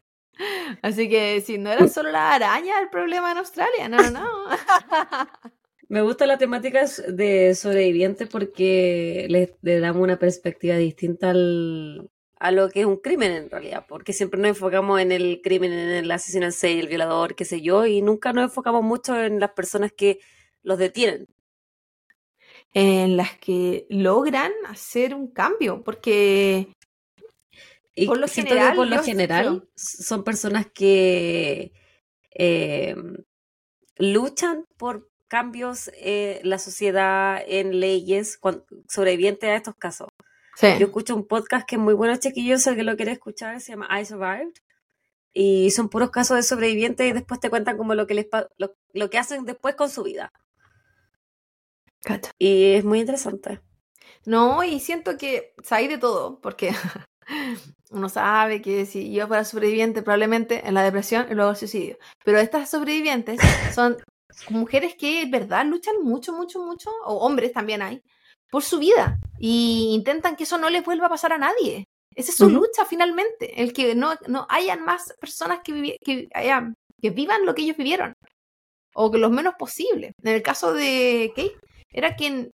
Así 0.82 1.08
que 1.08 1.42
si 1.42 1.58
no 1.58 1.72
era 1.72 1.88
solo 1.88 2.12
la 2.12 2.34
araña 2.34 2.80
el 2.80 2.90
problema 2.90 3.32
en 3.32 3.38
Australia, 3.38 3.88
no, 3.88 3.98
no, 3.98 4.10
no. 4.12 4.46
Me 5.88 6.02
gusta 6.02 6.26
la 6.26 6.38
temática 6.38 6.86
de 7.10 7.54
sobrevivientes 7.54 8.28
porque 8.28 9.28
le, 9.30 9.56
le 9.62 9.80
damos 9.80 10.02
una 10.02 10.18
perspectiva 10.18 10.78
distinta 10.78 11.32
al, 11.32 12.10
a 12.40 12.52
lo 12.52 12.70
que 12.70 12.80
es 12.80 12.86
un 12.86 12.98
crimen 12.98 13.34
en 13.34 13.50
realidad, 13.52 13.86
porque 13.88 14.14
siempre 14.14 14.40
nos 14.40 14.50
enfocamos 14.50 15.00
en 15.00 15.12
el 15.12 15.42
crimen, 15.44 15.74
en 15.74 15.90
el 15.90 16.10
asesino 16.10 16.46
en 16.46 16.54
serie, 16.54 16.80
el 16.80 16.88
violador, 16.88 17.36
qué 17.36 17.46
sé 17.46 17.62
yo, 17.62 17.86
y 17.86 18.02
nunca 18.02 18.34
nos 18.34 18.46
enfocamos 18.46 18.84
mucho 18.84 19.22
en 19.22 19.40
las 19.40 19.52
personas 19.52 19.92
que 19.92 20.20
los 20.64 20.80
detienen. 20.80 21.28
En 22.74 23.18
las 23.18 23.38
que 23.38 23.86
logran 23.90 24.52
hacer 24.70 25.14
un 25.14 25.28
cambio, 25.32 25.84
porque 25.84 26.74
Y 27.94 28.08
Por 28.08 28.20
lo 28.20 28.28
siento 28.28 28.54
que 28.54 28.60
general, 28.60 28.76
por 28.76 28.88
lo 28.88 29.04
general 29.04 29.70
son 29.76 30.24
personas 30.24 30.68
que 30.74 31.74
eh, 32.34 32.96
luchan 33.98 34.66
por 34.78 35.10
cambios 35.28 35.92
en 35.96 36.50
la 36.50 36.58
sociedad, 36.58 37.42
en 37.46 37.80
leyes, 37.80 38.40
sobrevivientes 38.88 39.50
a 39.50 39.56
estos 39.56 39.76
casos. 39.76 40.08
sí, 40.56 40.68
Yo 40.80 40.88
escucho 40.88 41.16
un 41.16 41.28
podcast 41.28 41.68
que 41.68 41.76
es 41.76 41.82
muy 41.82 41.94
bueno, 41.94 42.16
chiquillos, 42.18 42.66
el 42.68 42.76
que 42.76 42.84
lo 42.84 42.96
quiere 42.96 43.14
escuchar, 43.14 43.60
se 43.62 43.72
llama 43.74 43.88
I 44.00 44.06
Survived. 44.06 44.54
Y 45.34 45.72
son 45.72 45.88
puros 45.90 46.12
casos 46.12 46.36
de 46.38 46.44
sobrevivientes 46.44 47.10
y 47.10 47.14
después 47.14 47.40
te 47.40 47.50
cuentan 47.50 47.78
como 47.78 47.96
lo 47.96 48.06
que 48.06 48.14
les 48.14 48.28
lo, 48.58 48.76
lo 48.94 49.10
que 49.10 49.18
hacen 49.18 49.46
después 49.46 49.76
con 49.76 49.90
su 49.90 50.04
vida. 50.04 50.34
cacha. 52.04 52.32
Y 52.38 52.74
es 52.74 52.84
muy 52.84 53.00
interesante. 53.00 53.62
No, 54.26 54.64
y 54.64 54.80
siento 54.80 55.18
que 55.18 55.54
hay 55.70 55.88
de 55.88 55.98
todo, 55.98 56.42
porque 56.42 56.72
uno 57.92 58.10
sabe 58.10 58.62
que 58.62 58.86
si 58.86 59.12
yo 59.12 59.28
fuera 59.28 59.44
sobreviviente, 59.46 60.02
probablemente 60.02 60.68
en 60.68 60.74
la 60.74 60.84
depresión 60.84 61.28
y 61.30 61.36
luego 61.36 61.52
el 61.52 61.58
suicidio. 61.58 61.98
Pero 62.24 62.40
estas 62.40 62.70
sobrevivientes 62.70 63.40
son 63.74 63.98
mujeres 64.50 64.96
que 64.96 65.24
en 65.24 65.32
verdad 65.32 65.66
luchan 65.66 66.02
mucho, 66.04 66.34
mucho, 66.34 66.60
mucho, 66.60 66.90
o 67.06 67.26
hombres 67.26 67.52
también 67.54 67.82
hay, 67.82 68.02
por 68.50 68.64
su 68.64 68.80
vida. 68.80 69.20
Y 69.40 69.92
intentan 69.94 70.36
que 70.36 70.44
eso 70.44 70.58
no 70.58 70.70
les 70.70 70.84
vuelva 70.86 71.08
a 71.08 71.10
pasar 71.10 71.34
a 71.34 71.38
nadie. 71.38 71.86
Esa 72.16 72.32
es 72.32 72.38
su 72.38 72.50
lucha 72.50 72.86
finalmente, 72.86 73.62
el 73.62 73.72
que 73.72 73.96
no, 73.96 74.14
no 74.28 74.46
hayan 74.50 74.84
más 74.84 75.14
personas 75.20 75.60
que, 75.64 75.96
que, 76.04 76.28
hayan- 76.34 76.74
que 77.02 77.10
vivan 77.10 77.46
lo 77.46 77.56
que 77.56 77.62
ellos 77.62 77.78
vivieron, 77.78 78.14
o 78.94 79.10
que 79.12 79.18
lo 79.18 79.30
menos 79.30 79.54
posible. 79.58 80.12
En 80.22 80.34
el 80.36 80.42
caso 80.42 80.74
de 80.74 81.32
Kate, 81.36 81.56
era 81.90 82.16
quien 82.16 82.52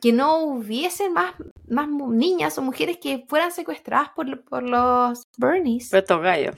que 0.00 0.12
no 0.12 0.38
hubiese 0.38 1.10
más, 1.10 1.34
más 1.70 1.88
niñas 1.88 2.56
o 2.58 2.62
mujeres 2.62 2.98
que 2.98 3.24
fueran 3.28 3.52
secuestradas 3.52 4.10
por, 4.10 4.44
por 4.44 4.62
los 4.62 5.22
Bernies. 5.36 5.88
Pero 5.90 6.00
estos 6.00 6.22
gallos. 6.22 6.56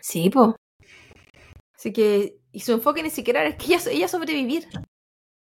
Sí, 0.00 0.30
po. 0.30 0.56
Así 1.74 1.92
que, 1.92 2.38
y 2.52 2.60
su 2.60 2.72
enfoque 2.72 3.02
ni 3.02 3.10
siquiera 3.10 3.42
era 3.42 3.56
que 3.56 3.66
ella, 3.66 3.90
ella 3.90 4.08
sobrevivir. 4.08 4.68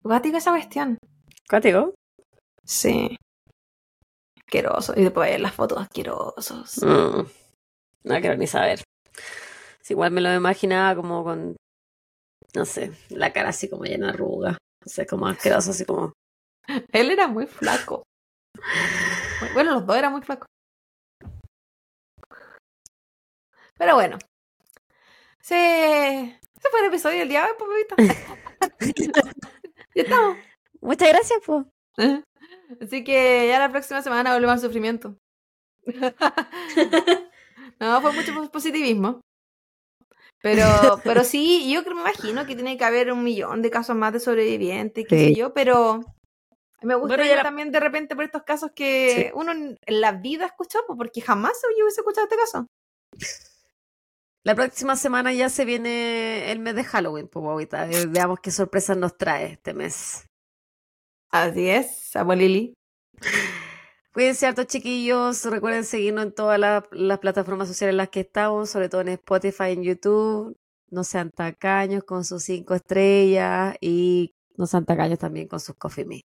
Guática 0.01 0.37
esa 0.37 0.51
cuestión. 0.51 0.97
¿Cuático? 1.49 1.93
Sí. 2.63 3.15
Asqueroso. 4.39 4.93
Y 4.95 5.03
después 5.03 5.29
ver 5.29 5.41
las 5.41 5.53
fotos 5.53 5.79
asquerosos. 5.79 6.77
Mm, 6.83 7.21
no 8.03 8.21
quiero 8.21 8.37
ni 8.37 8.47
saber. 8.47 8.81
Si 9.81 9.93
igual 9.93 10.11
me 10.11 10.21
lo 10.21 10.33
imaginaba 10.33 10.95
como 10.95 11.23
con, 11.23 11.55
no 12.55 12.65
sé, 12.65 12.91
la 13.09 13.31
cara 13.33 13.49
así 13.49 13.69
como 13.69 13.83
llena 13.83 14.07
de 14.07 14.13
arrugas. 14.13 14.57
No 14.83 14.91
sé, 14.91 15.05
como 15.05 15.27
asqueroso, 15.27 15.71
así 15.71 15.85
como... 15.85 16.13
Él 16.91 17.11
era 17.11 17.27
muy 17.27 17.45
flaco. 17.45 18.03
Bueno, 19.53 19.73
los 19.73 19.85
dos 19.85 19.97
eran 19.97 20.11
muy 20.11 20.21
flacos. 20.21 20.47
Pero 23.77 23.95
bueno. 23.95 24.17
Se, 25.41 26.39
se 26.59 26.69
fue 26.69 26.79
el 26.79 26.87
episodio 26.87 27.19
del 27.19 27.29
día 27.29 27.43
de 27.43 27.49
hoy, 27.49 27.85
pues, 27.87 28.07
ya 29.95 30.01
estamos. 30.01 30.37
Muchas 30.81 31.09
gracias, 31.09 31.39
pues. 31.45 31.65
Así 32.81 33.03
que 33.03 33.47
ya 33.47 33.59
la 33.59 33.69
próxima 33.69 34.01
semana 34.01 34.33
volvemos 34.33 34.55
al 34.55 34.61
sufrimiento. 34.61 35.17
no, 37.79 38.01
fue 38.01 38.11
mucho 38.13 38.51
positivismo. 38.51 39.21
Pero, 40.41 40.63
pero 41.03 41.23
sí, 41.23 41.71
yo 41.71 41.83
creo, 41.83 41.95
me 41.95 42.01
imagino 42.01 42.45
que 42.45 42.55
tiene 42.55 42.77
que 42.77 42.83
haber 42.83 43.11
un 43.11 43.23
millón 43.23 43.61
de 43.61 43.69
casos 43.69 43.95
más 43.95 44.13
de 44.13 44.19
sobrevivientes, 44.19 45.05
qué 45.07 45.17
sé 45.17 45.35
yo, 45.35 45.53
pero 45.53 46.01
me 46.85 46.95
gustaría 46.95 47.41
también 47.41 47.71
de 47.71 47.79
repente 47.79 48.15
por 48.15 48.23
estos 48.23 48.43
casos 48.43 48.71
que 48.75 49.31
uno 49.35 49.51
en 49.51 49.77
la 49.87 50.13
vida 50.13 50.45
escuchó, 50.45 50.79
porque 50.87 51.21
jamás 51.21 51.53
yo 51.77 51.83
hubiese 51.83 52.01
escuchado 52.01 52.25
este 52.25 52.37
caso. 52.37 52.67
La 54.43 54.53
próxima 54.53 54.95
semana 54.95 55.33
ya 55.33 55.49
se 55.49 55.65
viene 55.65 56.51
el 56.51 56.59
mes 56.59 56.75
de 56.75 56.83
Halloween, 56.83 57.27
pues 57.27 57.43
ahorita 57.43 57.87
veamos 58.09 58.39
qué 58.41 58.51
sorpresas 58.51 58.95
nos 58.95 59.17
trae 59.17 59.53
este 59.53 59.73
mes. 59.73 60.27
Así 61.31 61.67
es, 61.67 62.11
Lili. 62.35 62.75
Cuídense 64.13 64.45
harto, 64.45 64.63
chiquillos. 64.63 65.43
Recuerden 65.45 65.83
seguirnos 65.83 66.25
en 66.25 66.33
todas 66.33 66.59
las 66.59 67.19
plataformas 67.19 67.67
sociales 67.67 67.93
en 67.93 67.97
las 67.97 68.09
que 68.09 68.21
estamos, 68.21 68.69
sobre 68.69 68.87
todo 68.87 69.01
en 69.01 69.09
Spotify, 69.09 69.71
en 69.71 69.83
YouTube. 69.83 70.55
No 70.89 71.03
sean 71.03 71.31
tacaños 71.31 72.03
con 72.03 72.23
sus 72.23 72.43
cinco 72.43 72.75
estrellas 72.75 73.75
y 73.81 74.33
no 74.55 74.67
sean 74.67 74.85
tacaños 74.85 75.19
también 75.19 75.47
con 75.47 75.59
sus 75.59 75.75
coffee 75.75 76.05
me. 76.05 76.21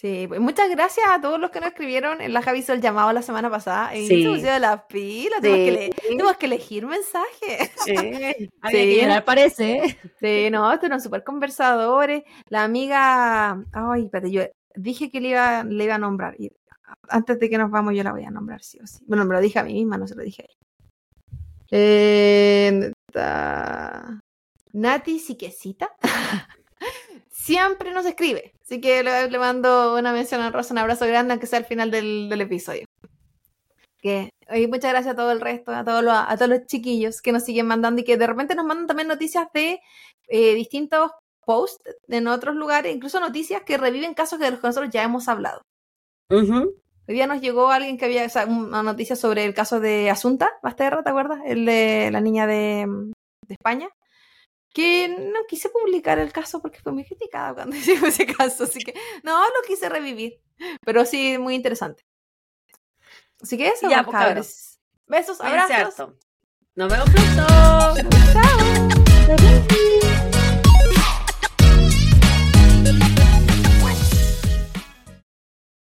Sí, 0.00 0.24
pues 0.26 0.40
muchas 0.40 0.70
gracias 0.70 1.04
a 1.10 1.20
todos 1.20 1.38
los 1.38 1.50
que 1.50 1.60
nos 1.60 1.68
escribieron. 1.68 2.22
En 2.22 2.32
la 2.32 2.40
Javi 2.40 2.60
hizo 2.60 2.72
el 2.72 2.80
llamado 2.80 3.12
la 3.12 3.20
semana 3.20 3.50
pasada 3.50 3.94
y 3.94 4.06
sí. 4.06 4.40
se 4.40 4.50
de 4.50 4.58
la 4.58 4.86
pila. 4.86 5.36
Sí. 5.42 5.90
Tenemos, 6.08 6.38
que 6.38 6.46
elegir 6.46 6.86
mensajes. 6.86 7.70
Sí, 7.84 7.94
sí. 8.70 9.00
parece. 9.26 9.98
Sí, 10.18 10.48
no, 10.50 10.72
eran 10.72 11.02
súper 11.02 11.22
conversadores. 11.22 12.22
La 12.48 12.64
amiga. 12.64 13.62
Ay, 13.72 14.04
espérate, 14.04 14.30
yo 14.30 14.42
dije 14.74 15.10
que 15.10 15.20
le 15.20 15.28
iba, 15.28 15.64
le 15.64 15.84
iba 15.84 15.96
a 15.96 15.98
nombrar. 15.98 16.34
Y 16.40 16.50
antes 17.10 17.38
de 17.38 17.50
que 17.50 17.58
nos 17.58 17.70
vamos, 17.70 17.94
yo 17.94 18.02
la 18.02 18.12
voy 18.12 18.24
a 18.24 18.30
nombrar, 18.30 18.62
sí 18.62 18.78
o 18.82 18.86
sí. 18.86 19.04
Bueno, 19.06 19.26
me 19.26 19.34
lo 19.34 19.40
dije 19.42 19.58
a 19.58 19.64
mí 19.64 19.74
misma, 19.74 19.98
no 19.98 20.08
se 20.08 20.14
lo 20.14 20.22
dije 20.22 20.44
a 20.44 20.46
ella. 20.46 20.56
Eh, 21.72 22.90
Nati 24.72 25.18
Siquecita. 25.18 25.90
Siempre 27.40 27.90
nos 27.92 28.04
escribe. 28.04 28.52
Así 28.62 28.80
que 28.82 29.02
le, 29.02 29.38
mando 29.38 29.96
una 29.98 30.12
mención 30.12 30.42
a 30.42 30.50
Rosa, 30.50 30.74
un 30.74 30.78
abrazo 30.78 31.06
grande, 31.06 31.32
aunque 31.32 31.46
sea 31.46 31.58
al 31.58 31.64
final 31.64 31.90
del, 31.90 32.30
episodio. 32.38 32.84
Que, 33.98 34.30
y 34.54 34.66
muchas 34.66 34.92
gracias 34.92 35.14
a 35.14 35.16
todo 35.16 35.32
el 35.32 35.40
resto, 35.40 35.72
a 35.72 35.82
todos, 35.82 36.04
los, 36.04 36.12
a 36.14 36.36
todos 36.36 36.50
los 36.50 36.66
chiquillos 36.66 37.22
que 37.22 37.32
nos 37.32 37.44
siguen 37.44 37.66
mandando 37.66 38.02
y 38.02 38.04
que 38.04 38.18
de 38.18 38.26
repente 38.26 38.54
nos 38.54 38.66
mandan 38.66 38.86
también 38.86 39.08
noticias 39.08 39.48
de 39.54 39.80
eh, 40.28 40.54
distintos 40.54 41.12
posts 41.46 41.82
en 42.08 42.28
otros 42.28 42.56
lugares, 42.56 42.94
incluso 42.94 43.20
noticias 43.20 43.62
que 43.62 43.78
reviven 43.78 44.14
casos 44.14 44.38
de 44.38 44.50
los 44.50 44.60
que 44.60 44.66
nosotros 44.66 44.92
ya 44.92 45.02
hemos 45.02 45.26
hablado. 45.26 45.62
Hoy 46.30 47.14
día 47.14 47.26
nos 47.26 47.40
llegó 47.40 47.70
alguien 47.70 47.96
que 47.96 48.04
había 48.04 48.28
una 48.46 48.82
noticia 48.82 49.16
sobre 49.16 49.44
el 49.46 49.54
caso 49.54 49.80
de 49.80 50.10
Asunta 50.10 50.50
Basterra, 50.62 51.02
¿te 51.02 51.10
acuerdas? 51.10 51.40
El 51.46 51.64
de 51.64 52.10
la 52.12 52.20
niña 52.20 52.46
de, 52.46 52.86
de 53.48 53.54
España. 53.54 53.88
Que 54.72 55.08
no 55.08 55.46
quise 55.48 55.68
publicar 55.68 56.18
el 56.18 56.32
caso 56.32 56.62
porque 56.62 56.80
fue 56.80 56.92
muy 56.92 57.04
criticada 57.04 57.54
cuando 57.54 57.76
hicimos 57.76 58.10
ese 58.10 58.26
caso, 58.26 58.64
así 58.64 58.78
que 58.78 58.94
no 59.22 59.42
lo 59.42 59.62
quise 59.66 59.88
revivir. 59.88 60.40
Pero 60.84 61.04
sí, 61.04 61.38
muy 61.38 61.54
interesante. 61.54 62.04
Así 63.42 63.56
que 63.56 63.68
eso, 63.68 63.88
ya, 63.88 64.04
pues, 64.04 64.78
Besos, 65.06 65.40
abrazos. 65.40 66.10
Nos 66.74 66.90
vemos 66.90 67.10
pronto. 67.10 67.46
Chao. 68.32 69.80